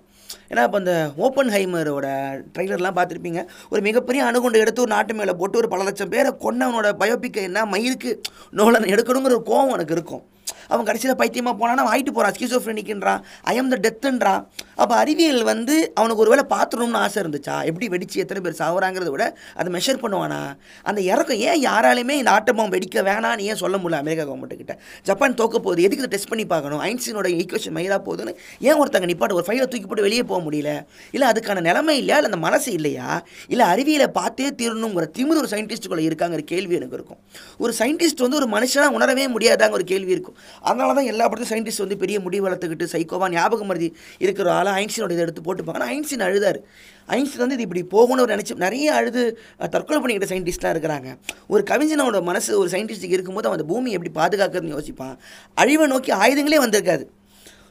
ஏன்னா 0.52 0.63
இப்போ 0.67 0.80
இந்த 0.84 0.93
ஓப்பன் 1.15 1.49
ஹைமரோட 1.56 2.08
ட்ரைலர்லாம் 2.54 2.97
பார்த்துருப்பீங்க. 2.99 3.41
ஒரு 3.69 3.82
மிகப்பெரிய 3.88 4.21
அணுகுண்டு 4.26 4.62
எடுத்து 4.63 4.82
ஒரு 4.82 4.91
நாட்டு 4.95 5.13
மேலே 5.13 5.34
போட்டு 5.41 5.58
ஒரு 5.58 5.67
பல 5.73 5.84
லட்சம் 5.84 6.13
பேரை 6.13 6.32
கொன்னவனோட 6.45 6.89
பயோபிக்கை 7.02 7.41
என்ன 7.49 7.65
மயிருக்கு 7.73 8.13
நோலன் 8.60 8.91
எடுக்கணுங்கிற 8.93 9.34
ஒரு 9.34 9.43
கோவம் 9.52 9.76
எனக்கு 9.78 9.95
இருக்கும். 9.97 10.23
அவன் 10.67 10.86
கடைசியில் 10.86 11.15
பைத்தியமாக 11.15 11.56
போனான்னா 11.62 11.84
அவன் 11.84 11.93
ஆயிட்டு 11.93 12.13
போகிறான் 12.17 12.36
ஸ்கிசோஃப்ரெனிக்ன்றான் 12.38 13.21
ஐ 13.41 13.56
எம் 13.56 13.69
த 13.69 13.78
டெத்துன்றான் 13.86 14.41
அப்போ 14.76 14.95
அறிவியல் 14.95 15.43
வந்து 15.43 15.76
அவனுக்கு 15.95 16.21
ஒரு 16.23 16.30
வேளை 16.34 16.43
பார்த்துடணும்னு 16.49 17.02
ஆசை 17.06 17.23
இருந்துச்சா? 17.23 17.56
எப்படி 17.69 17.88
வெடிச்சு 17.88 18.17
எத்தனை 18.23 18.41
பேர் 18.45 18.60
சாகுறாங்கிறத 18.62 19.10
விட 19.10 19.26
அதை 19.56 19.69
மெஷர் 19.73 20.02
பண்ணுவானா? 20.04 20.39
அந்த 20.84 21.02
இறக்கம் 21.02 21.38
ஏன் 21.38 21.63
யாராலையுமே 21.65 22.15
இந்த 22.21 22.32
ஆட்டமாக 22.32 22.69
வெடிக்க 22.76 23.04
வேணான்னு 23.10 23.39
ஏன் 23.39 23.56
சொல்ல 23.56 23.78
முடியல 23.78 24.02
அமெரிக்கா 24.04 24.23
கவர்மெண்ட் 24.23 24.58
கிட்ட? 24.58 24.80
ஜப்பான் 25.04 25.34
தோக்க 25.34 25.60
போகுது 25.60 25.82
எதுக்கு 25.82 26.04
இதை 26.04 26.12
டெஸ்ட் 26.15 26.30
பண்ணி 26.30 26.45
பார்க்கணும்? 26.45 26.82
ஐன்ஸ்டீனோட 26.89 27.28
ஈக்குவேஷன் 27.39 27.76
மயிரா 27.78 27.99
போகுதுன்னு 28.08 28.34
ஏன் 28.60 28.80
ஒருத்தங்க 28.82 29.10
நிப்பாட்டு 29.12 29.34
ஒரு 29.34 29.45
ஃபைலை 29.47 29.67
தூக்கி 29.67 29.86
போட்டு 29.86 30.02
வெளியே 30.02 30.23
போக 30.23 30.39
முடியல? 30.49 30.86
இல்லை 31.12 31.28
அதுக்கான 31.30 31.62
நிலைமை 31.62 31.97
இல்லையா? 31.97 32.17
இல்லை 32.17 32.32
அந்த 32.32 32.38
மனசு 32.38 32.71
இல்லையா? 32.71 33.23
இல்லை 33.47 33.65
அறிவியலை 33.65 34.08
பார்த்தே 34.08 34.49
தீரணுங்கிற 34.62 35.08
திமிரு 35.17 35.41
ஒரு 35.43 35.49
சயின்டிஸ்ட்டுக்குள்ள 35.52 36.04
இருக்காங்கிற 36.10 36.38
கேள்வி 36.38 36.76
எனக்கு 36.76 36.97
இருக்கும். 36.99 37.19
ஒரு 37.58 37.73
சயின்டிஸ்ட் 37.80 38.21
வந்து 38.26 38.38
ஒரு 38.41 38.47
மனுஷனாக 38.56 38.97
உணரவே 38.99 39.28
முடியாதாங்க 39.28 39.71
ஒரு 39.71 39.84
கேள்வி 39.84 40.12
இருக்கும். 40.12 40.38
அதனால 40.67 40.89
தான் 40.97 41.09
எல்லா 41.11 41.25
படத்தையும் 41.29 41.51
சயின்டிஸ்ட் 41.53 41.83
வந்து 41.83 41.97
பெரிய 42.03 42.17
முடிவு 42.25 42.43
வளர்த்துக்கிட்டு 42.47 42.87
சைக்கோவா 42.93 43.27
ஞாபகம் 43.35 43.69
மருதி 43.71 43.89
இருக்கிற 44.25 44.47
ஆள் 44.59 44.71
ஐன்ஸ்டீனோட 44.81 45.15
இதை 45.15 45.23
எடுத்து 45.25 45.43
போட்டுப்பாங்க 45.47 45.79
ஆனால் 45.79 45.91
ஐன்ஸ்டீன் 45.95 46.25
அழுதார். 46.27 46.59
ஐன்ஸ்டீன் 47.17 47.43
வந்து 47.43 47.57
இது 47.57 47.65
இப்படி 47.67 47.83
போகணும்னு 47.95 48.33
நினச்சி 48.35 48.55
நிறைய 48.65 48.93
அழுது 48.99 49.23
தற்கொலை 49.73 49.99
பண்ணிக்கிட்ட 50.03 50.29
சயின்டிஸ்ட்லாம் 50.33 50.73
இருக்கிறாங்க. 50.75 51.09
ஒரு 51.53 51.63
கவிஞனோட 51.71 52.21
மனசு 52.29 52.51
ஒரு 52.61 52.71
சயின்டிஸ்ட்டுக்கு 52.75 53.17
இருக்கும்போது 53.17 53.47
அவன் 53.49 53.59
அந்த 53.59 53.67
பூமியை 53.73 53.95
எப்படி 53.97 54.13
பாதுகாக்கிறதுன்னு 54.21 54.75
யோசிப்பான். 54.77 55.15
அழிவை 55.63 55.87
நோக்கி 55.93 56.13
ஆயுதங்களே 56.21 56.61
வந்திருக்காது. 56.65 57.05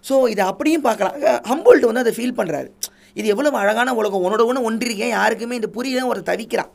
ஸோ 0.08 0.14
இதை 0.34 0.44
அப்படியும் 0.52 0.86
பார்க்கலாம். 0.88 1.16
ஹம்போல்ட் 1.52 1.88
வந்து 1.88 2.04
அதை 2.04 2.14
ஃபீல் 2.18 2.38
பண்ணுறாரு 2.38 2.70
இது 3.18 3.26
எவ்வளோ 3.32 3.50
அழகான 3.64 3.90
உலகம். 4.00 4.22
உன்னோட 4.26 4.42
ஒன்று 4.50 4.68
ஒன்றிருக்கேன் 4.68 5.16
யாருக்குமே 5.18 5.58
இந்த 5.60 5.70
புரியல 5.76 6.06
ஒரு 6.12 6.22
தவிக்கிறான். 6.30 6.70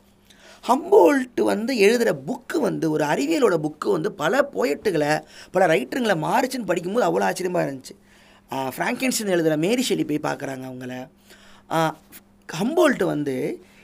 ஹம்போல்ட் 0.64 1.40
வந்து 1.50 1.72
எழுதுகிற 1.78 2.12
புக்கு 2.28 2.58
வந்து 2.58 2.86
ஒரு 2.90 3.04
அறிவியலோட 3.04 3.56
புக்கு 3.64 3.88
வந்து 3.96 4.10
பல 4.22 4.42
போயட்டுகளை 4.54 5.12
பல 5.50 5.66
ரைட்டருங்களை 5.74 6.16
மாறிச்சுன்னு 6.26 6.68
படிக்கும்போது 6.70 7.06
அவ்வளோ 7.08 7.26
ஆச்சரியமாக 7.28 7.66
இருந்துச்சு. 7.66 7.94
ஃப்ராங்கென்ஸ்டன் 8.74 9.32
எழுதுகிற 9.34 9.56
மேரி 9.64 9.82
ஷெலி 9.88 10.04
போய் 10.10 10.26
பார்க்குறாங்க 10.28 10.64
அவங்கள. 10.70 10.92
ஹம்போல்ட் 12.48 13.04
வந்து 13.04 13.36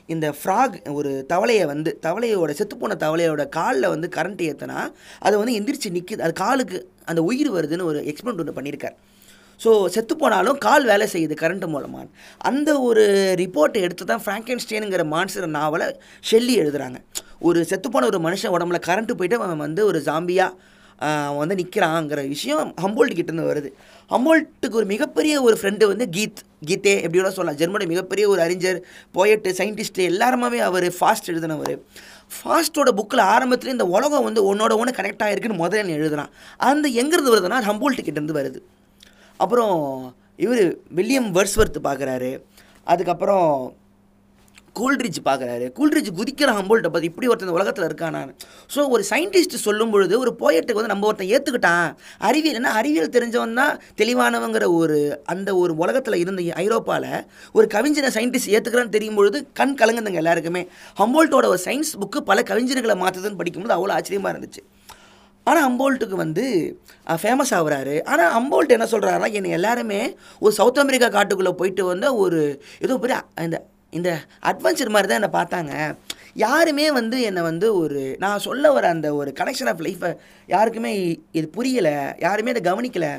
இந்த 0.06 0.26
ஃப்ராக் 0.38 0.76
ஒரு 0.92 1.10
தவளையை 1.32 1.64
வந்து 1.66 1.90
தவளையோட 2.06 2.52
செத்துப்போன 2.58 2.96
தவளையோட 3.04 3.42
காலில் 3.48 3.92
வந்து 3.94 4.08
கரண்ட் 4.16 4.42
ஏற்றினா 4.48 4.80
அது 5.26 5.34
வந்து 5.40 5.56
எந்திரிச்சு 5.58 5.94
நிற்குது 5.96 6.24
அது 6.26 6.34
காலுக்கு 6.44 6.78
அந்த 7.04 7.20
உயிர் 7.22 7.50
வருதுன்னு 7.56 7.88
ஒரு 7.90 8.00
எக்ஸ்பெரிமெண்ட் 8.10 8.42
ஒன்று 8.42 8.56
பண்ணியிருக்கார் 8.58 8.96
ஸோ 9.60 9.70
செத்து 9.94 10.14
போனாலும் 10.16 10.58
கால் 10.58 10.84
வேலை 10.90 11.06
செய்யுது 11.14 11.34
கரண்ட் 11.42 11.66
மூலமாக 11.74 12.06
அந்த 12.50 12.70
ஒரு 12.80 13.04
ரிப்போர்ட்டை 13.42 13.82
எடுத்து 13.86 14.04
தான் 14.04 14.22
ஃப்ராங்கன்ஸ்டேனுங்கிற 14.26 15.04
மான்ஸ்டர் 15.14 15.48
நாவலை 15.58 15.88
ஷெல்லி 16.30 16.56
எழுதுகிறாங்க 16.62 17.00
ஒரு 17.48 17.60
செத்துப்போன 17.70 18.06
ஒரு 18.10 18.20
மனுஷன் 18.26 18.54
உடம்புல 18.56 18.80
கரண்ட்டு 18.88 19.18
போயிட்டு 19.18 19.38
அவன் 19.40 19.64
வந்து 19.66 19.82
ஒரு 19.90 20.00
ஜாம்பியாக 20.10 20.72
அவன் 21.00 21.40
வந்து 21.42 21.56
நிற்கிறாங்கிற 21.60 22.20
விஷயம் 22.32 22.68
ஹம்போல்ட் 22.82 23.16
கிட்டேருந்து 23.18 23.48
வருது. 23.50 23.70
ஹம்போல்ட்டுக்கு 24.10 24.78
ஒரு 24.80 24.86
மிகப்பெரிய 24.92 25.34
ஒரு 25.46 25.56
ஃப்ரெண்டு 25.60 25.84
வந்து 25.92 26.06
கீத் 26.16 26.40
கீத்தே 26.68 26.92
எப்படி 27.04 27.32
சொல்லலாம். 27.38 27.58
ஜெர்மனி 27.60 27.86
மிகப்பெரிய 27.92 28.24
ஒரு 28.32 28.40
அறிஞர் 28.44 28.78
போயட்டு 29.16 29.50
சயின்டிஸ்ட்டு 29.58 30.08
எல்லாருமே 30.10 30.60
அவர் 30.68 30.86
ஃபாஸ்ட் 30.98 31.30
எழுதினவர். 31.32 31.74
ஃபாஸ்ட்டோட 32.36 32.90
புக்கில் 32.98 33.24
ஆரம்பத்தில் 33.34 33.74
இந்த 33.74 33.86
உலகம் 33.96 34.26
வந்து 34.28 34.42
ஒன்னோட 34.50 34.72
ஒன்று 34.80 34.98
கனெக்ட் 35.00 35.24
ஆகிருக்குன்னு 35.26 35.62
முதல்ல 35.64 35.98
எழுதுகிறான் 35.98 36.32
அந்த 36.70 36.86
எங்கேருந்து 37.00 37.34
வருதுன்னா 37.34 37.60
ஹம்போல்ட்டு 37.70 38.06
கிட்டேருந்து 38.06 38.38
வருது. 38.40 38.60
அப்புறம் 39.44 39.78
இவர் 40.44 40.64
வில்லியம் 40.90 41.30
வர்ஸ்வர்த் 41.34 41.86
பார்க்குறாரு 41.86 42.32
அதுக்கப்புறம் 42.86 43.48
கூல்ட்ரிட்ஜ் 44.76 45.18
பார்க்குறாரு 45.26 45.66
கூல்ட்ரிட்ஜ் 45.76 46.08
குதிக்கிற 46.16 46.52
ஹம்போல்ட்டை 46.56 46.88
பார்த்து 46.88 47.10
இப்படி 47.10 47.26
ஒருத்தன் 47.26 47.48
இந்த 47.48 47.56
உலகத்தில் 47.58 47.86
இருக்கானான்னு 47.88 48.32
ஸோ 48.74 48.80
ஒரு 48.88 49.02
சயின்டிஸ்ட் 49.10 49.54
சொல்லும் 49.64 49.90
பொழுது 49.90 50.14
ஒரு 50.18 50.30
போயட்டுக்கு 50.40 50.78
வந்து 50.78 50.92
நம்ம 50.92 51.06
ஒருத்தன் 51.06 51.30
ஏற்றுக்கிட்டான் 51.34 51.86
அறிவியல் 52.28 52.58
என்ன? 52.60 52.72
அறிவியல் 52.72 53.14
தெரிஞ்சவன் 53.16 53.54
தான் 53.54 53.78
தெளிவானவங்கிற 53.96 54.66
ஒரு 54.74 54.96
அந்த 55.24 55.56
ஒரு 55.56 55.74
உலகத்தில் 55.76 56.20
இருந்த 56.22 56.42
ஐரோப்பாவில் 56.64 57.08
ஒரு 57.52 57.68
கவிஞனை 57.74 58.10
சயின்டிஸ்ட் 58.16 58.52
ஏற்றுக்கிறான்னு 58.54 58.96
தெரியும் 58.96 59.20
பொழுது 59.20 59.40
கண் 59.52 59.76
கலங்குதுங்க 59.80 60.22
எல்லாருக்குமே. 60.24 60.64
ஹம்போல்ட்டோட 60.98 61.46
ஒரு 61.46 61.62
சயின்ஸ் 61.64 61.92
புக்கு 62.02 62.20
பல 62.30 62.42
கவிஞர்களை 62.42 62.96
மாற்றுதுன்னு 63.02 63.40
படிக்கும்போது 63.42 63.76
அவ்வளோ 63.76 63.96
ஆச்சரியமாக 63.98 64.32
இருந்துச்சு. 64.34 64.62
ஆனால் 65.48 65.66
அம்போல்ட்டுக்கு 65.68 66.16
வந்து 66.24 66.44
ஃபேமஸ் 67.22 67.52
ஆகுறாரு. 67.58 67.94
ஆனால் 68.12 68.34
அம்போல்ட் 68.38 68.74
என்ன 68.76 68.86
சொல்கிறாருன்னா 68.92 69.30
என்னை 69.38 69.50
எல்லாருமே 69.58 70.00
ஒரு 70.44 70.52
சவுத் 70.58 70.82
அமெரிக்கா 70.82 71.08
காட்டுக்குள்ளே 71.16 71.52
போயிட்டு 71.60 71.84
வந்த 71.92 72.14
ஒரு 72.24 72.40
ஏதோ 72.86 72.96
பெரிய 73.04 73.18
இந்த 73.46 73.58
இந்த 73.98 74.10
அட்வென்ச்சர் 74.50 74.94
மாதிரி 74.94 75.08
தான் 75.10 75.20
என்னை 75.20 75.32
பார்த்தாங்க. 75.40 75.72
யாருமே 76.42 76.86
வந்து 76.98 77.16
என்னை 77.28 77.42
வந்து 77.42 77.66
ஒரு 77.80 78.00
நான் 78.22 78.44
சொல்ல 78.46 78.72
வர 78.76 78.88
அந்த 78.94 79.08
ஒரு 79.14 79.30
கனெக்ஷன் 79.40 79.70
ஆஃப் 79.72 79.82
லைஃப்பை 79.86 80.10
யாருக்குமே 80.52 80.92
இது 81.38 81.46
புரியலை 81.56 81.94
யாருமே 82.24 82.52
இதை 82.54 82.62
கவனிக்கலை. 82.70 83.12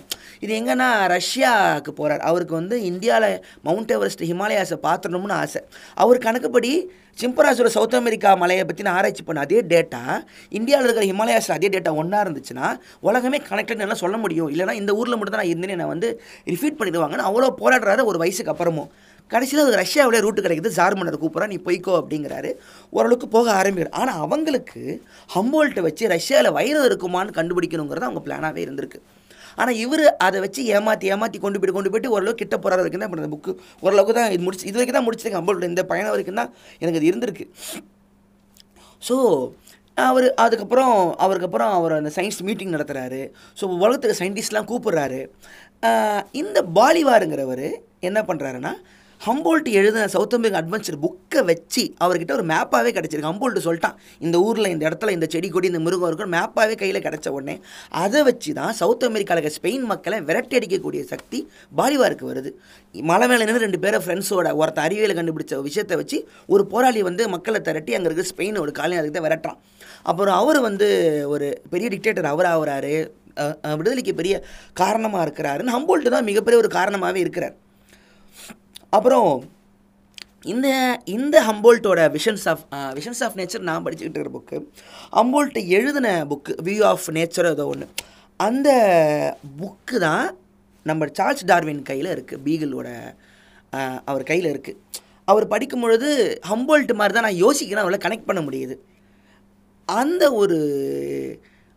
இது 0.43 0.51
எங்கன்னா 0.59 0.89
ரஷ்யாவுக்கு 1.15 1.93
போகிறார் 1.99 2.25
அவருக்கு 2.29 2.55
வந்து 2.59 2.77
இந்தியாவில் 2.91 3.39
மவுண்ட் 3.67 3.95
எவரெஸ்ட் 3.97 4.23
ஹிமாலயாஸை 4.31 4.77
பார்த்துடணும்னு 4.87 5.37
ஆசை. 5.41 5.61
அவர் 6.03 6.25
கணக்குப்படி 6.27 6.73
சிம்பராசுர 7.21 7.67
சவுத் 7.75 7.97
அமெரிக்கா 7.99 8.29
மலையை 8.41 8.63
பற்றின 8.69 8.93
ஆராய்ச்சி 8.97 9.23
பண்ண 9.23 9.43
அதே 9.45 9.59
டேட்டா 9.73 10.01
இந்தியாவில் 10.57 10.87
இருக்கிற 10.87 11.05
ஹிமாலயாஸ் 11.11 11.49
அதே 11.57 11.67
டேட்டா 11.75 11.91
ஒன்றா 12.01 12.21
இருந்துச்சுன்னா 12.25 12.69
உலகமே 13.09 13.37
கனெக்டட் 13.49 13.83
எல்லாம் 13.85 14.03
சொல்ல 14.03 14.17
முடியும். 14.23 14.49
இல்லைனா 14.53 14.73
இந்த 14.81 14.93
ஊரில் 14.99 15.17
மட்டும் 15.17 15.35
தான் 15.35 15.43
நான் 15.43 15.53
இருந்தேன்னு 15.53 15.77
என்னை 15.77 15.87
வந்து 15.93 16.09
ரிஃபீட் 16.53 16.79
பண்ணிடுவாங்கன்னு 16.79 17.27
அவ்வளோ 17.29 17.49
போராடுறாரு 17.61 18.03
ஒரு 18.11 18.17
வயசுக்கு 18.23 18.53
அப்புறமும். 18.53 18.89
கடைசியில் 19.33 19.63
அது 19.65 19.79
ரஷ்யாவிலே 19.83 20.19
ரூட்டு 20.25 20.45
கிடைக்குது. 20.45 20.71
ஜார் 20.77 20.95
மன்னர் 20.99 21.21
கூப்பிட்றா 21.23 21.47
நீ 21.53 21.57
போய்க்கோ 21.67 21.93
அப்படிங்கிறாரு. 21.99 22.49
ஓரளவுக்கு 22.95 23.27
போக 23.35 23.47
ஆரம்பிக்கிறார். 23.59 23.95
ஆனால் 24.01 24.19
அவங்களுக்கு 24.25 24.81
ஹம்போல்ட்டை 25.35 25.83
வச்சு 25.87 26.09
ரஷ்யாவில் 26.15 26.55
வைரம் 26.57 26.87
இருக்குமான்னு 26.89 27.37
கண்டுபிடிக்கணுங்கிறது 27.39 28.09
அவங்க 28.09 28.23
பிளானாகவே 28.27 28.63
இருந்திருக்கு. 28.65 29.01
ஆனால் 29.61 29.77
இவர் 29.83 30.05
அதை 30.27 30.37
வச்சு 30.45 30.61
ஏமாற்றி 30.77 31.09
ஏமாற்றி 31.13 31.37
கொண்டு 31.43 31.59
போயிட்டு 31.59 31.75
கொண்டு 31.77 31.91
போயிட்டு 31.91 32.13
ஓரளவு 32.15 32.39
கிட்ட 32.39 32.55
போகிறாரு 32.63 32.81
வரைக்கும் 32.83 33.03
தான் 33.03 33.33
புக்கு 33.35 33.51
ஓரளவுக்கு 33.85 34.15
தான் 34.17 34.31
இது 34.35 34.45
முடிச்சு 34.47 34.67
இது 34.69 34.77
வரைக்கும் 34.77 34.97
தான் 34.97 35.07
முடிச்சிருக்கேன். 35.07 35.41
ஹம்போல்ட் 35.41 35.69
இந்த 35.73 35.83
பயணம் 35.91 36.13
வரைக்கும் 36.15 36.41
தான் 36.41 36.51
எனக்கு 36.81 36.99
அது 37.01 37.09
இருந்திருக்கு. 37.11 37.45
ஸோ 39.07 39.15
அவர் 39.97 40.27
அதுக்கப்புறம் 40.43 40.93
அவருக்கு 41.25 41.47
அப்புறம் 41.47 41.73
அவர் 41.77 41.93
அந்த 41.99 42.11
சயின்ஸ் 42.17 42.39
மீட்டிங் 42.47 42.73
நடத்துகிறாரு 42.75 43.21
ஸோ 43.59 43.65
உலகத்துக்கு 43.83 44.19
சயின்டிஸ்ட்லாம் 44.21 44.69
கூப்பிட்றாரு. 44.71 45.19
இந்த 46.41 46.59
பாலிவாருங்கிறவர் 46.77 47.67
என்ன 48.09 48.19
பண்ணுறாருன்னா 48.29 48.73
ஹம்போல்ட் 49.23 49.67
எழுதின 49.79 50.07
சவுத் 50.13 50.33
அமெரிக்கன் 50.35 50.59
அட்வென்ச்சர் 50.61 50.97
புக்கை 51.03 51.41
வச்சு 51.49 51.83
அவர்கிட்ட 52.05 52.31
ஒரு 52.37 52.45
மேப்பாகவே 52.51 52.91
கிடச்சிருக்கு. 52.97 53.29
ஹம்போல்ட் 53.31 53.59
சொல்லிட்டான் 53.67 53.95
இந்த 54.25 54.37
ஊரில் 54.47 54.69
இந்த 54.71 54.83
இடத்துல 54.89 55.13
இந்த 55.15 55.27
செடி 55.33 55.49
கொடி 55.53 55.67
இந்த 55.71 55.81
மிருகம் 55.85 56.09
இருக்கும் 56.09 56.33
மேப்பாகவே 56.35 56.75
கையில் 56.81 56.99
கிடச்ச 57.07 57.33
உடனே 57.37 57.55
அதை 58.03 58.21
வச்சு 58.27 58.51
தான் 58.59 58.75
சவுத் 58.81 59.05
அமெரிக்காவில் 59.09 59.41
இருக்க 59.41 59.59
ஸ்பெயின் 59.59 59.85
மக்களை 59.91 60.19
விரட்டி 60.29 60.57
அடிக்கக்கூடிய 60.59 61.01
சக்தி 61.13 61.39
பாலிவாருக்கு 61.79 62.29
வருது. 62.31 62.51
மலை 63.11 63.27
மேலே 63.31 63.47
நின்று 63.47 63.65
ரெண்டு 63.65 63.81
பேரை 63.85 64.01
ஃப்ரெண்ட்ஸோட 64.05 64.53
ஒருத்த 64.61 64.85
அறிவியல் 64.87 65.17
கண்டுபிடிச்ச 65.21 65.61
விஷயத்தை 65.69 65.97
வச்சு 66.03 66.19
ஒரு 66.55 66.65
போராளி 66.75 67.03
வந்து 67.09 67.25
மக்களை 67.35 67.61
திரட்டி 67.69 67.97
அங்கே 67.97 68.09
இருக்கிற 68.11 68.29
ஸ்பெயின் 68.33 68.63
ஒரு 68.65 68.73
காலையும் 68.79 69.03
அதுக்கு 69.03 69.19
தான் 69.19 69.27
விரட்டுறான். 69.29 69.59
அப்புறம் 70.11 70.39
அவர் 70.43 70.61
வந்து 70.69 70.87
ஒரு 71.33 71.47
பெரிய 71.73 71.89
டிக்டேட்டர் 71.95 72.33
அவர் 72.35 72.53
ஆகுறாரு. 72.55 72.95
விடுதலைக்கு 73.79 74.19
பெரிய 74.19 74.35
காரணமாக 74.81 75.23
இருக்கிறாருன்னு 75.27 75.77
ஹம்போல்ட்டு 75.77 76.15
தான் 76.15 76.27
மிகப்பெரிய 76.31 76.59
ஒரு 76.63 76.69
காரணமாகவே 76.79 77.19
இருக்கிறார். 77.25 77.55
அப்புறம் 78.95 79.29
இந்த 80.43 80.67
இந்த 81.05 81.35
ஹம்போல்ட்டோட 81.41 82.01
visions 82.11 82.47
of 82.47 82.63
visions 82.93 83.21
of 83.23 83.37
nature 83.37 83.59
நான் 83.59 83.85
படிச்சுக்கிட்டு 83.85 84.19
இருக்கிற 84.19 84.33
புக்கு 84.35 84.57
ஹம்போல்ட் 85.11 85.57
எழுதின 85.69 86.25
புக்கு 86.25 86.53
வியூ 86.63 86.83
ஆஃப் 86.83 87.07
நேச்சர் 87.09 87.49
ஏதோ 87.51 87.65
ஒன்று 87.67 87.87
அந்த 88.39 88.69
புக்கு 89.61 89.97
தான் 89.99 90.25
நம்ம 90.85 91.07
சார்ஜ் 91.13 91.43
டார்வின் 91.45 91.81
கையில் 91.83 92.09
இருக்குது 92.15 92.41
பீகிளோட 92.45 92.89
அவர் 94.05 94.23
கையில் 94.23 94.51
இருக்குது 94.53 94.79
அவர் 95.23 95.47
படிக்கும் 95.47 95.79
பொழுது 95.79 96.09
ஹம்போல்ட் 96.49 96.93
மாதிரி 96.93 97.13
தான் 97.13 97.27
நான் 97.29 97.41
யோசிக்கிறேன் 97.41 97.83
அவளை 97.83 97.99
கனெக்ட் 97.99 98.29
பண்ண 98.29 98.41
முடியுது. 98.41 98.75
அந்த 99.89 100.23
ஒரு 100.33 100.59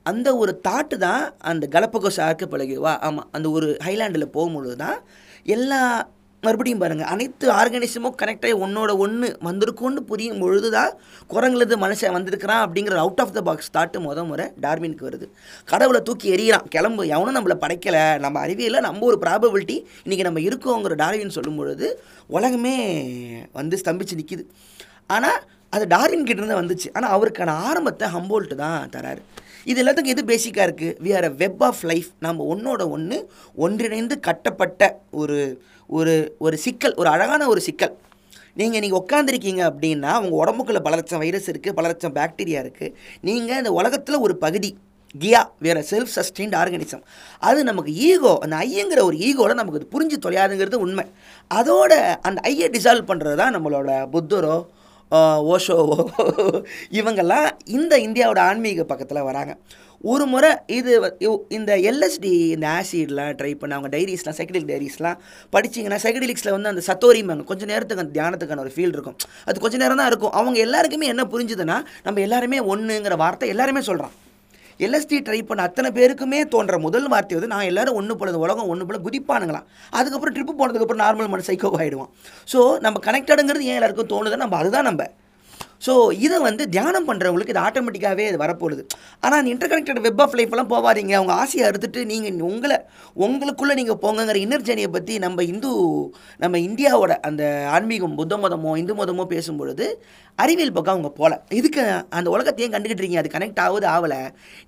அந்த 0.07 0.29
ஒரு 0.37 0.61
தாட்டு 0.69 0.97
தான் 0.99 1.35
அந்த 1.39 1.65
கலப்பகோஸ் 1.73 2.21
ஆர்க்கு 2.21 2.47
பழகுவா 2.47 2.93
ஆமாம் 2.99 3.29
அந்த 3.33 3.51
ஒரு 3.51 3.79
ஹைலாண்டில் 3.85 4.33
போகும்பொழுது 4.33 4.77
தான் 4.77 4.99
எல்லா 5.45 5.81
மறுபடியும் 6.47 6.83
பாருங்கள் 6.83 7.09
அனைத்து 7.13 7.47
ஆர்கானிசமும் 7.61 8.15
கனெக்டாகி 8.21 8.55
ஒன்னோட 8.65 8.91
ஒன்று 9.05 9.29
வந்திருக்கும்னு 9.47 10.03
புரியும் 10.11 10.41
பொழுது 10.43 10.69
தான் 10.77 10.93
குரங்குலது 11.33 11.77
மனுஷன் 11.85 12.15
வந்திருக்கிறான் 12.17 12.63
அப்படிங்கிற 12.65 12.99
out 13.05 13.23
of 13.25 13.35
the 13.37 13.41
box 13.49 13.73
thought 13.77 13.99
முத 14.05 14.25
முறை 14.29 14.47
டார்வினுக்கு 14.65 15.07
வருது. 15.09 15.27
கடவுளை 15.73 16.01
தூக்கி 16.09 16.27
எறிகிறான் 16.35 16.69
கிளம்பு. 16.75 17.03
எவனும் 17.15 17.37
நம்மளை 17.39 17.57
படைக்கலை. 17.65 18.05
நம்ம 18.25 18.41
அறிவியலில் 18.45 18.87
நம்ம 18.89 19.05
ஒரு 19.11 19.19
ப்ராபபிலிட்டி 19.25 19.77
இன்றைக்கி 20.05 20.27
நம்ம 20.29 20.43
இருக்கோங்கிற 20.49 20.97
டார்வின் 21.05 21.37
சொல்லும் 21.39 21.59
பொழுது 21.61 21.89
உலகமே 22.37 22.77
வந்து 23.61 23.81
ஸ்தம்பிச்சு 23.83 24.19
நிற்கிது 24.21 24.47
ஆனால் 25.17 25.41
அது 25.77 25.85
டார்வின் 25.95 26.27
கிட்டேருந்து 26.29 26.61
வந்துச்சு. 26.61 26.89
ஆனால் 26.97 27.15
அவருக்கான 27.17 27.57
ஆரம்பத்தை 27.71 28.07
ஹம்போல்ட்டு 28.15 28.59
தான் 28.65 28.79
தராரு. 28.95 29.23
இது 29.71 29.81
எல்லாத்துக்கும் 29.83 30.15
எது 30.15 30.23
பேசிக்காக 30.31 30.67
இருக்குது 30.69 30.95
we 31.05 31.11
are 31.17 31.27
a 31.29 31.33
web 31.43 31.63
of 31.69 31.83
life 31.91 32.11
நம்ம 32.27 32.45
ஒன்றோட 32.53 32.83
ஒன்று 32.97 33.17
ஒன்றிணைந்து 33.65 34.17
கட்டப்பட்ட 34.29 34.83
ஒரு 35.23 35.39
ஒரு 35.99 36.15
ஒரு 36.47 36.57
சிக்கல் 36.65 36.95
ஒரு 37.01 37.09
அழகான 37.15 37.43
ஒரு 37.53 37.61
சிக்கல். 37.69 37.95
நீங்கள் 38.61 38.83
நீங்கள் 38.85 39.01
உட்காந்துருக்கீங்க 39.03 39.63
அப்படின்னா 39.71 40.13
உங்கள் 40.23 40.41
உடம்புக்குள்ள 40.43 40.81
பல 40.87 40.97
லட்சம் 41.01 41.23
வைரஸ் 41.25 41.49
இருக்குது 41.53 41.77
பல 41.79 41.87
லட்சம் 41.91 42.15
பாக்டீரியா 42.19 42.61
இருக்குது 42.65 42.95
நீங்கள் 43.29 43.61
இந்த 43.63 43.73
உலகத்தில் 43.81 44.25
ஒரு 44.27 44.37
பகுதி 44.45 44.71
கியா 45.23 45.43
வேறு 45.65 45.83
செல்ஃப் 45.91 46.15
சஸ்டெயின்ட் 46.17 46.57
ஆர்கானிசம் 46.61 47.05
அது 47.49 47.61
நமக்கு 47.69 47.93
ஈகோ 48.09 48.33
அந்த 48.45 48.55
ஐயங்கிற 48.65 49.03
ஒரு 49.09 49.17
ஈகோவில் 49.29 49.61
நமக்கு 49.61 49.81
அது 49.81 49.93
புரிஞ்சு 49.95 50.17
தொலையாதுங்கிறது 50.25 50.83
உண்மை. 50.87 51.05
அதோட 51.59 51.93
அந்த 52.29 52.39
ஐயை 52.51 52.69
டிசால்வ் 52.75 53.11
பண்ணுறது 53.11 53.39
தான் 53.43 53.57
நம்மளோட 53.57 53.91
புத்தரோ 54.15 54.57
ஓஷோவோ 55.53 55.99
இவங்கெல்லாம் 56.99 57.47
இந்த 57.77 57.95
இந்தியாவோட 58.07 58.41
ஆன்மீக 58.49 58.85
பக்கத்தில் 58.91 59.27
வராங்க. 59.29 59.53
ஒரு 60.05 60.25
முறை 60.33 60.51
இது 60.79 60.93
இந்த 61.57 61.73
எல்எஸ்டி 61.91 62.33
இந்த 62.57 62.67
ஆசிட்லாம் 62.79 63.33
ட்ரை 63.39 63.51
பண்ண 63.61 63.73
அவங்க 63.77 63.89
டைரிஸ்லாம் 63.97 64.37
சைக்கடிக் 64.39 64.69
டைரிஸ்லாம் 64.71 65.19
படிச்சிங்கன்னா 65.55 65.99
சைக்கடிலிக்ஸில் 66.05 66.55
வந்து 66.57 66.71
அந்த 66.73 66.83
சத்தோரிம்பாங்க 66.89 67.45
கொஞ்சம் 67.51 67.71
நேரத்துக்கு 67.73 68.05
அந்த 68.05 68.15
தியானத்துக்கான 68.19 68.63
ஒரு 68.67 68.73
ஃபீல் 68.77 68.95
இருக்கும். 68.97 69.17
அது 69.49 69.65
கொஞ்சம் 69.65 69.83
நேரம் 69.85 70.01
தான் 70.03 70.11
இருக்கும். 70.13 70.33
அவங்க 70.41 70.59
எல்லாருக்குமே 70.67 71.11
என்ன 71.15 71.27
புரிஞ்சுதுன்னா 71.35 71.79
நம்ம 72.07 72.23
எல்லாருமே 72.29 72.61
ஒன்றுங்கிற 72.73 73.17
வார்த்தை 73.25 73.51
எல்லாருமே 73.57 73.83
சொல்கிறான் 73.91 74.15
எல்எஸ்டி 74.87 75.17
ட்ரை 75.27 75.39
பண்ண 75.47 75.61
அத்தனை 75.69 75.89
பேருக்குமே 75.99 76.41
தோன்ற 76.51 76.75
முதல் 76.87 77.09
வார்த்தை 77.13 77.37
வந்து 77.37 77.53
நான் 77.55 77.69
எல்லாரும் 77.71 77.97
ஒன்று 78.01 78.17
போல 78.19 78.39
உலகம் 78.47 78.69
ஒன்று 78.73 78.87
போல 78.89 78.99
குதிப்பானுங்களாம். 79.07 79.67
அதுக்கப்புறம் 79.99 80.35
ட்ரிப்பு 80.37 80.55
போனதுக்கப்புறம் 80.61 81.05
நார்மல் 81.05 81.33
மனு 81.33 81.49
சைக்கோ 81.49 81.71
ஆகிடுவோம் 81.79 82.11
ஸோ 82.53 82.61
நம்ம 82.85 83.01
கனெக்டடுங்கிறது 83.07 83.71
ஏன் 83.71 83.79
எல்லாருக்கும் 83.79 84.13
தோணுது 84.13 84.45
நம்ம 84.45 84.59
அதுதான் 84.63 84.89
நம்ம. 84.91 85.05
ஸோ 85.87 85.93
இதை 86.25 86.37
வந்து 86.47 86.63
தியானம் 86.75 87.07
பண்ணுறவங்களுக்கு 87.09 87.53
இது 87.55 87.63
ஆட்டோமேட்டிக்காகவே 87.67 88.25
இது 88.31 88.39
வரப்போகுது. 88.45 88.83
ஆனால் 89.25 89.39
அந்த 89.41 89.51
இன்டர் 89.53 89.71
கனெக்டட் 89.73 90.01
வெப் 90.07 90.23
ஆஃப் 90.25 90.37
லைஃப்லாம் 90.39 90.71
போகாதீங்க 90.73 91.13
அவங்க 91.19 91.35
ஆசையை 91.43 91.65
அறுத்துட்டு 91.69 92.01
நீங்கள் 92.13 92.41
உங்களை 92.51 92.79
உங்களுக்குள்ளே 93.25 93.75
நீங்கள் 93.81 94.01
போங்கங்கிற 94.05 94.39
இன்னர் 94.45 94.67
ஜேர்னியை 94.69 94.91
பற்றி 94.97 95.17
நம்ம 95.27 95.45
இந்து 95.53 95.71
நம்ம 96.45 96.59
இந்தியாவோட 96.69 97.15
அந்த 97.31 97.45
ஆன்மீகம் 97.77 98.17
புத்த 98.21 98.37
மதமோ 98.45 98.73
இந்து 98.83 98.97
மதமோ 99.01 99.27
பேசும்பொழுது 99.35 99.87
அறிவியல் 100.39 100.75
பக்கம் 100.75 100.95
அவங்க 100.97 101.13
போகல 101.21 101.37
இதுக்கு 101.61 101.81
அந்த 102.19 102.29
உலகத்தையும் 102.35 102.75
கண்டுக்கிட்டு 102.75 103.03
இருக்கீங்க. 103.03 103.23
அது 103.23 103.35
கனெக்ட் 103.37 103.63
ஆகுது 103.67 103.87
ஆகலை. 103.95 104.21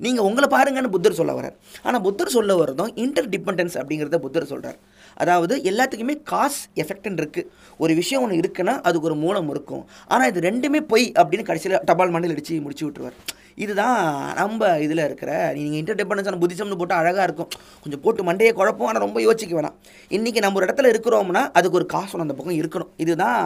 நீங்கள் 0.05 0.27
உங்களை 0.29 0.49
பாருங்கன்னு 0.55 0.95
புத்தர் 0.95 1.19
சொல்ல 1.21 1.33
வர்றார். 1.39 1.57
ஆனால் 1.87 2.03
புத்தர் 2.07 2.35
சொல்ல 2.37 2.55
வரதும் 2.61 2.91
இன்டர் 3.05 3.29
டிபெண்டன்ஸ் 3.35 3.77
அப்படிங்கிறத 3.81 4.19
புத்தர் 4.25 4.51
சொல்கிறார் 4.53 4.79
அதாவது 5.25 5.57
எல்லாத்துக்குமே 5.71 6.16
காஸ் 6.33 6.61
எஃபெக்ட்னு 6.83 7.21
இருக்குது 7.23 7.51
ஒரு 7.83 7.93
விஷயம் 8.01 8.23
ஒன்று 8.25 8.41
இருக்குன்னா 8.43 8.77
அதுக்கு 8.89 9.09
ஒரு 9.11 9.18
மூலம் 9.25 9.51
இருக்கும். 9.55 9.85
ஆனால் 10.12 10.31
இது 10.33 10.49
ரெண்டுமே 10.51 10.81
பொய் 10.95 11.07
அப்படின்னு 11.21 11.51
கடைசியில் 11.51 11.83
டபால் 11.91 12.14
மண்டில் 12.14 12.35
அடித்து 12.37 12.64
முடிச்சு 12.64 12.87
விட்டுருவார். 12.87 13.18
இதுதான் 13.64 13.97
நம்ம 14.39 14.68
இதில் 14.85 15.03
இருக்கிற 15.07 15.31
நீங்கள் 15.57 15.79
இன்டர்டிபெண்டன்ஸான 15.81 16.39
புத்திசம்னு 16.43 16.79
போட்டால் 16.81 17.01
அழகாக 17.03 17.25
இருக்கும். 17.29 17.51
கொஞ்சம் 17.83 18.03
போட்டு 18.05 18.23
மண்டையை 18.29 18.53
குழப்பம் 18.59 18.89
ஆனால் 18.91 19.05
ரொம்ப 19.05 19.18
யோசிக்க 19.27 19.53
வேணாம். 19.59 19.77
இன்றைக்கி 20.16 20.41
நம்ம 20.45 20.59
ஒரு 20.61 20.66
இடத்துல 20.68 20.93
இருக்கிறோம்னா 20.93 21.43
அதுக்கு 21.59 21.79
ஒரு 21.81 21.87
காசு 21.95 22.23
அந்த 22.27 22.37
பக்கம் 22.39 22.59
இருக்கணும். 22.61 22.93
இதுதான் 23.05 23.41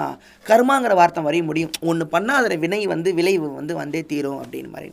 கர்மாங்கிற 0.51 0.95
வார்த்தை 1.01 1.25
வரைய 1.29 1.45
முடியும். 1.51 1.73
ஒன்று 1.93 2.07
பண்ணால் 2.15 2.41
அதில் 2.43 2.63
வினை 2.65 2.81
வந்து 2.95 3.13
விளைவு 3.21 3.49
வந்து 3.61 3.75
வந்தே 3.81 4.03
தீரும் 4.13 4.41
அப்படின்னு 4.43 4.71
மாதிரி. 4.77 4.93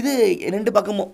இது 0.00 0.12
ரெண்டு 0.56 0.72
பக்கமும். 0.78 1.10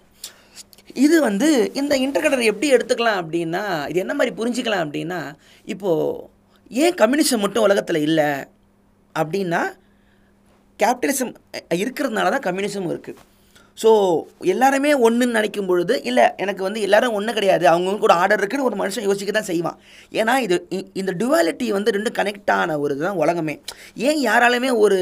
இது 0.94 1.16
வந்து 1.20 1.48
இந்த 1.74 1.94
இன்டர்கடரை 1.96 2.44
எப்படி 2.46 2.68
எடுத்துக்கலாம் 2.72 3.20
அப்படின்னா 3.22 3.62
இது 3.88 3.98
என்ன 3.98 4.14
மாதிரி 4.14 4.32
புரிஞ்சுக்கலாம் 4.36 4.84
அப்படின்னா 4.84 5.20
இப்போது 5.64 6.28
ஏன் 6.70 6.94
கம்யூனிசம் 6.94 7.38
மட்டும் 7.38 7.62
உலகத்தில் 7.62 8.00
இல்லை 8.00 8.30
அப்படின்னா 9.14 9.62
கேபிட்டலிசம் 10.80 11.32
இருக்கிறதுனால 11.74 12.30
தான் 12.30 12.46
கம்யூனிசமும் 12.48 12.92
இருக்குது 12.92 13.20
ஸோ 13.78 13.90
எல்லாருமே 14.44 14.90
ஒன்றுன்னு 14.98 15.36
நினைக்கும் 15.36 15.66
பொழுது 15.66 15.94
இல்லை 16.04 16.24
எனக்கு 16.36 16.62
வந்து 16.62 16.80
எல்லாரும் 16.80 17.12
ஒன்று 17.12 17.32
கிடையாது. 17.32 17.64
அவங்கவுங்க 17.66 17.98
கூட 17.98 18.14
ஆர்டர் 18.14 18.40
இருக்குன்னு 18.40 18.68
ஒரு 18.68 18.76
மனுஷன் 18.76 19.02
யோசிக்க 19.02 19.32
தான் 19.32 19.48
செய்வான். 19.50 19.76
ஏன்னா 20.12 20.34
இது 20.38 20.56
இ- 20.70 20.86
இந்த 20.94 21.12
டுவாலிட்டி 21.20 21.66
வந்து 21.72 21.90
ரெண்டு 21.90 22.10
கனெக்ட் 22.10 22.52
ஆன 22.56 22.78
ஒரு 22.78 22.94
இதுதான் 22.94 23.20
உலகமே. 23.22 23.54
ஏன் 24.06 24.20
யாராலுமே 24.24 24.70
ஒரு 24.84 24.98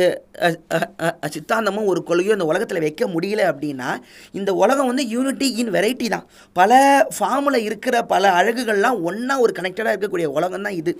சித்தாந்தமும் 1.35 1.87
ஒரு 1.87 2.03
கொள்கையும் 2.03 2.37
இந்த 2.39 2.45
உலகத்தில் 2.45 2.81
வைக்க 2.81 3.07
முடியல 3.07 3.45
அப்படின்னா 3.53 3.91
இந்த 4.35 4.53
உலகம் 4.63 4.87
வந்து 4.87 5.05
யூனிட்டி 5.09 5.49
இன் 5.55 5.75
வெரைட்டி 5.77 6.09
தான். 6.09 6.27
பல 6.57 6.73
ஃபார்மில் 7.17 7.61
இருக்கிற 7.63 8.03
பல 8.05 8.33
அழகுகள்லாம் 8.41 9.01
ஒன்றா 9.03 9.37
ஒரு 9.39 9.53
கனெக்டடாக 9.53 9.95
இருக்கக்கூடிய 9.95 10.29
உலகம் 10.39 10.63
தான் 10.63 10.79
இது. 10.83 10.95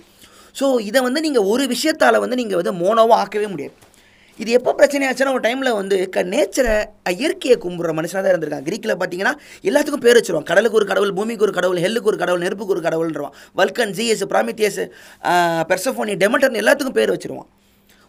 ஸோ 0.55 0.65
இதை 0.81 0.99
வந்து 1.01 1.21
நீங்கள் 1.21 1.49
ஒரு 1.53 1.63
விஷயத்தால் 1.67 2.23
வந்து 2.23 2.35
நீங்கள் 2.35 2.61
வந்து 2.61 2.73
மோனோவாக 2.81 3.21
ஆக்கவே 3.21 3.47
முடியாது. 3.47 3.75
இது 4.41 4.49
எப்போ 4.57 4.71
பிரச்சனை 4.77 5.03
ஆச்சுன்னா 5.09 5.33
ஒரு 5.35 5.43
டைமில் 5.45 5.77
வந்து 5.79 5.97
க 6.15 6.21
நேச்சரை 6.31 6.73
இயற்கையை 7.19 7.55
கும்பிட்ற 7.65 7.91
மனுஷனாக 7.97 8.21
தான் 8.23 8.33
இருந்திருக்காங்க. 8.33 8.67
கிரீக்கில் 8.69 8.93
பார்த்தீங்கன்னா 9.01 9.33
எல்லாத்துக்கும் 9.69 10.05
பேர் 10.05 10.17
வச்சிருவான் 10.19 10.47
கடலுக்கு 10.49 10.79
ஒரு 10.79 10.87
கடவுள் 10.89 11.13
பூமிக்கு 11.17 11.45
ஒரு 11.47 11.53
கடவுள் 11.57 11.79
ஹெல்லுக்கு 11.83 12.09
ஒரு 12.11 12.19
கடவுள் 12.23 12.43
நெருப்புக்கு 12.45 12.73
ஒரு 12.75 12.81
கடவுள்ன்றவான். 12.87 13.35
வல்கன் 13.59 13.93
ஜிஎஸ் 13.97 14.23
பிராமித்தியஸ் 14.31 14.81
பெர்சஃபோனி 15.69 16.15
டெமட்டர்னு 16.23 16.61
எல்லாத்துக்கும் 16.63 16.97
பேர் 16.97 17.13
வச்சிருவான். 17.15 17.49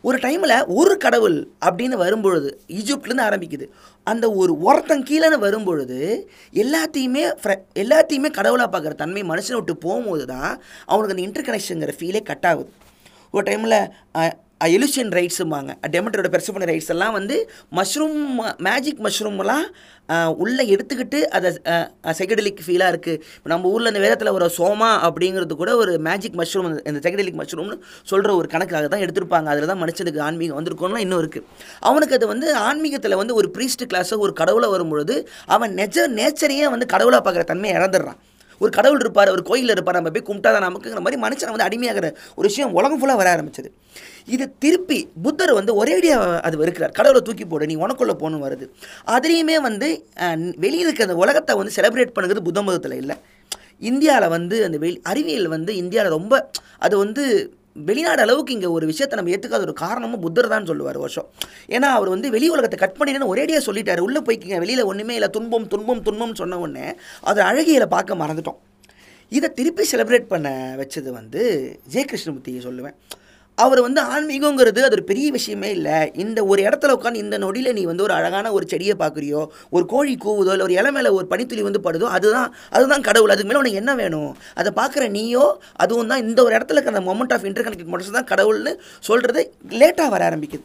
ஒரு 0.04 0.18
டைமில் 0.24 0.54
ஒரு 0.78 0.94
கடவுள் 1.04 1.36
அப்படின்னு 1.68 1.96
வரும்பொழுது 2.02 2.48
ஈஜிப்ட்லேருந்து 2.78 3.26
ஆரம்பிக்குது. 3.28 3.66
அந்த 4.06 4.24
ஒரு 4.40 4.52
ஒருத்தன் 4.68 5.06
கீழேன்னு 5.08 5.38
வரும்பொழுது 5.46 5.98
எல்லாத்தையுமே 6.64 7.22
எல்லாத்தையுமே 7.84 8.30
கடவுளாக 8.38 8.68
பார்க்குற 8.74 8.96
தன்மை 9.02 9.22
மனுஷனை 9.30 9.58
விட்டு 9.60 9.76
போகும்போது 9.86 10.26
தான் 10.32 10.50
அவனுக்கு 10.90 11.14
அந்த 11.14 11.24
இன்டர் 11.26 11.46
கனெக்ஷனுங்கிற 11.48 11.94
ஃபீலே 12.00 12.22
கட் 12.32 12.48
ஆகுது. 12.50 12.70
ஒரு 13.34 13.44
டைமில் 13.50 13.78
எலுஷியன் 14.60 15.10
ரைட்ஸும்பாங்க 15.16 15.72
டெமட்டரோட 15.94 16.28
பெர்சபன 16.34 16.66
ரைட்ஸ் 16.70 16.92
எல்லாம் 16.94 17.14
வந்து 17.16 17.36
மஷ்ரூம் 17.78 18.20
மேஜிக் 18.66 19.00
மஷ்ரூம்லாம் 19.06 19.66
உள்ளே 20.42 20.64
எடுத்துக்கிட்டு 20.74 21.18
அதை 21.36 21.50
செகடலிக் 22.18 22.62
ஃபீலாக 22.66 22.92
இருக்குது 22.92 23.20
இப்போ 23.36 23.50
நம்ம 23.52 23.70
ஊரில் 23.72 23.90
இந்த 23.90 24.02
வேதத்தில் 24.04 24.32
ஒரு 24.36 24.46
சோமா 24.58 24.90
அப்படிங்கிறது 25.08 25.56
கூட 25.62 25.72
ஒரு 25.82 25.92
மேஜிக் 26.08 26.38
மஷ்ரூம் 26.40 26.68
இந்த 26.90 27.00
செகடலிக் 27.06 27.40
மஷ்ரூம்னு 27.40 27.76
சொல்கிற 28.10 28.30
ஒரு 28.40 28.48
கணக்காக 28.54 28.88
தான் 28.94 29.04
எடுத்திருப்பாங்க. 29.06 29.48
அதில் 29.54 29.70
தான் 29.72 29.82
மனுஷனுக்கு 29.82 30.22
ஆன்மீகம் 30.28 30.58
வந்திருக்கோம்லாம் 30.60 31.04
இன்னும் 31.06 31.22
இருக்குது 31.24 31.46
அவனுக்கு 31.90 32.16
அது 32.18 32.28
வந்து 32.34 32.48
ஆன்மீகத்தில் 32.68 33.20
வந்து 33.22 33.36
ஒரு 33.40 33.50
ப்ரீஸ்ட் 33.56 33.84
கிளாஸோ 33.92 34.18
ஒரு 34.26 34.34
கடவுளை 34.42 34.70
வரும்பொழுது 34.76 35.16
அவன் 35.56 35.74
நெஜ 35.80 36.06
நேச்சரையே 36.20 36.68
வந்து 36.76 36.88
கடவுளாக 36.94 37.22
பார்க்குற 37.26 37.46
தன்மையை 37.52 37.74
இழந்துடுறான். 37.80 38.20
ஒரு 38.62 38.70
கடவுள் 38.78 39.02
இருப்பார் 39.04 39.30
ஒரு 39.34 39.42
கோயிலில் 39.50 39.74
இருப்பார் 39.76 39.98
நம்ம 39.98 40.12
போய் 40.16 40.26
கும்பிட்டா 40.28 40.50
தான் 40.56 40.66
நமக்குங்கிற 40.68 41.02
மாதிரி 41.06 41.20
மனுஷனை 41.24 41.52
வந்து 41.54 41.66
அடிமையாகிற 41.68 42.08
ஒரு 42.38 42.46
விஷயம் 42.50 42.74
உலகம் 42.78 43.00
ஃபுல்லாக 43.00 43.20
வர 43.22 43.28
ஆரம்பிச்சது. 43.36 43.70
இது 44.34 44.44
திருப்பி 44.64 44.98
புத்தர் 45.24 45.52
வந்து 45.58 45.72
ஒரேடியாக 45.80 46.40
அது 46.48 46.64
இருக்கிறார் 46.66 46.94
கடவுளை 46.98 47.22
தூக்கி 47.28 47.46
போடு 47.52 47.70
நீ 47.70 47.76
உனக்குள்ளே 47.84 48.16
போகணும் 48.22 48.44
வருது. 48.46 48.66
அதுலேயுமே 49.16 49.56
வந்து 49.68 49.88
வெளியில் 50.64 50.86
இருக்கிற 50.88 51.08
அந்த 51.08 51.18
உலகத்தை 51.24 51.54
வந்து 51.60 51.76
செலிப்ரேட் 51.78 52.16
பண்ணுறது 52.18 52.46
புத்த 52.48 52.62
மதத்தில் 52.68 53.00
இல்லை. 53.02 53.16
இந்தியாவில் 53.90 54.32
வந்து 54.36 54.56
அந்த 54.66 54.76
வெளி 54.82 54.98
அறிவியல் 55.10 55.48
வந்து 55.54 55.72
இந்தியாவில் 55.82 56.14
ரொம்ப 56.18 56.34
அது 56.86 56.94
வந்து 57.04 57.24
வெளிநாடு 57.88 58.22
அளவுக்கு 58.24 58.54
இங்கே 58.56 58.68
ஒரு 58.76 58.84
விஷயத்தை 58.90 59.16
நம்ம 59.18 59.32
ஏற்றுக்காத 59.34 59.64
ஒரு 59.68 59.74
காரணமும் 59.82 60.22
புத்தர் 60.24 60.52
தான் 60.54 60.68
சொல்லுவார் 60.70 60.98
வருஷம் 61.04 61.28
ஏன்னா 61.76 61.88
அவர் 61.98 62.10
வந்து 62.14 62.28
வெளி 62.34 62.48
உலகத்தை 62.54 62.78
கட் 62.82 62.96
பண்ணிடுன்னு 62.98 63.30
ஒரேடியாக 63.32 63.62
சொல்லிட்டார். 63.68 64.04
உள்ளே 64.06 64.20
போய்க்கிங்க 64.28 64.58
வெளியில் 64.64 64.88
ஒன்றுமே 64.90 65.16
இல்லை 65.18 65.30
துன்பம் 65.36 65.68
துன்பம் 65.74 66.02
துன்பம் 66.08 66.38
சொன்ன 66.40 66.58
உடனே 66.64 66.86
அது 67.30 67.42
அழகியில் 67.50 67.92
பார்க்க 67.94 68.22
மறந்துட்டோம். 68.22 68.58
இதை 69.32 69.48
திருப்பி 69.58 69.84
செலிப்ரேட் 69.92 70.32
பண்ண 70.32 70.48
வச்சது 70.80 71.10
வந்து 71.20 71.42
ஜெய 71.92 72.04
கிருஷ்ணமூர்த்தியை 72.10 72.60
சொல்லுவேன். 72.68 72.96
அவர் 73.64 73.80
வந்து 73.84 74.00
ஆன்மீகங்கிறது 74.14 74.80
அது 74.86 74.96
ஒரு 74.96 75.04
பெரிய 75.10 75.26
விஷயமே 75.36 75.68
இல்லை. 75.76 75.98
இந்த 76.22 76.38
ஒரு 76.50 76.60
இடத்துல 76.68 76.94
உட்காந்து 76.96 77.22
இந்த 77.24 77.36
நொடியில் 77.44 77.74
நீ 77.78 77.82
வந்து 77.90 78.04
ஒரு 78.06 78.14
அழகான 78.18 78.52
ஒரு 78.56 78.66
செடியை 78.72 78.94
பார்க்குறியோ 79.02 79.42
ஒரு 79.76 79.84
கோழி 79.92 80.14
கூவுதோ 80.24 80.52
இல்லை 80.54 80.66
ஒரு 80.68 80.76
இலை 80.80 80.92
மேலே 80.96 81.12
ஒரு 81.18 81.26
பனித்துளி 81.32 81.62
வந்து 81.68 81.80
படுதோ 81.86 82.08
அதுதான் 82.16 82.48
அதுதான் 82.76 83.06
கடவுள். 83.08 83.32
அதுக்கு 83.34 83.50
மேலே 83.50 83.60
உனக்கு 83.62 83.82
என்ன 83.82 83.94
வேணும்? 84.02 84.30
அதை 84.60 84.72
பார்க்குற 84.80 85.04
நீயோ 85.18 85.46
அதுவும் 85.84 86.10
தான் 86.12 86.24
இந்த 86.26 86.40
ஒரு 86.46 86.54
இடத்துல 86.58 86.76
இருக்கிற 86.78 86.94
அந்த 86.96 87.04
மொமெண்ட் 87.10 87.34
ஆஃப் 87.36 87.46
இன்டர் 87.50 87.66
கனெக்ட் 87.68 87.92
மட்டும் 87.92 88.18
தான் 88.20 88.30
கடவுள்னு 88.32 88.74
சொல்கிறது 89.10 89.42
லேட்டாக 89.82 90.10
வர 90.16 90.24
ஆரம்பிக்குது. 90.30 90.64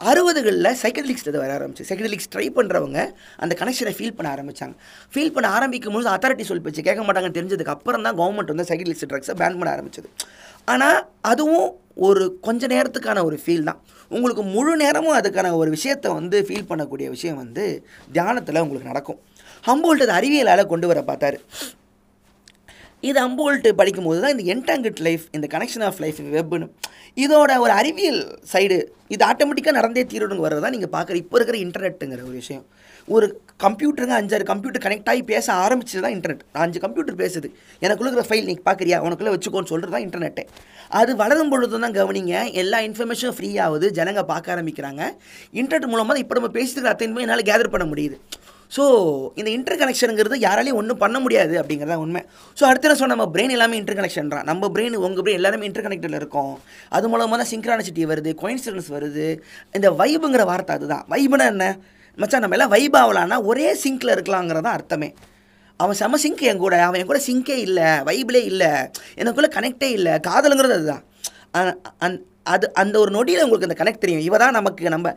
அறுபதுகளில் 0.00 0.68
சைக்கடலிக்ஸ் 0.82 1.26
இது 1.30 1.40
வர 1.42 1.50
ஆரம்பிச்சு. 1.56 1.84
சைக்கடலிக்ஸ் 1.88 2.30
ட்ரை 2.34 2.46
பண்ணுறவங்க 2.56 2.98
அந்த 3.42 3.52
கனெக்ஷனை 3.60 3.92
ஃபீல் 3.98 4.14
பண்ண 4.18 4.28
ஆரம்பித்தாங்க 4.36 4.74
ஃபீல் 5.14 5.34
பண்ண 5.34 5.48
ஆரம்பிக்கும் 5.56 5.96
போது 5.96 6.08
அத்தாரிட்டி 6.14 6.44
சொல் 6.48 6.62
பேச்சு 6.64 6.86
கேட்க 6.88 7.02
மாட்டாங்கன்னு 7.08 7.38
தெரிஞ்சதுக்கு 7.38 7.74
அப்புறம் 7.74 8.06
தான் 8.06 8.16
கவர்மெண்ட் 8.20 8.52
வந்து 8.54 8.68
சைக்கடலிக்ஸ் 8.70 9.10
ட்ரக்ஸை 9.12 9.36
பேன் 9.42 9.58
பண்ண 9.60 9.70
ஆரம்பிச்சது. 9.76 10.08
ஆனால் 10.68 10.98
அதுவும் 11.30 11.68
ஒரு 12.06 12.24
கொஞ்ச 12.46 12.66
நேரத்துக்கான 12.74 13.22
ஒரு 13.28 13.36
ஃபீல் 13.42 13.68
தான். 13.68 13.80
உங்களுக்கு 14.16 14.42
முழு 14.54 14.72
நேரமும் 14.82 15.16
அதுக்கான 15.18 15.50
ஒரு 15.60 15.70
விஷயத்தை 15.76 16.08
வந்து 16.18 16.36
ஃபீல் 16.48 16.68
பண்ணக்கூடிய 16.70 17.06
விஷயம் 17.16 17.40
வந்து 17.42 17.64
தியானத்தில் 18.16 18.62
உங்களுக்கு 18.64 18.90
நடக்கும். 18.92 19.18
ஹம்போல்ட் 19.68 20.04
அது 20.04 20.14
அறிவியலால் 20.18 20.70
கொண்டு 20.72 20.86
வர 20.90 21.00
பார்த்தாரு. 21.10 21.38
இது 23.08 23.18
அம்போல்ட்டு 23.26 23.70
படிக்கும்போது 23.78 24.18
தான் 24.22 24.34
இந்த 24.34 24.44
என்டாங்கிட் 24.54 25.00
லைஃப் 25.06 25.24
இந்த 25.36 25.46
கனெக்ஷன் 25.54 25.84
ஆஃப் 25.86 26.00
லைஃப் 26.04 26.18
வெப்னு 26.36 26.66
இதோட 27.22 27.52
ஒரு 27.64 27.72
அறிவியல் 27.80 28.20
சைடு 28.52 28.76
இது 29.14 29.22
ஆட்டோமேட்டிக்காக 29.30 29.76
நடந்தே 29.78 30.04
தீரணுங்க 30.12 30.44
வர்றது 30.46 30.64
தான் 30.64 30.74
நீங்கள் 30.76 30.94
பார்க்குற 30.96 31.16
இப்போ 31.22 31.36
இருக்கிற 31.38 31.58
இன்டர்நெட்டுங்கிற 31.64 32.22
ஒரு 32.28 32.36
விஷயம். 32.42 32.64
ஒரு 33.08 33.26
கம்ப்யூட்டருங்க 33.64 34.14
அஞ்சாறு 34.20 34.44
கம்ப்யூட்டர் 34.50 34.82
கனெக்ட் 34.84 35.10
ஆகி 35.10 35.22
பேச 35.30 35.46
ஆரம்பிச்சது 35.64 36.02
தான் 36.04 36.14
இன்டர்நெட் 36.16 36.44
அஞ்சு 36.64 36.78
கம்ப்யூட்டர் 36.84 37.18
பேசுது. 37.22 37.48
எனக்குள்ளே 37.84 38.08
இருக்கிற 38.08 38.26
ஃபைல் 38.28 38.48
நீ 38.50 38.54
பார்க்குறியா 38.68 38.98
உனக்குள்ளே 39.06 39.32
வச்சுக்கோன்னு 39.34 39.70
சொல்கிறது 39.72 39.94
தான் 39.94 40.04
இன்டர்நெட்டு 40.06 40.44
அது 41.00 41.10
வளரும் 41.22 41.52
பொழுது 41.52 41.82
தான் 41.84 41.96
கவனிங்க 41.98 42.34
எல்லா 42.62 42.80
இன்ஃபர்மேஷனும் 42.88 43.36
ஃப்ரீ 43.36 43.50
ஆகுது. 43.66 43.88
ஜனங்க 43.98 44.22
பார்க்க 44.32 44.54
ஆரம்பிக்கிறாங்க. 44.54 45.02
இன்டர்நெட் 45.60 45.92
மூலமாக 45.92 46.12
தான் 46.14 46.24
இப்போ 46.24 46.36
நம்ம 46.38 46.50
பேசிட்டு 46.58 46.92
அத்தனை 46.94 47.24
என்னால் 47.26 47.48
கேதர் 47.50 47.74
பண்ண 47.74 47.86
முடியுது. 47.92 48.18
ஸோ 48.74 48.84
இந்த 49.40 49.48
இன்டர் 49.54 49.78
கனெக்ஷனுங்கிறது 49.80 50.36
யாராலையும் 50.44 50.78
ஒன்றும் 50.80 51.00
பண்ண 51.02 51.16
முடியாது 51.24 51.54
அப்படிங்கிறதா 51.60 51.96
உண்மை. 52.04 52.22
ஸோ 52.58 52.62
அடுத்த 52.68 52.88
என்ன 52.88 52.98
சொன்ன 53.00 53.14
நம்ம 53.14 53.26
பிரெயின் 53.34 53.54
எல்லாமே 53.56 53.78
இன்டர் 53.80 53.98
கனெக்ஷன்றான் 53.98 54.46
நம்ம 54.50 54.70
பிரெயின் 54.76 54.96
உங்கள் 55.06 55.24
பிரெயின் 55.24 55.40
எல்லாருமே 55.40 55.66
இன்டர் 55.68 55.86
கனெக்டில் 55.86 56.18
இருக்கும். 56.20 56.54
அது 56.96 57.08
மூலமாக 57.14 57.38
தான் 57.42 57.50
சிங்க்ரானிசிட்டி 57.54 58.04
வருது 58.12 58.32
கோயின்சிடன்ஸ் 58.42 58.88
வருது. 58.96 59.26
இந்த 59.78 59.90
வைபுங்கிற 60.00 60.44
வார்த்தை 60.52 60.76
அதுதான். 60.78 61.04
வைபுனா 61.14 61.48
என்ன? 61.54 61.66
மச்சான் 62.20 62.42
நம்ம 62.44 62.56
எல்லாம் 62.56 62.72
வைப் 62.74 62.96
ஆகலான்னா 63.02 63.36
ஒரே 63.50 63.68
சிங்கில் 63.82 64.14
இருக்கலாங்கிறது 64.14 64.64
தான் 64.66 64.76
அர்த்தமே. 64.78 65.08
அவன் 65.80 65.98
செம 66.00 66.18
சிங்க் 66.24 66.42
என் 66.50 66.60
கூட 66.64 66.74
அவன் 66.86 66.98
என் 67.00 67.10
கூட 67.12 67.20
சிங்கே 67.28 67.56
இல்லை 67.66 67.88
வைபிளே 68.08 68.42
இல்லை 68.50 68.70
எனக்குள்ளே 69.20 69.48
கனெக்டே 69.56 69.88
இல்லை 69.98 70.12
காதலுங்கிறது 70.26 70.76
அதுதான். 70.78 71.02
அந் 72.04 72.18
அது 72.52 72.66
அந்த 72.82 72.96
ஒரு 73.02 73.10
நொடியில் 73.16 73.42
உங்களுக்கு 73.46 73.68
அந்த 73.68 73.76
கனெக்ட் 73.80 74.02
தெரியும். 74.04 74.22
இவ 74.28 74.36
தான் 74.42 74.56
நமக்கு 74.58 74.92
நம்ம 74.94 75.10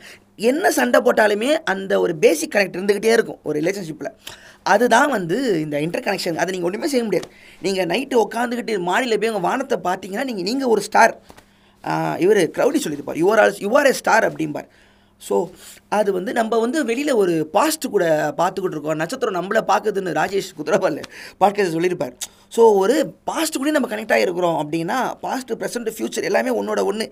என்ன 0.50 0.72
சண்டை 0.78 1.00
போட்டாலுமே 1.06 1.50
அந்த 1.74 1.94
ஒரு 2.04 2.14
பேசிக் 2.24 2.54
கனெக்ட் 2.56 2.78
இருந்துக்கிட்டே 2.78 3.14
இருக்கும் 3.18 3.40
ஒரு 3.48 3.56
ரிலேஷன்ஷிப்பில் 3.62 4.12
அதுதான் 4.74 5.10
வந்து 5.16 5.38
இந்த 5.64 5.76
இன்டர் 5.86 6.06
கனெக்ஷன் 6.08 6.40
அதை 6.42 6.50
நீங்கள் 6.54 6.70
ஒன்றுமே 6.70 6.88
செய்ய 6.94 7.04
முடியாது. 7.08 7.28
நீங்கள் 7.66 7.90
நைட்டு 7.92 8.16
உட்காந்துக்கிட்டு 8.26 8.76
மாடியில் 8.90 9.20
போய் 9.22 9.32
உங்கள் 9.34 9.48
வானத்தை 9.50 9.78
பார்த்தீங்கன்னா 9.90 10.26
நீங்கள் 10.30 10.48
நீங்கள் 10.50 10.72
ஒரு 10.76 10.84
ஸ்டார் 10.88 11.14
இவர் 12.24 12.42
க்ரௌடி 12.56 12.80
சொல்லியிருப்பார். 12.84 13.20
You're 13.24 13.42
all 13.44 13.62
you're 13.66 13.90
a 13.92 13.94
star 14.02 14.28
அப்படிம்பார். 14.30 14.68
ஸோ 15.28 15.36
அது 15.98 16.10
வந்து 16.18 16.32
நம்ம 16.40 16.60
வந்து 16.64 16.80
வெளியில் 16.90 17.20
ஒரு 17.22 17.34
பாஸ்ட் 17.56 17.86
கூட 17.96 18.06
பார்த்துக்கிட்டு 18.40 18.78
இருக்கோம். 18.78 19.02
நட்சத்திரம் 19.04 19.38
நம்மளை 19.40 19.62
பார்க்குதுன்னு 19.72 20.18
ராஜேஷ் 20.20 20.52
குதிரவால் 20.60 21.02
பாட்காஸ்ட் 21.44 21.76
சொல்லியிருப்பார். 21.78 22.16
ஸோ 22.56 22.64
ஒரு 22.82 22.96
பாஸ்ட் 23.30 23.60
கூட 23.62 23.72
நம்ம 23.78 23.90
கனெக்ட் 23.94 24.16
ஆகிருக்கிறோம் 24.18 24.60
அப்படின்னா 24.62 25.00
பாஸ்ட் 25.26 25.52
ப்ரெசென்ட் 25.62 25.90
ஃப்யூச்சர் 25.96 26.28
எல்லாமே 26.30 26.54
ஒன்றோட 26.60 26.84
ஒன்று 26.92 27.08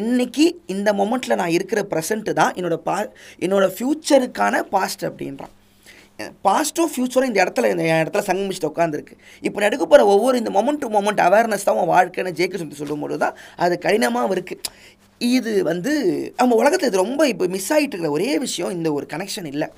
இன்னைக்கு 0.00 0.46
இந்த 0.76 0.92
மொமெண்ட்டில் 1.02 1.40
நான் 1.42 1.54
இருக்கிற 1.58 1.82
ப்ரெசென்ட்டு 1.92 2.38
தான் 2.40 2.56
என்னோட 2.58 2.78
பா 2.88 2.96
என்னோட 3.46 3.68
ஃப்யூச்சருக்கான 3.76 4.64
பாஸ்ட் 4.74 5.04
அப்படின்றான். 5.10 5.54
பாஸ்ட்டும் 6.46 6.88
ஃப்யூச்சரும் 6.92 7.28
இந்த 7.30 7.38
இடத்துல 7.44 7.68
இந்த 7.72 7.84
இடத்துல 8.02 8.22
சங்கமிச்சுட்டு 8.28 8.70
உட்காந்துருக்கு 8.70 9.14
இப்போ 9.42 9.58
நடக்க 9.64 9.82
போகிற 9.84 10.06
ஒவ்வொரு 10.12 10.36
இந்த 10.40 10.50
மொமெண்ட் 10.56 10.80
டு 10.84 10.88
மொமெண்ட் 10.94 11.20
அவேர்னஸ் 11.26 11.66
தான் 11.68 11.78
உன் 11.80 11.90
வாழ்க்கைன்னு 11.92 12.32
ஜேக்கு 12.38 12.60
சொல்லி 12.62 12.78
சொல்லும்போது 12.80 13.18
தான் 13.24 13.36
அது 13.64 13.74
கடினமாக 13.84 14.34
இருக்குது 14.36 14.72
இது 15.20 15.52
வந்து 15.64 15.92
நம்ம 16.36 16.56
உலகத்தில் 16.62 16.88
இது 16.90 17.04
ரொம்ப 17.04 17.22
இப்போ 17.28 17.46
மிஸ் 17.54 17.70
ஆகிட்டு 17.74 17.94
இருக்கிற 17.94 18.10
ஒரே 18.16 18.30
விஷயம் 18.38 18.74
இந்த 18.76 18.88
ஒரு 18.92 19.06
கனெக்ஷன் 19.12 19.48
இல்லை. 19.52 19.68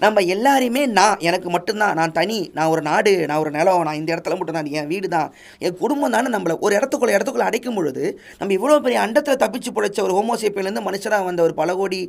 நம்ம 0.00 0.20
எல்லாரையுமே 0.34 0.82
நான் 0.98 1.22
எனக்கு 1.28 1.48
மட்டும்தான். 1.50 1.96
நான் 2.00 2.14
தனி 2.18 2.38
நான் 2.56 2.70
ஒரு 2.74 2.82
நாடு 2.82 3.12
நான் 3.28 3.40
ஒரு 3.44 3.50
நிலம் 3.50 3.86
நான் 3.88 3.98
இந்த 4.00 4.10
இடத்துல 4.14 4.36
மட்டும் 4.38 4.58
தான் 4.58 4.70
என் 4.80 4.90
வீடு 4.92 5.08
தான் 5.16 5.30
என் 5.58 5.78
குடும்பம் 5.80 6.14
தானே 6.16 6.28
நம்மளை 6.36 6.56
ஒரு 6.66 6.76
இடத்துக்குள்ள 6.78 7.16
இடத்துக்குள்ள 7.16 7.48
அடைக்கும் 7.50 7.78
பொழுது 7.78 8.04
நம்ம 8.40 8.54
இவ்வளோ 8.58 8.78
பெரிய 8.84 9.00
அண்டத்தில் 9.06 9.42
தப்பிச்சு 9.44 9.72
பிழைச்ச 9.78 10.00
ஒரு 10.06 10.16
ஹோமோசேப்பிலேருந்து 10.18 10.86
மனுஷராக 10.88 11.28
வந்த 11.30 11.42
ஒரு 11.42 11.54
பல 11.54 11.74
கோடி 11.74 12.00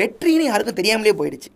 வெற்றின்னு 0.00 0.50
யாருக்கும் 0.50 0.80
தெரியாமலே 0.80 1.14
போயிடுச்சு. 1.22 1.50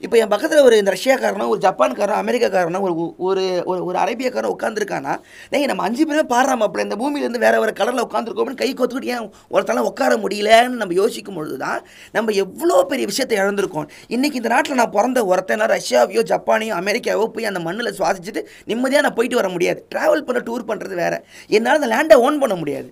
இப்போ 0.00 0.16
என் 0.22 0.30
பக்கத்தில் 0.32 0.64
ஒரு 0.68 0.76
இந்த 0.80 0.90
ரஷ்யாக்காரனோ 0.94 1.44
ஒரு 1.52 1.60
ஜப்பான்காரனோ 1.64 2.16
அமெரிக்காக்காரனோ 2.22 2.80
ஒரு 2.86 2.94
ஒரு 3.26 3.42
ஒரு 3.70 3.80
ஒரு 3.88 3.96
அரேபியக்காரன் 4.02 4.54
உட்காந்துருக்கானா 4.54 5.12
டேய் 5.52 5.68
நம்ம 5.70 5.84
அஞ்சு 5.88 6.02
பேருமே 6.08 6.24
பாடுறோம் 6.32 6.64
அப்படி 6.66 6.84
இந்த 6.86 6.96
பூமியிலேருந்து 7.02 7.42
வேறு 7.44 7.60
வேறு 7.62 7.74
கலரில் 7.80 8.04
உட்காந்துருக்கோம்னு 8.06 8.60
கை 8.62 8.68
கொத்துக்கிட்டு 8.70 9.12
ஏன் 9.14 9.28
ஒருத்தலாம் 9.54 9.88
உட்கார 9.90 10.16
முடியலன்னு 10.24 10.80
நம்ம 10.82 10.96
யோசிக்கும் 11.00 11.38
பொழுது 11.38 11.56
தான் 11.64 11.80
நம்ம 12.16 12.34
எவ்வளோ 12.44 12.76
பெரிய 12.90 13.06
விஷயத்தை 13.12 13.38
இழந்திருக்கோம். 13.42 13.88
இன்றைக்கி 14.16 14.38
இந்த 14.42 14.52
நாட்டில் 14.54 14.80
நான் 14.82 14.94
பிறந்த 14.96 15.22
ஒருத்தனா 15.32 15.68
ரஷ்யாவையோ 15.76 16.24
ஜப்பானையோ 16.32 16.74
அமெரிக்காவோ 16.82 17.26
போய் 17.36 17.50
அந்த 17.52 17.62
மண்ணில் 17.68 17.96
சுவாசிச்சுட்டு 18.00 18.42
நிம்மதியாக 18.72 19.04
நான் 19.06 19.16
போயிட்டு 19.20 19.40
வர 19.40 19.50
முடியாது. 19.56 19.80
ட்ராவல் 19.94 20.26
பண்ண 20.28 20.42
டூர் 20.50 20.68
பண்ணுறது 20.72 20.96
வேறு. 21.04 21.20
என்னால் 21.58 21.80
அந்த 21.80 21.90
லேண்டை 21.94 22.18
ஓன் 22.26 22.42
பண்ண 22.44 22.56
முடியாது. 22.62 22.90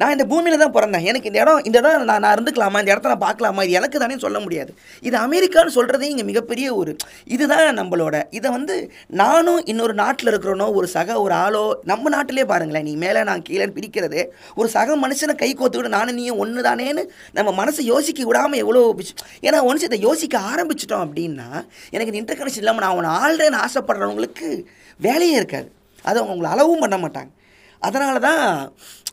நான் 0.00 0.12
இந்த 0.14 0.24
பூமியில் 0.30 0.60
தான் 0.62 0.74
பிறந்தேன். 0.76 1.04
எனக்கு 1.10 1.28
இந்த 1.30 1.38
இடம் 1.42 1.62
இந்த 1.68 1.78
இடம் 1.80 2.04
நான் 2.10 2.22
நான் 2.24 2.34
இருந்துக்கலாமா? 2.36 2.80
இந்த 2.82 2.92
இடத்த 2.94 3.12
நான் 3.12 3.24
பார்க்கலாமா? 3.24 3.62
இது 3.66 3.76
எனக்கு 3.80 4.02
தானே 4.02 4.16
சொல்ல 4.24 4.38
முடியாது. 4.44 4.70
இது 5.08 5.16
அமெரிக்கான்னு 5.24 5.74
சொல்கிறதே 5.76 6.08
இங்கே 6.12 6.26
மிகப்பெரிய 6.30 6.66
ஒரு 6.80 6.92
இதுதான் 7.34 7.78
நம்மளோட. 7.80 8.16
இதை 8.38 8.48
வந்து 8.56 8.76
நானும் 9.22 9.60
இன்னொரு 9.72 9.96
நாட்டில் 10.02 10.30
இருக்கிறனோ 10.32 10.68
ஒரு 10.80 10.88
சக 10.96 11.18
ஒரு 11.24 11.36
ஆளோ 11.44 11.64
நம்ம 11.92 12.12
நாட்டிலே 12.16 12.46
பாருங்களேன். 12.52 12.86
நீ 12.90 12.94
மேலே 13.04 13.22
நான் 13.30 13.44
கீழே 13.48 13.68
பிரிக்கிறதே 13.78 14.24
ஒரு 14.60 14.70
சக 14.76 14.96
மனுஷனை 15.04 15.36
கை 15.42 15.50
கோத்துக்கிட்டு 15.52 15.96
நானும் 15.98 16.18
நீயும் 16.20 16.42
ஒன்று 16.44 16.66
தானேன்னு 16.68 17.04
நம்ம 17.38 17.50
மனசை 17.60 17.84
யோசிக்க 17.92 18.26
விடாமல் 18.30 18.62
எவ்வளோ 18.64 18.82
ஏன்னா 19.46 19.58
ஒன்ஸ் 19.70 19.88
இதை 19.88 19.98
யோசிக்க 20.08 20.36
ஆரம்பிச்சிட்டோம் 20.52 21.04
அப்படின்னா 21.06 21.48
எனக்கு 21.94 22.10
இந்த 22.12 22.20
இன்டர் 22.22 22.40
கனெக்ஷன் 22.40 22.64
இல்லாமல் 22.64 22.84
நான் 22.84 22.94
அவனை 22.94 23.10
ஆள்றேன்னு 23.22 23.60
ஆசைப்படுறவங்களுக்கு 23.66 24.48
வேலையே 25.06 25.34
இருக்காது. 25.40 25.68
அதை 26.04 26.16
அவங்க 26.20 26.34
உங்களை 26.36 26.50
அளவும் 26.54 26.84
பண்ண 26.84 26.96
மாட்டாங்க. 27.02 27.30
அதனால 27.82 28.16
தான் 28.28 28.44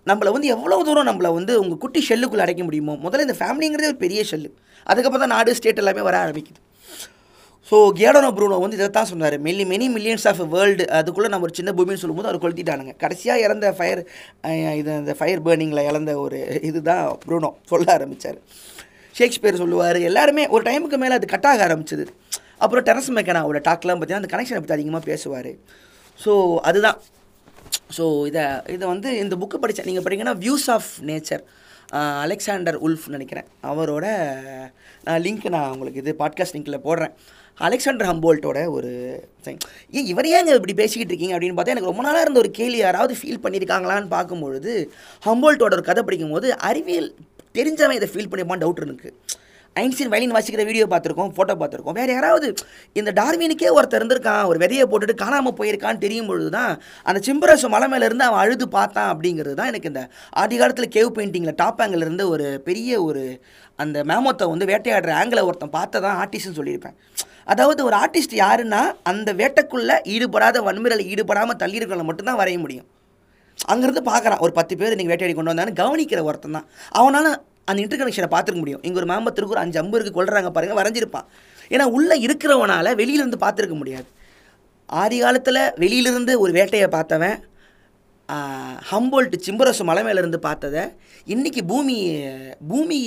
நம்மளை 0.10 0.32
வந்து 0.36 0.52
எவ்வளோ 0.56 0.78
தூரம் 0.88 1.10
நம்மளை 1.10 1.30
வந்து 1.40 1.54
உங்கள் 1.62 1.82
குட்டி 1.84 2.02
ஷெல்லுக்குள்ளே 2.10 2.44
அடைக்க 2.46 2.64
முடியுமோ 2.68 2.94
முதல்ல 3.06 3.26
இந்த 3.28 3.36
ஃபேமிலிங்கிறதே 3.42 3.90
ஒரு 3.92 4.00
பெரிய 4.06 4.22
ஷெல்லு. 4.32 4.50
அதுக்கப்புறம் 4.92 5.24
தான் 5.26 5.36
நாடு 5.36 5.56
ஸ்டேட் 5.60 5.82
எல்லாமே 5.84 6.02
வர 6.08 6.18
ஆரம்பிக்குது. 6.24 6.60
ஸோ 7.70 7.78
கேடனோ 8.00 8.30
ப்ரூனோ 8.38 8.58
வந்து 8.64 8.78
இதை 8.78 8.88
தான் 8.98 9.08
சொன்னார். 9.12 9.36
Many 9.46 9.64
many 9.72 9.86
millions 9.94 10.26
of 10.32 10.42
world 10.52 10.84
அதுக்குள்ளே 10.98 11.30
நம்ம 11.34 11.46
ஒரு 11.48 11.56
சின்ன 11.60 11.72
பூமின்னு 11.78 12.02
சொல்லும்போது 12.02 12.30
அவர் 12.30 12.42
கொளுத்திட்டானுங்க. 12.44 12.94
கடைசியாக 13.04 13.46
இறந்த 13.46 13.72
ஃபயர் 13.78 14.02
இது 14.80 14.92
இந்த 15.04 15.16
ஃபயர் 15.20 15.42
பேர்னிங்கில் 15.48 15.88
இழந்த 15.90 16.14
ஒரு 16.26 16.40
இதுதான் 16.70 17.04
ப்ரூனோ 17.24 17.50
சொல்ல 17.72 17.88
ஆரம்பித்தார் 17.98 18.38
ஷேக்ஸ்பியர் 19.16 19.62
சொல்லுவார் 19.64 20.00
எல்லாருமே 20.12 20.46
ஒரு 20.56 20.64
டைமுக்கு 20.70 21.00
மேலே 21.04 21.18
அது 21.20 21.34
கட்டாக 21.34 21.66
ஆரம்பிச்சது. 21.68 22.06
அப்புறம் 22.64 22.86
டெரஸ் 22.90 23.12
மெக்கனாவோட 23.18 23.60
டாக்லாம் 23.70 23.98
பார்த்தீங்கன்னா 24.00 24.24
அந்த 24.24 24.32
கனெக்ஷனை 24.36 24.62
பற்றி 24.62 24.78
அதிகமாக 24.78 25.04
பேசுவார். 25.12 25.52
ஸோ 26.20 26.32
அதுதான். 26.70 27.00
ஸோ 27.98 28.04
இதை 28.30 28.44
இதை 28.76 28.86
வந்து 28.88 29.10
இந்த 29.18 29.36
புக்கு 29.42 29.58
படித்தேன் 29.64 29.88
நீங்கள் 29.90 30.06
படிங்கன்னா 30.06 30.34
views 30.44 30.68
of 30.76 30.90
nature 31.10 31.44
Alexander 32.24 32.78
Wulf 32.88 33.08
நினைக்கிறேன். 33.08 33.48
அவரோட 33.72 34.06
லிங்க் 35.26 35.48
நான் 35.56 35.72
உங்களுக்கு 35.74 36.02
இது 36.04 36.16
பாட்காஸ்ட் 36.22 36.56
லிங்க்கில் 36.56 36.86
போடுறேன். 36.88 37.14
அலெக்சாண்டர் 37.58 38.10
ஹம்போல்ட்டோட 38.12 38.60
ஒரு 38.78 38.90
thing. 39.46 39.58
ஏன் 39.98 40.08
இவர் 40.14 40.28
ஏங்க 40.36 40.56
இப்படி 40.60 40.76
பேசிக்கிட்டு 40.82 41.12
இருக்கீங்க 41.14 41.36
அப்படின்னு 41.38 41.58
பார்த்தா 41.58 41.76
எனக்கு 41.76 41.92
ரொம்ப 41.92 42.04
நாளாக 42.08 42.26
இருந்த 42.26 42.40
ஒரு 42.40 42.52
கேள்வி 42.60 42.80
யாராவது 42.86 43.14
ஃபீல் 43.20 43.44
பண்ணியிருக்காங்களான்னு 43.44 44.10
பார்க்கும்பொழுது 44.16 44.74
ஹம்போல்ட்டோட 45.28 45.74
ஒரு 45.80 45.86
கதை 45.92 46.04
படிக்கும்போது 46.04 46.50
அறிவியல் 46.70 47.10
தெரிஞ்சவன் 47.58 48.00
இதை 48.00 48.10
ஃபீல் 48.14 48.32
பண்ணிப்பான் 48.32 48.64
டவுட் 48.64 48.86
இருக்குது 48.88 49.16
ஐன்ஸ்டீன் 49.82 50.12
வயலின் 50.12 50.34
வாசிக்கிற 50.36 50.64
வீடியோ 50.68 50.86
பார்த்துருக்கோம் 50.92 51.32
ஃபோட்டோ 51.36 51.54
பார்த்துருக்கோம். 51.62 51.96
வேறு 52.00 52.12
யாராவது 52.16 52.48
இந்த 53.00 53.10
டார்வினுக்கே 53.18 53.70
ஒருத்தர் 53.78 54.00
இருந்திருக்கான் 54.00 54.44
ஒரு 54.50 54.58
விதையை 54.64 54.86
போட்டுட்டு 54.92 55.16
காணாமல் 55.22 55.56
போயிருக்கான்னு 55.58 56.04
தெரியும் 56.04 56.30
பொழுது 56.30 56.50
தான் 56.58 56.72
அந்த 57.08 57.20
சிம்பரசு 57.28 57.70
மலை 57.74 57.88
மேலேருந்து 57.94 58.26
அவன் 58.28 58.42
அழுது 58.44 58.66
பார்த்தான் 58.76 59.10
அப்படிங்கிறது 59.14 59.56
தான் 59.60 59.72
எனக்கு 59.72 59.90
இந்த 59.92 60.04
ஆதி 60.42 60.58
காலத்தில் 60.62 60.94
கேவ் 60.96 61.10
பெயிண்டிங்கில் 61.18 61.58
டாப் 61.62 61.82
ஆங்கிள் 61.86 62.06
இருந்து 62.06 62.26
ஒரு 62.34 62.46
பெரிய 62.68 63.02
ஒரு 63.08 63.24
அந்த 63.84 64.04
மேமோத்தை 64.12 64.46
வந்து 64.52 64.70
வேட்டையாடுற 64.72 65.14
ஆங்கிளை 65.22 65.44
ஒருத்தன் 65.50 65.76
பார்த்ததான் 65.78 66.20
ஆர்டிஸ்ட்னு 66.24 66.58
சொல்லியிருப்பேன். 66.60 66.96
அதாவது 67.54 67.82
ஒரு 67.88 67.96
ஆர்டிஸ்ட் 68.04 68.36
யாருன்னா 68.44 68.82
அந்த 69.12 69.30
வேட்டைக்குள்ளே 69.42 69.98
ஈடுபடாத 70.14 70.62
வன்முறையில் 70.68 71.10
ஈடுபடாமல் 71.14 71.60
தள்ளியிருக்கிறவங்களை 71.64 72.10
மட்டும்தான் 72.10 72.40
வரைய 72.42 72.60
முடியும். 72.64 72.88
அங்கேருந்து 73.74 74.04
பார்க்குறான் 74.12 74.42
ஒரு 74.46 74.54
பத்து 74.60 74.74
பேர் 74.80 74.98
நீங்கள் 75.00 75.14
வேட்டையாடி 75.14 75.36
கொண்டு 75.36 75.54
வந்தான்னு 75.54 75.80
கவனிக்கிற 75.82 76.22
ஒருத்தன் 76.30 76.58
தான் 76.58 76.70
அவனால் 77.02 77.30
அந்த 77.70 77.80
இன்டர் 77.84 78.00
கனெக்ஷனை 78.02 78.30
பார்த்துருக்க 78.34 78.62
முடியும். 78.64 78.82
இங்கே 78.88 79.00
ஒரு 79.02 79.10
மேம்பத்திற்கு 79.12 79.54
ஒரு 79.56 79.64
அஞ்சு 79.64 79.80
அம்பு 79.82 79.98
இருக்குது 79.98 80.18
கொள்றாங்க 80.18 80.50
பாருங்க 80.56 80.76
வரைஞ்சிருப்பான் 80.80 81.28
ஏன்னா 81.74 81.86
உள்ளே 81.98 82.16
இருக்கிறவனால் 82.26 82.90
வெளியிலேருந்து 83.02 83.40
பார்த்துருக்க 83.44 83.78
முடியாது. 83.82 84.08
ஆதி 85.02 85.18
காலத்தில் 85.24 85.62
வெளியிலிருந்து 85.84 86.34
ஒரு 86.44 86.52
வேட்டையை 86.58 86.90
பார்த்தவன் 86.98 87.38
ஹம்போல்ட் 88.92 89.36
சிம்பரசு 89.48 89.84
மலை 89.90 90.04
மேலேருந்து 90.06 90.40
பார்த்ததை 90.46 90.84
இன்றைக்கி 91.34 91.62
பூமி 91.72 91.98
பூமி 92.72 93.00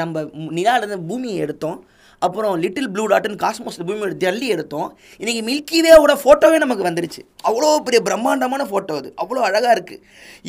நம்ம 0.00 0.22
நிலாலேருந்து 0.58 1.06
பூமியை 1.10 1.36
எடுத்தோம். 1.44 1.78
அப்புறம் 2.24 2.54
லிட்டில் 2.64 2.90
ப்ளூ 2.94 3.04
டாட்னு 3.12 3.40
காஸ்மோஸ் 3.44 3.78
பூமியோட 3.86 4.12
ஜல்லி 4.24 4.46
எடுத்தோம். 4.54 4.88
இன்றைக்கி 5.22 5.42
மில்கிவேவோட 5.48 6.14
ஃபோட்டோவே 6.22 6.58
நமக்கு 6.64 6.86
வந்துருச்சு. 6.88 7.22
அவ்வளோ 7.48 7.70
பெரிய 7.86 8.00
பிரம்மாண்டமான 8.08 8.66
ஃபோட்டோ 8.70 8.94
அது. 9.00 9.10
அவ்வளோ 9.22 9.42
அழகாக 9.48 9.74
இருக்குது 9.76 10.02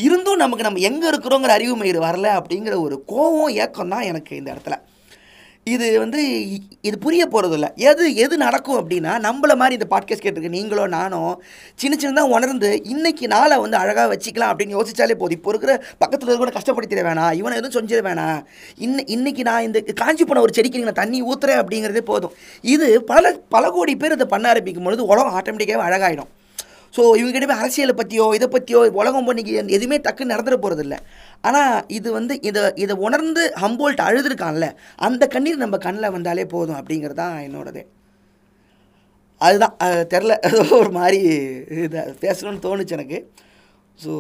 இருந்தும் 0.06 0.42
நமக்கு 0.44 0.68
நம்ம 0.68 0.84
எங்கே 0.90 1.08
இருக்கிறோங்கிற 1.14 1.54
அறிவு 1.60 1.76
மயிறு 1.82 2.02
வரல 2.08 2.30
அப்படிங்கிற 2.42 2.78
ஒரு 2.88 2.98
கோவம் 3.14 3.56
ஏக்கம் 3.66 3.94
தான் 3.96 4.08
எனக்கு 4.12 4.34
இந்த 4.42 4.50
இடத்துல. 4.56 4.78
இது 5.72 5.88
வந்து 6.00 6.22
இது 6.82 6.96
புரிய 7.06 7.24
போகிறதில்ல 7.32 7.68
எது 7.90 8.04
எது 8.16 8.36
நடக்கும் 8.38 8.80
அப்படின்னா 8.82 9.14
நம்மள 9.26 9.54
மாதிரி 9.62 9.78
இந்த 9.78 9.88
பாட்காஸ்ட் 9.94 10.24
கேட்டிருக்கு 10.26 10.54
நீங்களோ 10.58 10.84
நானோ 10.88 11.22
சின்ன 11.76 11.98
சின்னதாக 12.04 12.34
உணர்ந்து 12.36 12.70
இன்னைக்கு 12.84 13.28
நாளை 13.28 13.58
வந்து 13.58 13.78
அழகாக 13.78 14.08
வச்சுக்கலாம் 14.14 14.52
அப்படின்னு 14.52 14.78
யோசிச்சாலே 14.78 15.18
போதும். 15.22 15.38
இப்போ 15.40 15.52
இருக்கிற 15.54 15.74
பக்கத்தில் 15.98 16.32
இருக்கிற 16.32 16.54
கஷ்டப்படுத்திட 16.58 17.04
வேணாம். 17.10 17.34
இவனை 17.34 17.58
எதுவும் 17.60 17.76
செஞ்சிட 17.78 18.02
வேணாம். 18.10 18.40
இன்ன 18.78 19.04
இன்றைக்கி 19.16 19.44
நான் 19.50 19.64
இந்த 19.64 19.82
காஞ்சி 20.04 20.26
போன 20.26 20.42
ஒரு 20.42 20.56
செடிக்கு 20.58 20.88
நான் 20.88 21.02
தண்ணி 21.04 21.22
ஊற்றுறேன் 21.24 21.62
அப்படிங்கிறதே 21.64 22.06
போதும். 22.14 22.36
இது 22.76 22.90
பல 23.04 23.36
பல 23.50 23.72
கோடி 23.72 23.96
பேர் 23.96 24.18
இதை 24.20 24.28
பண்ண 24.36 24.48
ஆரம்பிக்கும் 24.50 24.84
பொழுது 24.84 25.12
உலகம் 25.14 25.38
ஆட்டோமேட்டிக்காகவே 25.40 25.88
அழகாயிடும். 25.90 26.32
ஸோ 26.98 27.02
இவங்ககிட்ட 27.22 27.56
அரசியலை 27.62 27.94
பற்றியோ 27.96 28.26
இதை 28.36 28.48
பற்றியோ 28.48 28.80
உலகம் 29.02 29.28
பண்ணிக்கு 29.28 29.54
எதுவுமே 29.78 29.98
டக்குன்னு 29.98 30.34
நடந்துட 30.34 30.56
போகிறதில்ல 30.64 30.96
ஆனால் 31.44 31.86
இது 31.98 32.12
வந்து 32.18 32.34
இதை 32.50 32.62
இதை 32.84 32.96
உணர்ந்து 33.08 33.44
ஹம்போல்ட் 33.64 34.02
அழுதுருக்கான்ல 34.08 34.68
அந்த 35.08 35.28
கண்ணீர் 35.36 35.64
நம்ம 35.64 35.78
கண்ணில் 35.78 36.14
வந்தாலே 36.16 36.46
போதும் 36.54 36.80
அப்படிங்கிறது 36.80 37.20
தான் 37.22 37.38
என்னோடது. 37.48 37.82
அதுதான் 39.42 39.76
அது 39.86 40.08
தெரில 40.14 40.36
ஒரு 40.80 40.92
மாதிரி 41.00 41.20
இதை 41.86 42.02
பேசணும்னு 42.24 42.64
தோணுச்சு 42.66 42.96
எனக்கு. 42.98 43.20
ஸோ 44.04 44.14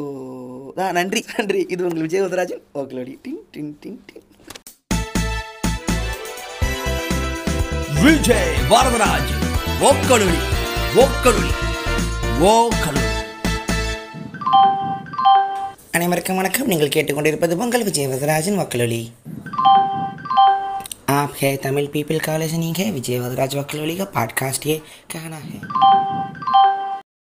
தான் 0.77 0.95
நன்றி 0.97 1.21
நன்றி. 1.33 1.61
இது 1.73 1.87
உங்கள் 1.87 2.05
விஜய் 2.07 2.23
வரதராஜன் 2.25 2.63
ஓகேடி 2.81 3.15
டிங் 3.25 3.41
டிங் 3.55 3.73
டிங் 3.83 3.99
டிங். 4.09 4.23
விஜய் 8.05 8.53
வரதராஜ் 8.71 9.33
ஓக்கலுடி 9.89 10.39
ஓக்கலுடி 11.03 11.51
ஓக்கலுடி 12.53 13.16
அனைவருக்கும் 15.92 16.36
வணக்கம் 16.36 16.68
நீங்கள் 16.68 16.90
கேட்டுக்கொண்டிருப்பது 16.90 17.56
பொங்கல் 17.56 17.84
விஜய் 17.84 18.06
வரதராஜன் 18.06 18.60
வக்கலொலி 18.60 19.02
आप 21.14 21.32
है 21.40 21.56
तमिल 21.56 21.86
पीपल 21.86 22.18
कॉलेज 22.18 22.54
नहीं 22.54 22.74
है 22.74 22.90
विजय 22.90 23.18
वदराज 23.18 23.56
वकलोली 23.56 23.96
का 23.96 24.04
पॉडकास्ट 24.14 24.66
ये 24.66 24.76
कहना 25.10 25.40
है 25.40 25.58